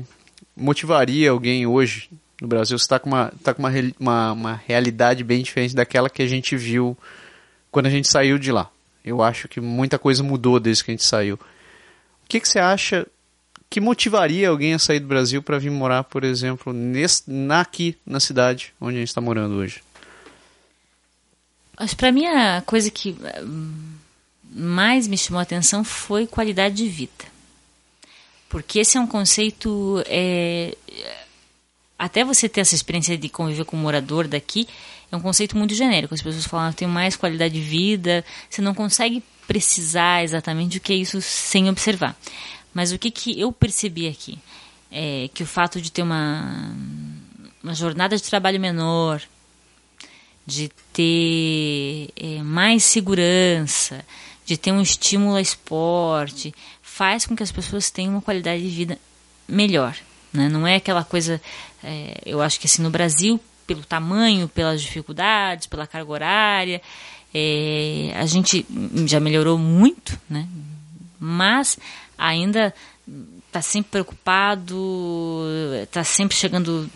motivaria 0.55 1.31
alguém 1.31 1.67
hoje 1.67 2.09
no 2.41 2.47
Brasil? 2.47 2.79
Você 2.79 2.85
está 2.85 2.97
com, 2.97 3.09
uma, 3.09 3.33
tá 3.43 3.53
com 3.53 3.61
uma, 3.61 3.69
uma, 3.99 4.31
uma 4.31 4.61
realidade 4.65 5.21
bem 5.21 5.43
diferente 5.43 5.75
daquela 5.75 6.09
que 6.09 6.21
a 6.21 6.27
gente 6.27 6.55
viu 6.55 6.97
quando 7.69 7.87
a 7.87 7.89
gente 7.89 8.07
saiu 8.07 8.39
de 8.39 8.49
lá. 8.49 8.71
Eu 9.03 9.21
acho 9.21 9.49
que 9.49 9.59
muita 9.59 9.99
coisa 9.99 10.23
mudou 10.23 10.61
desde 10.61 10.85
que 10.85 10.91
a 10.91 10.93
gente 10.93 11.03
saiu. 11.03 11.35
O 11.35 11.39
que, 12.29 12.39
que 12.39 12.47
você 12.47 12.57
acha 12.57 13.05
que 13.69 13.81
motivaria 13.81 14.47
alguém 14.47 14.73
a 14.73 14.79
sair 14.79 15.01
do 15.01 15.07
Brasil 15.07 15.43
para 15.43 15.59
vir 15.59 15.69
morar, 15.69 16.05
por 16.05 16.23
exemplo, 16.23 16.71
nesse, 16.71 17.29
na, 17.29 17.59
aqui 17.59 17.97
na 18.05 18.21
cidade 18.21 18.73
onde 18.79 18.95
a 18.95 18.99
gente 18.99 19.09
está 19.09 19.19
morando 19.19 19.55
hoje? 19.55 19.83
Acho 21.75 21.97
para 21.97 22.13
mim 22.13 22.25
a 22.27 22.63
coisa 22.65 22.89
que 22.89 23.13
hum, 23.43 23.73
mais 24.49 25.05
me 25.05 25.17
chamou 25.17 25.39
a 25.39 25.43
atenção 25.43 25.83
foi 25.83 26.25
qualidade 26.25 26.75
de 26.75 26.87
vida. 26.87 27.36
Porque 28.49 28.79
esse 28.79 28.97
é 28.97 28.99
um 28.99 29.07
conceito. 29.07 30.03
é, 30.07 30.75
até 31.99 32.23
você 32.23 32.47
ter 32.47 32.61
essa 32.61 32.75
experiência 32.75 33.17
de 33.17 33.27
conviver 33.27 33.65
com 33.65 33.75
um 33.75 33.81
morador 33.81 34.27
daqui, 34.27 34.67
é 35.11 35.15
um 35.15 35.19
conceito 35.19 35.57
muito 35.57 35.73
genérico. 35.73 36.13
As 36.13 36.21
pessoas 36.21 36.45
falam, 36.45 36.69
"Ah, 36.69 36.73
tenho 36.73 36.91
mais 36.91 37.15
qualidade 37.15 37.53
de 37.53 37.59
vida. 37.61 38.23
Você 38.49 38.61
não 38.61 38.73
consegue 38.73 39.23
precisar 39.47 40.23
exatamente 40.23 40.77
o 40.77 40.81
que 40.81 40.93
é 40.93 40.95
isso 40.97 41.21
sem 41.21 41.69
observar. 41.69 42.15
Mas 42.73 42.91
o 42.91 42.99
que, 42.99 43.09
que 43.09 43.39
eu 43.39 43.51
percebi 43.51 44.07
aqui? 44.07 44.37
É 44.91 45.29
que 45.33 45.41
o 45.41 45.47
fato 45.47 45.81
de 45.81 45.91
ter 45.91 46.03
uma, 46.03 46.75
uma 47.63 47.73
jornada 47.73 48.15
de 48.15 48.23
trabalho 48.23 48.59
menor, 48.59 49.21
de 50.45 50.69
ter 50.93 52.09
é, 52.15 52.41
mais 52.43 52.83
segurança, 52.83 54.05
de 54.45 54.57
ter 54.57 54.71
um 54.71 54.81
estímulo 54.81 55.33
ao 55.33 55.41
esporte, 55.41 56.53
faz 56.97 57.27
com 57.27 57.35
que 57.35 57.43
as 57.43 57.51
pessoas 57.51 57.91
tenham 57.91 58.13
uma 58.13 58.21
qualidade 58.23 58.63
de 58.63 58.69
vida 58.69 58.97
melhor. 59.47 59.95
Né? 60.33 60.49
Não 60.49 60.65
é 60.65 60.77
aquela 60.77 61.03
coisa, 61.03 61.39
é, 61.83 62.19
eu 62.25 62.41
acho 62.41 62.59
que 62.59 62.65
assim, 62.65 62.81
no 62.81 62.89
Brasil, 62.89 63.39
pelo 63.67 63.83
tamanho, 63.83 64.47
pelas 64.49 64.81
dificuldades, 64.81 65.67
pela 65.67 65.85
carga 65.85 66.11
horária, 66.11 66.81
é, 67.31 68.13
a 68.15 68.25
gente 68.25 68.65
já 69.05 69.19
melhorou 69.19 69.59
muito, 69.59 70.19
né? 70.27 70.47
mas 71.19 71.77
ainda 72.17 72.73
está 73.45 73.61
sempre 73.61 73.91
preocupado, 73.91 75.45
está 75.83 76.03
sempre 76.03 76.35
chegando 76.35 76.89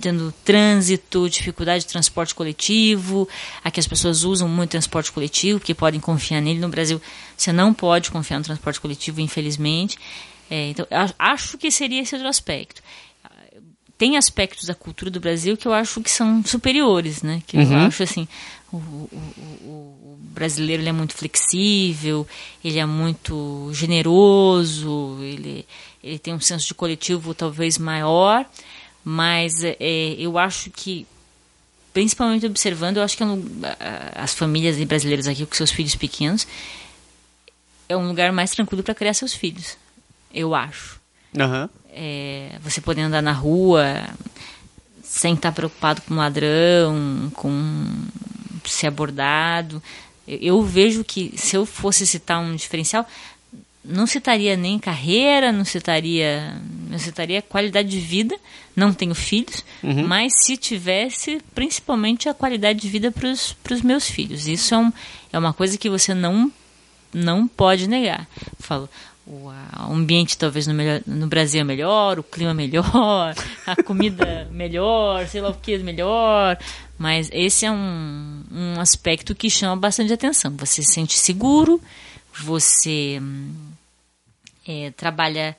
tendo 0.00 0.32
trânsito, 0.44 1.28
dificuldade 1.28 1.84
de 1.84 1.90
transporte 1.90 2.34
coletivo, 2.34 3.28
aqui 3.64 3.80
as 3.80 3.86
pessoas 3.86 4.22
usam 4.24 4.48
muito 4.48 4.70
transporte 4.70 5.10
coletivo, 5.10 5.58
porque 5.58 5.74
podem 5.74 6.00
confiar 6.00 6.40
nele. 6.40 6.60
No 6.60 6.68
Brasil, 6.68 7.00
você 7.36 7.52
não 7.52 7.74
pode 7.74 8.10
confiar 8.10 8.38
no 8.38 8.44
transporte 8.44 8.80
coletivo, 8.80 9.20
infelizmente. 9.20 9.98
É, 10.50 10.70
então, 10.70 10.86
acho 11.18 11.58
que 11.58 11.70
seria 11.70 12.02
esse 12.02 12.14
outro 12.14 12.28
aspecto. 12.28 12.82
Tem 13.98 14.18
aspectos 14.18 14.66
da 14.66 14.74
cultura 14.74 15.10
do 15.10 15.18
Brasil 15.18 15.56
que 15.56 15.66
eu 15.66 15.72
acho 15.72 16.02
que 16.02 16.10
são 16.10 16.44
superiores, 16.44 17.22
né? 17.22 17.42
Que 17.46 17.56
eu 17.56 17.76
acho 17.78 18.02
assim, 18.02 18.28
o, 18.70 18.76
o, 18.76 19.10
o, 19.62 19.68
o 19.68 20.18
brasileiro 20.18 20.82
ele 20.82 20.90
é 20.90 20.92
muito 20.92 21.14
flexível, 21.14 22.26
ele 22.62 22.78
é 22.78 22.84
muito 22.84 23.70
generoso, 23.72 25.18
ele, 25.22 25.66
ele 26.04 26.18
tem 26.18 26.34
um 26.34 26.40
senso 26.40 26.66
de 26.66 26.74
coletivo 26.74 27.32
talvez 27.32 27.78
maior, 27.78 28.44
mas 29.08 29.62
é, 29.62 29.76
eu 30.18 30.36
acho 30.36 30.68
que, 30.68 31.06
principalmente 31.92 32.44
observando, 32.44 32.96
eu 32.96 33.04
acho 33.04 33.16
que 33.16 33.22
é 33.22 33.26
um, 33.26 33.40
as 34.16 34.34
famílias 34.34 34.82
brasileiras 34.82 35.28
aqui 35.28 35.46
com 35.46 35.54
seus 35.54 35.70
filhos 35.70 35.94
pequenos 35.94 36.44
é 37.88 37.96
um 37.96 38.08
lugar 38.08 38.32
mais 38.32 38.50
tranquilo 38.50 38.82
para 38.82 38.96
criar 38.96 39.14
seus 39.14 39.32
filhos, 39.32 39.78
eu 40.34 40.56
acho. 40.56 41.00
Aham. 41.38 41.70
É, 41.92 42.58
você 42.60 42.80
poder 42.80 43.02
andar 43.02 43.22
na 43.22 43.30
rua 43.30 44.08
sem 45.04 45.34
estar 45.34 45.52
preocupado 45.52 46.02
com 46.02 46.16
ladrão, 46.16 47.30
com 47.32 47.86
ser 48.64 48.88
abordado. 48.88 49.80
Eu, 50.26 50.38
eu 50.38 50.62
vejo 50.64 51.04
que 51.04 51.32
se 51.36 51.56
eu 51.56 51.64
fosse 51.64 52.04
citar 52.04 52.40
um 52.40 52.56
diferencial, 52.56 53.06
não 53.88 54.06
citaria 54.06 54.56
nem 54.56 54.78
carreira, 54.78 55.52
não 55.52 55.64
citaria, 55.64 56.60
não 56.90 56.98
citaria 56.98 57.42
qualidade 57.42 57.88
de 57.88 58.00
vida. 58.00 58.36
Não 58.74 58.92
tenho 58.92 59.14
filhos, 59.14 59.64
mas 60.06 60.34
se 60.44 60.54
tivesse, 60.54 61.40
principalmente 61.54 62.28
a 62.28 62.34
qualidade 62.34 62.78
de 62.78 62.88
vida 62.90 63.10
para 63.10 63.30
os 63.30 63.82
meus 63.82 64.10
filhos. 64.10 64.46
Isso 64.46 64.74
é, 64.74 64.78
um, 64.78 64.92
é 65.32 65.38
uma 65.38 65.54
coisa 65.54 65.78
que 65.78 65.88
você 65.88 66.12
não 66.12 66.52
não 67.14 67.48
pode 67.48 67.88
negar. 67.88 68.28
Falo, 68.58 68.90
o 69.26 69.50
ambiente 69.90 70.38
talvez 70.38 70.66
no, 70.66 70.74
melhor, 70.74 71.00
no 71.06 71.26
Brasil 71.26 71.60
é 71.60 71.64
melhor, 71.64 72.18
o 72.18 72.22
clima 72.22 72.52
é 72.52 72.54
melhor, 72.54 73.34
a 73.66 73.82
comida 73.82 74.48
melhor, 74.52 75.26
sei 75.26 75.40
lá 75.40 75.48
o 75.48 75.54
que 75.54 75.76
melhor, 75.78 76.56
mas 76.96 77.28
esse 77.32 77.66
é 77.66 77.70
um, 77.70 78.44
um 78.52 78.80
aspecto 78.80 79.34
que 79.34 79.50
chama 79.50 79.76
bastante 79.76 80.12
atenção. 80.12 80.54
Você 80.58 80.82
se 80.82 80.92
sente 80.92 81.18
seguro, 81.18 81.80
você 82.38 83.18
hum, 83.20 83.52
é, 84.66 84.90
trabalha 84.90 85.56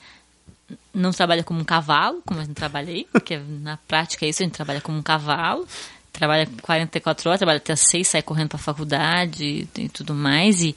não 0.93 1.11
trabalha 1.11 1.43
como 1.43 1.61
um 1.61 1.63
cavalo, 1.63 2.21
como 2.25 2.41
eu 2.41 2.47
não 2.47 2.53
trabalhei, 2.53 3.07
porque 3.11 3.37
na 3.37 3.77
prática 3.77 4.25
é 4.25 4.29
isso, 4.29 4.41
a 4.41 4.45
gente 4.45 4.55
trabalha 4.55 4.81
como 4.81 4.97
um 4.97 5.03
cavalo, 5.03 5.67
trabalha 6.11 6.47
44 6.61 7.29
horas, 7.29 7.39
trabalha 7.39 7.57
até 7.57 7.73
às 7.73 7.81
6, 7.81 8.07
sai 8.07 8.21
correndo 8.21 8.49
para 8.49 8.57
a 8.57 8.61
faculdade 8.61 9.67
e, 9.75 9.81
e 9.81 9.89
tudo 9.89 10.13
mais, 10.13 10.61
e, 10.61 10.75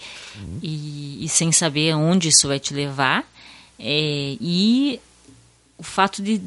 e, 0.62 1.24
e 1.24 1.28
sem 1.28 1.50
saber 1.50 1.94
onde 1.94 2.28
isso 2.28 2.46
vai 2.46 2.60
te 2.60 2.74
levar. 2.74 3.24
É, 3.78 4.36
e 4.40 5.00
o 5.78 5.82
fato 5.82 6.22
de, 6.22 6.40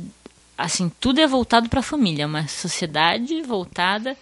assim, 0.58 0.90
tudo 1.00 1.20
é 1.20 1.28
voltado 1.28 1.68
para 1.68 1.80
a 1.80 1.84
família, 1.84 2.24
é 2.24 2.28
uma 2.28 2.48
sociedade 2.48 3.42
voltada 3.42 4.16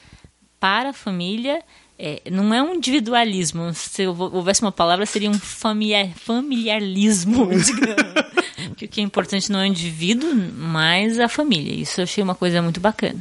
para 0.62 0.92
a 0.92 0.94
família. 0.94 1.62
É, 1.98 2.22
não 2.32 2.54
é 2.54 2.62
um 2.62 2.76
individualismo. 2.76 3.74
Se 3.74 4.08
houvesse 4.08 4.62
uma 4.62 4.72
palavra, 4.72 5.06
seria 5.06 5.30
um 5.30 5.38
familiar, 5.38 6.08
familiarismo, 6.16 7.48
digamos. 7.60 8.22
Porque 8.70 8.86
o 8.86 8.88
que 8.88 9.02
é 9.02 9.04
importante 9.04 9.52
não 9.52 9.60
é 9.60 9.64
o 9.64 9.66
indivíduo, 9.66 10.34
mas 10.34 11.20
a 11.20 11.28
família. 11.28 11.74
Isso 11.74 12.00
eu 12.00 12.04
achei 12.04 12.24
uma 12.24 12.36
coisa 12.36 12.62
muito 12.62 12.80
bacana. 12.80 13.20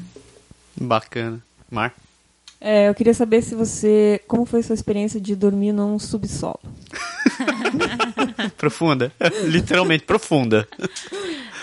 Bacana. 0.79 1.43
Mar? 1.71 1.95
É, 2.61 2.89
eu 2.89 2.95
queria 2.95 3.15
saber 3.15 3.43
se 3.43 3.55
você. 3.55 4.21
Como 4.29 4.45
foi 4.45 4.61
a 4.61 4.63
sua 4.63 4.75
experiência 4.75 5.19
de 5.19 5.35
dormir 5.35 5.73
num 5.73 5.99
subsolo? 5.99 6.61
Profunda. 8.59 9.11
Literalmente 9.45 10.05
profunda. 10.05 10.69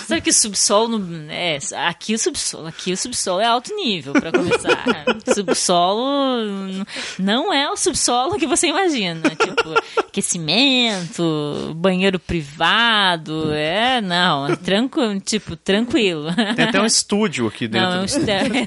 Sabe 0.08 0.22
que 0.22 0.32
subsolo 0.32 1.02
é, 1.30 1.58
aqui 1.88 2.14
o 2.14 2.20
subsolo, 2.20 2.68
aqui 2.68 2.94
o 2.94 2.98
subsolo 2.98 3.42
é 3.42 3.46
alto 3.46 3.76
nível 3.76 4.14
para 4.14 4.32
começar. 4.32 4.84
subsolo 5.36 6.86
não 7.20 7.52
é 7.54 7.70
o 7.70 7.76
subsolo 7.76 8.38
que 8.38 8.48
você 8.48 8.68
imagina, 8.68 9.22
tipo 9.32 9.74
aquecimento, 9.98 11.74
banheiro 11.76 12.20
privado, 12.20 13.52
é, 13.54 14.02
não, 14.02 14.48
é 14.48 14.56
tranco, 14.56 15.02
tipo, 15.20 15.56
tranquilo. 15.56 16.34
Tem 16.56 16.66
até 16.66 16.82
um 16.82 16.86
estúdio 16.86 17.48
aqui 17.48 17.68
dentro. 17.68 17.90
Não, 17.90 17.98
é 17.98 18.02
um 18.02 18.06
est- 18.06 18.18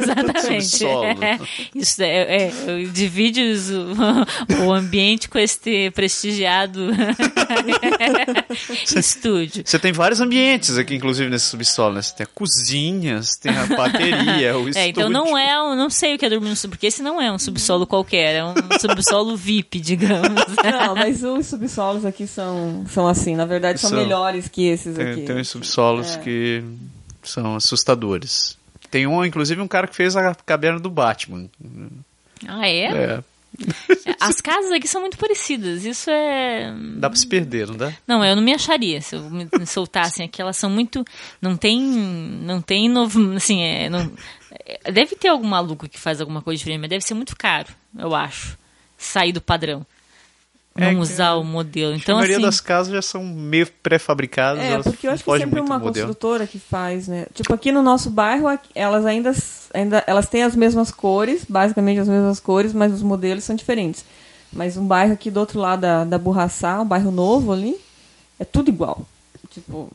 exatamente. 0.02 0.62
Subsolo. 0.62 1.04
É, 1.24 1.38
isso 1.74 2.02
é, 2.02 2.46
é, 2.46 2.50
divide 2.92 3.42
os- 3.42 3.70
o, 3.70 4.64
o 4.66 4.72
ambiente 4.72 5.28
com 5.28 5.38
este 5.38 5.90
prestigiado 5.92 6.90
estúdio. 8.96 9.62
Você 9.64 9.78
tem 9.78 9.92
vários 9.92 10.20
ambientes 10.20 10.76
aqui, 10.76 10.94
inclusive, 10.94 11.29
nesse 11.30 11.46
subsolo, 11.46 11.94
né? 11.94 12.02
Você 12.02 12.14
tem 12.14 12.24
a 12.24 12.26
cozinha, 12.26 13.22
você 13.22 13.40
tem 13.40 13.56
a 13.56 13.66
bateria, 13.66 14.56
o 14.58 14.68
estúdio. 14.68 14.78
É, 14.78 14.88
então 14.88 15.08
não 15.08 15.36
é, 15.38 15.62
um- 15.62 15.74
não 15.76 15.88
sei 15.88 16.14
o 16.14 16.18
que 16.18 16.26
é 16.26 16.28
dormir 16.30 16.48
no 16.50 16.56
subsolo, 16.56 16.70
porque 16.72 16.86
esse 16.88 17.02
não 17.02 17.20
é 17.20 17.30
um 17.32 17.38
subsolo 17.38 17.86
qualquer, 17.86 18.34
é 18.36 18.44
um 18.44 18.54
subsolo 18.80 19.36
VIP, 19.36 19.80
digamos. 19.80 20.42
Não, 20.62 20.94
mas 20.94 21.22
os 21.24 21.46
subsolos 21.46 22.04
aqui 22.04 22.26
são, 22.26 22.84
são 22.88 23.06
assim, 23.08 23.34
na 23.36 23.44
verdade 23.46 23.80
são, 23.80 23.90
São. 23.90 23.98
melhores 24.00 24.48
que 24.48 24.66
esses 24.66 24.94
Tem, 24.96 25.10
aqui. 25.12 25.22
tem 25.22 25.36
uns 25.40 25.48
subsolos 25.48 26.16
É. 26.16 26.18
que 26.18 26.64
são 27.22 27.56
assustadores. 27.56 28.58
Tem 28.90 29.06
um, 29.06 29.24
inclusive, 29.24 29.60
um 29.60 29.68
cara 29.68 29.86
que 29.86 29.94
fez 29.94 30.16
a 30.16 30.34
caverna 30.34 30.80
do 30.80 30.90
Batman. 30.90 31.46
Ah, 32.48 32.68
é? 32.68 32.84
É, 32.84 33.20
As 34.20 34.40
casas 34.40 34.70
aqui 34.72 34.86
são 34.88 35.00
muito 35.00 35.16
parecidas, 35.18 35.84
isso 35.84 36.10
é... 36.10 36.72
dá 36.96 37.08
pra 37.08 37.18
se 37.18 37.26
perder, 37.26 37.66
não 37.68 37.76
dá? 37.76 37.92
Não, 38.06 38.24
eu 38.24 38.34
não 38.36 38.42
me 38.42 38.52
acharia 38.52 39.00
se 39.00 39.16
eu 39.16 39.22
me 39.30 39.48
soltassem 39.66 40.24
aqui. 40.26 40.40
Elas 40.42 40.56
são 40.56 40.68
muito. 40.70 41.04
Não 41.40 41.56
tem. 41.56 41.80
Não 41.80 42.60
tem 42.60 42.88
novo. 42.88 43.32
Assim, 43.34 43.62
é, 43.62 43.88
não- 43.88 44.12
é, 44.66 44.90
deve 44.92 45.14
ter 45.16 45.28
algum 45.28 45.46
maluco 45.46 45.88
que 45.88 45.98
faz 45.98 46.20
alguma 46.20 46.42
coisa 46.42 46.58
diferente, 46.58 46.80
mas 46.80 46.90
deve 46.90 47.04
ser 47.04 47.14
muito 47.14 47.36
caro, 47.36 47.68
eu 47.98 48.14
acho. 48.14 48.58
Sair 48.98 49.32
do 49.32 49.40
padrão. 49.40 49.86
Não 50.76 50.86
É 50.86 50.90
que- 50.94 51.00
usar 51.00 51.34
o 51.34 51.42
modelo. 51.44 51.92
a 51.92 51.96
Então, 51.96 52.16
maioria 52.16 52.36
assim. 52.36 52.46
das 52.46 52.60
casas 52.60 52.92
já 52.92 53.02
são 53.02 53.24
meio 53.24 53.66
pré-fabricadas. 53.82 54.62
É, 54.62 54.78
porque 54.80 55.06
eu 55.06 55.10
acho 55.12 55.24
que 55.24 55.30
sempre 55.32 55.60
muito 55.60 55.66
uma 55.72 55.80
construtora 55.80 56.46
que 56.46 56.58
faz, 56.60 57.08
né? 57.08 57.26
Tipo, 57.34 57.52
aqui 57.52 57.72
no 57.72 57.82
nosso 57.82 58.08
bairro, 58.08 58.46
elas 58.74 59.04
ainda, 59.04 59.32
ainda 59.74 60.04
elas 60.06 60.26
têm 60.28 60.42
as 60.44 60.54
mesmas 60.54 60.90
cores, 60.92 61.44
basicamente 61.48 61.98
as 62.00 62.08
mesmas 62.08 62.38
cores, 62.38 62.72
mas 62.72 62.92
os 62.92 63.02
modelos 63.02 63.42
são 63.44 63.56
diferentes. 63.56 64.04
Mas 64.52 64.76
um 64.76 64.86
bairro 64.86 65.12
aqui 65.12 65.30
do 65.30 65.40
outro 65.40 65.58
lado 65.60 65.80
da, 65.80 66.04
da 66.04 66.18
Burraçá, 66.18 66.80
um 66.80 66.86
bairro 66.86 67.10
novo 67.10 67.52
ali, 67.52 67.76
é 68.38 68.44
tudo 68.44 68.68
igual. 68.68 69.04
Tipo, 69.50 69.90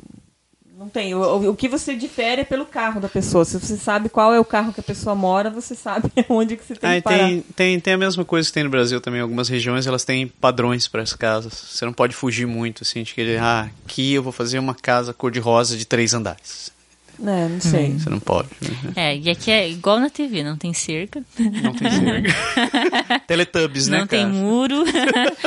não 0.78 0.90
tem. 0.90 1.14
O, 1.16 1.50
o- 1.52 1.56
que 1.56 1.68
você 1.68 1.96
difere 1.96 2.42
é 2.42 2.46
pelo 2.46 2.66
carro 2.66 3.00
da 3.00 3.08
pessoa. 3.08 3.46
Se 3.46 3.60
você 3.60 3.78
sabe 3.78 4.10
qual 4.10 4.34
é 4.34 4.40
o 4.40 4.46
carro 4.46 4.74
que 4.74 4.80
a 4.80 4.84
pessoa 4.84 5.16
mora, 5.16 5.50
você 5.50 5.74
sabe 5.76 6.12
onde 6.30 6.58
que 6.58 6.64
você 6.66 6.76
tem 6.76 6.90
Ah, 6.90 6.96
que 6.96 7.02
parar. 7.02 7.18
tem, 7.28 7.42
tem, 7.56 7.80
tem 7.80 7.94
a 7.94 7.98
mesma 7.98 8.26
coisa 8.26 8.48
que 8.48 8.54
tem 8.54 8.64
no 8.64 8.70
Brasil 8.70 9.00
também. 9.02 9.22
Algumas 9.22 9.48
regiões 9.50 9.88
elas 9.88 10.04
têm 10.04 10.28
padrões 10.28 10.88
para 10.88 11.02
as 11.02 11.14
casas. 11.14 11.54
Você 11.54 11.86
não 11.86 11.94
pode 11.94 12.16
fugir 12.16 12.46
muito, 12.46 12.84
assim, 12.84 13.04
de 13.04 13.14
querer, 13.14 13.40
ah, 13.40 13.70
aqui 13.86 14.14
eu 14.14 14.22
vou 14.24 14.32
fazer 14.32 14.60
uma 14.60 14.76
casa 14.76 15.14
cor-de-rosa 15.14 15.78
de 15.78 15.86
três 15.86 16.14
andares. 16.14 16.72
É, 17.20 17.48
não 17.48 17.62
sei. 17.62 17.92
Você 17.94 18.10
não 18.10 18.20
pode. 18.20 18.50
né? 18.62 18.94
É, 18.96 19.18
e 19.18 19.30
aqui 19.30 19.52
é 19.52 19.70
igual 19.70 20.00
na 20.00 20.10
TV, 20.10 20.44
não 20.44 20.58
tem 20.58 20.74
cerca, 20.74 21.24
Não 21.38 21.74
tem 21.74 21.90
cerca. 21.92 23.20
Teletubbies, 23.28 23.88
né, 23.88 24.00
não 24.00 24.08
tem 24.08 24.22
cara? 24.24 24.34
muro 24.34 24.84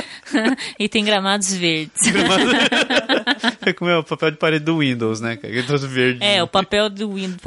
e 0.79 0.89
tem 0.89 1.05
gramados 1.05 1.53
verdes. 1.55 2.01
É 3.65 3.73
como 3.75 3.91
é 3.91 3.99
o 3.99 4.03
papel 4.05 4.31
de 4.31 4.37
parede 4.37 4.65
do 4.65 4.79
Windows, 4.79 5.21
né, 5.21 5.37
cara? 5.37 5.53
Que 5.53 5.61
é 5.61 5.63
todo 5.63 5.89
verde. 5.89 6.19
É, 6.23 6.43
o 6.43 6.47
papel 6.49 6.89
do 6.89 7.13
Windows, 7.15 7.39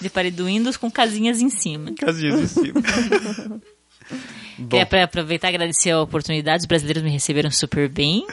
de 0.00 0.10
parede 0.10 0.36
do 0.36 0.46
Windows 0.46 0.76
com 0.76 0.90
casinhas 0.90 1.40
em 1.40 1.50
cima. 1.50 1.92
Casinhas 1.98 2.40
em 2.40 2.46
cima. 2.46 2.82
Bom, 4.60 4.76
É 4.76 4.84
para 4.84 5.04
aproveitar 5.04 5.50
e 5.50 5.54
agradecer 5.54 5.90
a 5.90 6.02
oportunidade. 6.02 6.60
Os 6.60 6.66
brasileiros 6.66 7.02
me 7.02 7.10
receberam 7.10 7.50
super 7.50 7.88
bem. 7.88 8.26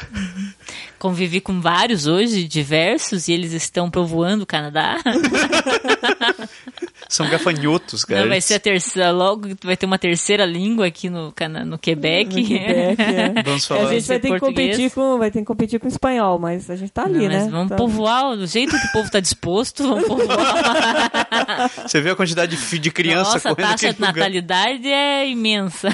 Convivi 0.99 1.39
com 1.39 1.61
vários 1.61 2.07
hoje, 2.07 2.47
diversos, 2.47 3.27
e 3.27 3.33
eles 3.33 3.53
estão 3.53 3.89
povoando 3.89 4.43
o 4.43 4.47
Canadá. 4.47 4.97
são 7.09 7.29
gafanhotos, 7.29 8.03
cara. 8.05 8.21
Não, 8.21 8.29
vai 8.29 8.41
ser 8.41 8.55
a 8.55 8.59
terceira, 8.59 9.11
logo 9.11 9.47
vai 9.63 9.77
ter 9.77 9.85
uma 9.85 9.97
terceira 9.97 10.45
língua 10.45 10.87
aqui 10.87 11.09
no, 11.09 11.31
Cana- 11.31 11.63
no 11.65 11.77
Quebec. 11.77 12.35
No 12.41 12.47
Quebec, 12.47 13.01
é. 13.03 13.33
Vamos 13.45 13.65
falar. 13.65 13.87
a 13.89 13.93
gente 13.93 14.07
vai 14.07 14.19
ter 14.19 14.31
que 14.31 14.39
português. 14.39 14.71
competir 14.77 14.91
com, 14.91 15.17
vai 15.17 15.31
ter 15.31 15.39
que 15.39 15.45
competir 15.45 15.79
com 15.79 15.85
o 15.85 15.89
espanhol, 15.89 16.37
mas 16.39 16.69
a 16.69 16.75
gente 16.75 16.91
tá 16.91 17.03
ali, 17.03 17.27
Não, 17.27 17.27
né? 17.29 17.47
vamos 17.49 17.69
Tá- 17.69 17.75
povoar, 17.75 18.35
do 18.35 18.45
jeito 18.47 18.77
que 18.79 18.87
o 18.87 18.91
povo 18.91 19.05
está 19.05 19.19
disposto, 19.19 19.83
vamos 19.87 20.05
povoar. 20.07 21.71
Você 21.87 22.01
vê 22.01 22.09
a 22.11 22.15
quantidade 22.15 22.55
de, 22.55 22.79
de 22.79 22.91
criança 22.91 23.33
Nossa, 23.33 23.49
a 23.49 23.55
correndo 23.55 23.69
taxa 23.71 23.89
aqui 23.89 23.95
de 23.95 24.01
natalidade 24.01 24.87
é 24.87 25.27
imensa. 25.29 25.89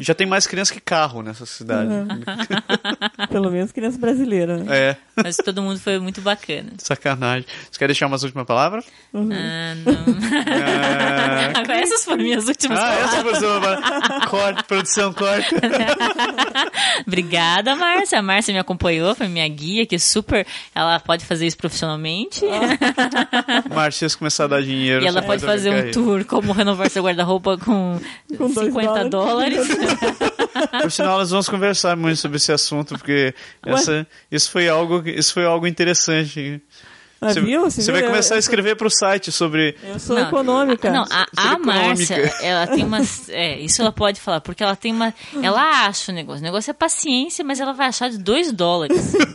Já 0.00 0.14
tem 0.14 0.26
mais 0.26 0.46
criança 0.46 0.72
que 0.72 0.80
carro 0.80 1.22
nessa 1.22 1.46
cidade. 1.46 1.90
Uhum. 1.90 3.26
Pelo 3.30 3.50
menos 3.50 3.72
criança 3.72 3.98
brasileira, 3.98 4.58
né? 4.58 4.64
É, 4.68 4.96
Mas 5.22 5.36
todo 5.36 5.62
mundo 5.62 5.78
foi 5.80 5.98
muito 5.98 6.20
bacana. 6.20 6.70
sacanagem. 6.78 7.46
Você 7.70 7.78
quer 7.78 7.86
deixar 7.86 8.06
umas 8.06 8.22
últimas 8.22 8.46
palavras? 8.46 8.84
Ah, 9.14 9.74
não. 9.84 9.85
Ah, 9.86 11.60
Agora 11.60 11.78
essas 11.80 12.04
foram 12.04 12.22
minhas 12.22 12.46
últimas 12.48 12.78
ah, 12.78 12.82
palavras. 12.82 13.14
essa 13.14 13.24
pessoa. 13.24 13.60
vai- 13.60 14.26
Corte, 14.28 14.64
produção, 14.64 15.12
corte. 15.12 15.54
Obrigada, 17.06 17.74
Márcia. 17.76 18.18
A 18.18 18.22
Márcia 18.22 18.52
me 18.52 18.58
acompanhou, 18.58 19.14
foi 19.14 19.28
minha 19.28 19.46
guia, 19.48 19.86
que 19.86 19.98
super. 19.98 20.46
Ela 20.74 20.98
pode 21.00 21.24
fazer 21.24 21.46
isso 21.46 21.56
profissionalmente. 21.56 22.42
Márcia, 23.74 24.08
se 24.08 24.16
começar 24.18 24.44
a 24.44 24.48
dar 24.48 24.62
dinheiro. 24.62 25.04
e 25.04 25.06
ela 25.06 25.22
pode 25.22 25.44
fazer 25.44 25.70
um 25.70 25.90
tour 25.90 26.24
como 26.24 26.52
renovar 26.52 26.90
seu 26.90 27.02
guarda-roupa 27.04 27.56
com, 27.58 28.00
Com 28.36 28.50
dois 28.50 28.66
50 28.68 29.08
dólares. 29.08 29.66
Por 30.82 30.90
sinal, 30.90 31.18
nós 31.18 31.30
vamos 31.30 31.48
conversar 31.48 31.96
muito 31.96 32.16
sobre 32.16 32.36
esse 32.38 32.50
assunto, 32.50 32.96
porque 32.96 33.34
essa, 33.64 34.06
isso, 34.30 34.50
foi 34.50 34.68
algo, 34.68 35.02
isso 35.06 35.32
foi 35.34 35.44
algo 35.44 35.66
interessante. 35.66 36.60
Você, 37.20 37.40
viu? 37.40 37.62
você 37.62 37.90
vai 37.90 38.02
viu? 38.02 38.10
começar 38.10 38.34
a 38.34 38.36
eu, 38.36 38.40
escrever 38.40 38.76
para 38.76 38.86
o 38.86 38.90
site 38.90 39.32
sobre. 39.32 39.74
Eu 39.82 39.98
sou 39.98 40.16
Não, 40.16 40.28
econômica. 40.28 40.90
Não, 40.90 41.04
a, 41.10 41.26
a 41.36 41.58
Márcia, 41.58 42.16
ela 42.42 42.66
tem 42.66 42.84
umas. 42.84 43.28
É, 43.30 43.58
isso 43.58 43.80
ela 43.80 43.90
pode 43.90 44.20
falar, 44.20 44.42
porque 44.42 44.62
ela 44.62 44.76
tem 44.76 44.92
uma. 44.92 45.14
Ela 45.42 45.86
acha 45.86 46.12
o 46.12 46.14
negócio. 46.14 46.40
O 46.40 46.44
negócio 46.44 46.70
é 46.70 46.74
paciência, 46.74 47.42
mas 47.42 47.58
ela 47.58 47.72
vai 47.72 47.86
achar 47.86 48.10
de 48.10 48.18
2 48.18 48.52
dólares. 48.52 49.14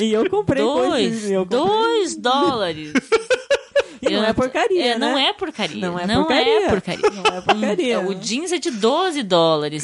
E 0.00 0.12
eu 0.12 0.28
comprei 0.30 0.62
coisas. 0.62 1.22
2 1.22 1.30
eu 1.30 1.42
comprei. 1.46 1.60
2 1.60 2.16
dólares. 2.16 2.92
E 4.02 4.10
não 4.10 4.24
é 4.24 4.32
porcaria, 4.32 4.86
É, 4.94 4.98
Não 4.98 5.14
né? 5.14 5.26
é 5.26 5.32
porcaria. 5.32 5.80
Não 5.88 5.98
é 5.98 6.06
não 6.06 6.24
porcaria. 6.24 6.66
É 6.66 6.68
porcaria. 6.68 7.10
Não 7.10 7.22
é 7.36 7.40
porcaria. 7.40 8.00
Hum, 8.00 8.06
o 8.08 8.14
jeans 8.14 8.50
é 8.52 8.58
de 8.58 8.70
12 8.70 9.22
dólares. 9.22 9.82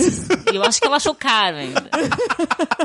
E 0.52 0.56
eu 0.56 0.62
acho 0.62 0.80
que 0.80 0.86
ela 0.86 0.96
achou 0.96 1.14
caro 1.14 1.56
ainda. 1.58 1.88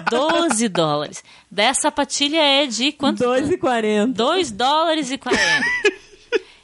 12 0.09 0.67
dólares. 0.69 1.23
Dessa 1.49 1.81
sapatilha 1.83 2.37
é 2.41 2.65
de 2.67 2.91
quanto? 2.91 3.23
2,40. 3.23 4.13
2 4.13 4.51
dólares 4.51 5.11
e 5.11 5.17
40. 5.17 5.41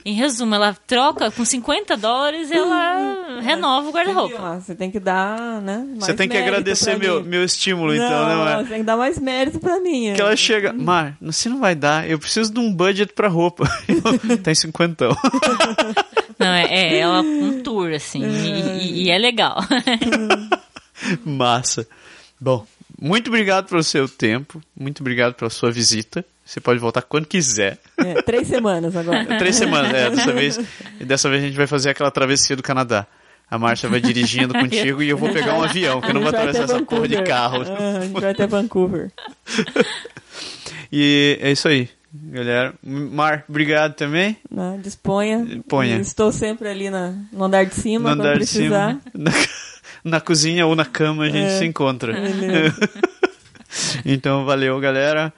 Em 0.07 0.13
resumo, 0.13 0.55
ela 0.55 0.73
troca 0.87 1.29
com 1.29 1.43
50 1.43 1.97
dólares, 1.97 2.49
ela 2.49 3.41
renova 3.41 3.89
o 3.89 3.91
guarda-roupa. 3.91 4.61
Você 4.61 4.73
tem 4.73 4.89
que 4.89 5.01
dar, 5.01 5.59
né? 5.61 5.85
mais 5.85 6.05
Você 6.05 6.13
tem 6.13 6.29
que 6.29 6.37
agradecer 6.37 6.97
meu, 6.97 7.21
mim. 7.21 7.27
meu 7.27 7.43
estímulo, 7.43 7.93
não, 7.93 8.05
então, 8.05 8.27
né, 8.29 8.35
Mar? 8.35 8.57
Você 8.63 8.69
tem 8.69 8.77
que 8.77 8.83
dar 8.85 8.95
mais 8.95 9.19
mérito 9.19 9.59
pra 9.59 9.81
mim. 9.81 10.13
Que 10.15 10.21
ela 10.21 10.35
chega, 10.37 10.71
Mar, 10.71 11.17
você 11.21 11.49
não 11.49 11.59
vai 11.59 11.75
dar, 11.75 12.09
eu 12.09 12.17
preciso 12.17 12.53
de 12.53 12.59
um 12.59 12.73
budget 12.73 13.11
pra 13.11 13.27
roupa. 13.27 13.65
Tem 14.43 14.55
cinquentão. 14.55 15.09
Não, 16.39 16.53
é, 16.53 16.65
é 16.71 16.99
ela 16.99 17.21
um 17.21 17.61
tour, 17.63 17.91
assim, 17.93 18.23
e, 18.23 18.51
e- 18.79 19.03
e 19.05 19.09
é 19.11 19.17
legal. 19.17 19.57
Massa. 21.25 21.87
Bom, 22.39 22.65
muito 23.01 23.27
obrigado 23.27 23.67
pelo 23.67 23.83
seu 23.83 24.07
tempo, 24.07 24.61
muito 24.79 25.01
obrigado 25.01 25.33
pela 25.33 25.49
sua 25.49 25.71
visita. 25.71 26.23
Você 26.47 26.61
pode 26.61 26.79
voltar 26.79 27.01
quando 27.01 27.25
quiser. 27.25 27.77
É, 27.97 28.21
três 28.21 28.47
semanas 28.47 28.95
agora. 28.95 29.25
Três 29.37 29.55
semanas, 29.57 29.93
é, 29.93 30.09
dessa 30.09 30.31
vez. 30.31 30.57
E 30.99 31.03
dessa 31.05 31.29
vez 31.29 31.43
a 31.43 31.45
gente 31.47 31.57
vai 31.57 31.67
fazer 31.67 31.89
aquela 31.89 32.09
travessia 32.09 32.55
do 32.55 32.63
Canadá. 32.63 33.05
A 33.51 33.57
Márcia 33.57 33.87
vai 33.89 33.99
dirigindo 34.01 34.53
contigo 34.53 35.01
e 35.03 35.09
eu 35.09 35.17
vou 35.17 35.31
pegar 35.31 35.53
um 35.55 35.63
avião, 35.63 35.99
que 36.01 36.09
eu 36.09 36.13
não 36.13 36.21
vou 36.21 36.29
atravessar 36.29 36.63
essa 36.63 36.81
porra 36.83 37.07
de 37.07 37.21
carro. 37.23 37.63
Ah, 37.63 37.97
a 37.97 38.05
gente 38.05 38.19
vai 38.19 38.31
até 38.31 38.47
Vancouver. 38.47 39.11
E 40.91 41.37
é 41.41 41.51
isso 41.51 41.67
aí, 41.67 41.89
galera. 42.13 42.73
Mar, 42.83 43.43
obrigado 43.47 43.93
também. 43.93 44.37
né? 44.49 44.79
Disponha. 44.81 45.45
Ponha. 45.67 45.97
Estou 45.99 46.31
sempre 46.31 46.67
ali 46.69 46.89
na, 46.89 47.13
no 47.31 47.43
andar 47.43 47.65
de 47.65 47.75
cima, 47.75 48.09
No 48.09 48.15
quando 48.15 48.21
andar 48.21 48.33
de 48.33 48.39
precisar. 48.39 48.89
cima. 48.91 49.01
Na, 49.13 49.31
na 50.03 50.21
cozinha 50.21 50.65
ou 50.65 50.75
na 50.75 50.85
cama 50.85 51.23
a 51.25 51.29
gente 51.29 51.45
É. 51.51 51.59
se 51.59 51.65
encontra. 51.65 52.13
Então, 54.05 54.45
valeu, 54.45 54.79
galera. 54.79 55.31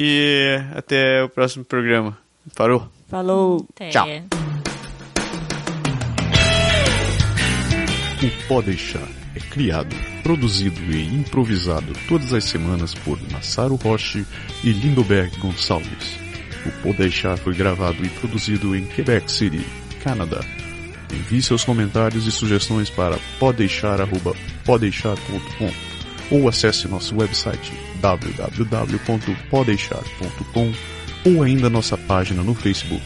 E 0.00 0.62
até 0.76 1.24
o 1.24 1.28
próximo 1.28 1.64
programa. 1.64 2.16
Parou? 2.54 2.88
Falou. 3.08 3.66
Até. 3.74 3.90
Tchau. 3.90 4.06
O 8.22 8.46
Pode 8.46 8.66
Deixar 8.66 9.08
é 9.34 9.40
criado, 9.40 9.96
produzido 10.22 10.80
e 10.92 11.04
improvisado 11.04 11.92
todas 12.06 12.32
as 12.32 12.44
semanas 12.44 12.94
por 12.94 13.18
Massaro 13.32 13.74
Roche 13.74 14.24
e 14.62 14.70
Lindoberg 14.70 15.36
Gonçalves. 15.38 16.16
O 16.64 16.70
Podeixar 16.82 17.36
foi 17.36 17.54
gravado 17.54 18.04
e 18.04 18.08
produzido 18.08 18.76
em 18.76 18.86
Quebec 18.86 19.32
City, 19.32 19.66
Canadá. 20.00 20.44
Envie 21.12 21.42
seus 21.42 21.64
comentários 21.64 22.24
e 22.24 22.30
sugestões 22.30 22.88
para 22.88 23.18
podeixar.podeixar.com 23.40 25.97
ou 26.30 26.48
acesse 26.48 26.88
nosso 26.88 27.16
website 27.16 27.72
www.podeixar.com 28.00 30.72
ou 31.24 31.42
ainda 31.42 31.68
nossa 31.68 31.96
página 31.96 32.42
no 32.42 32.54
Facebook. 32.54 33.02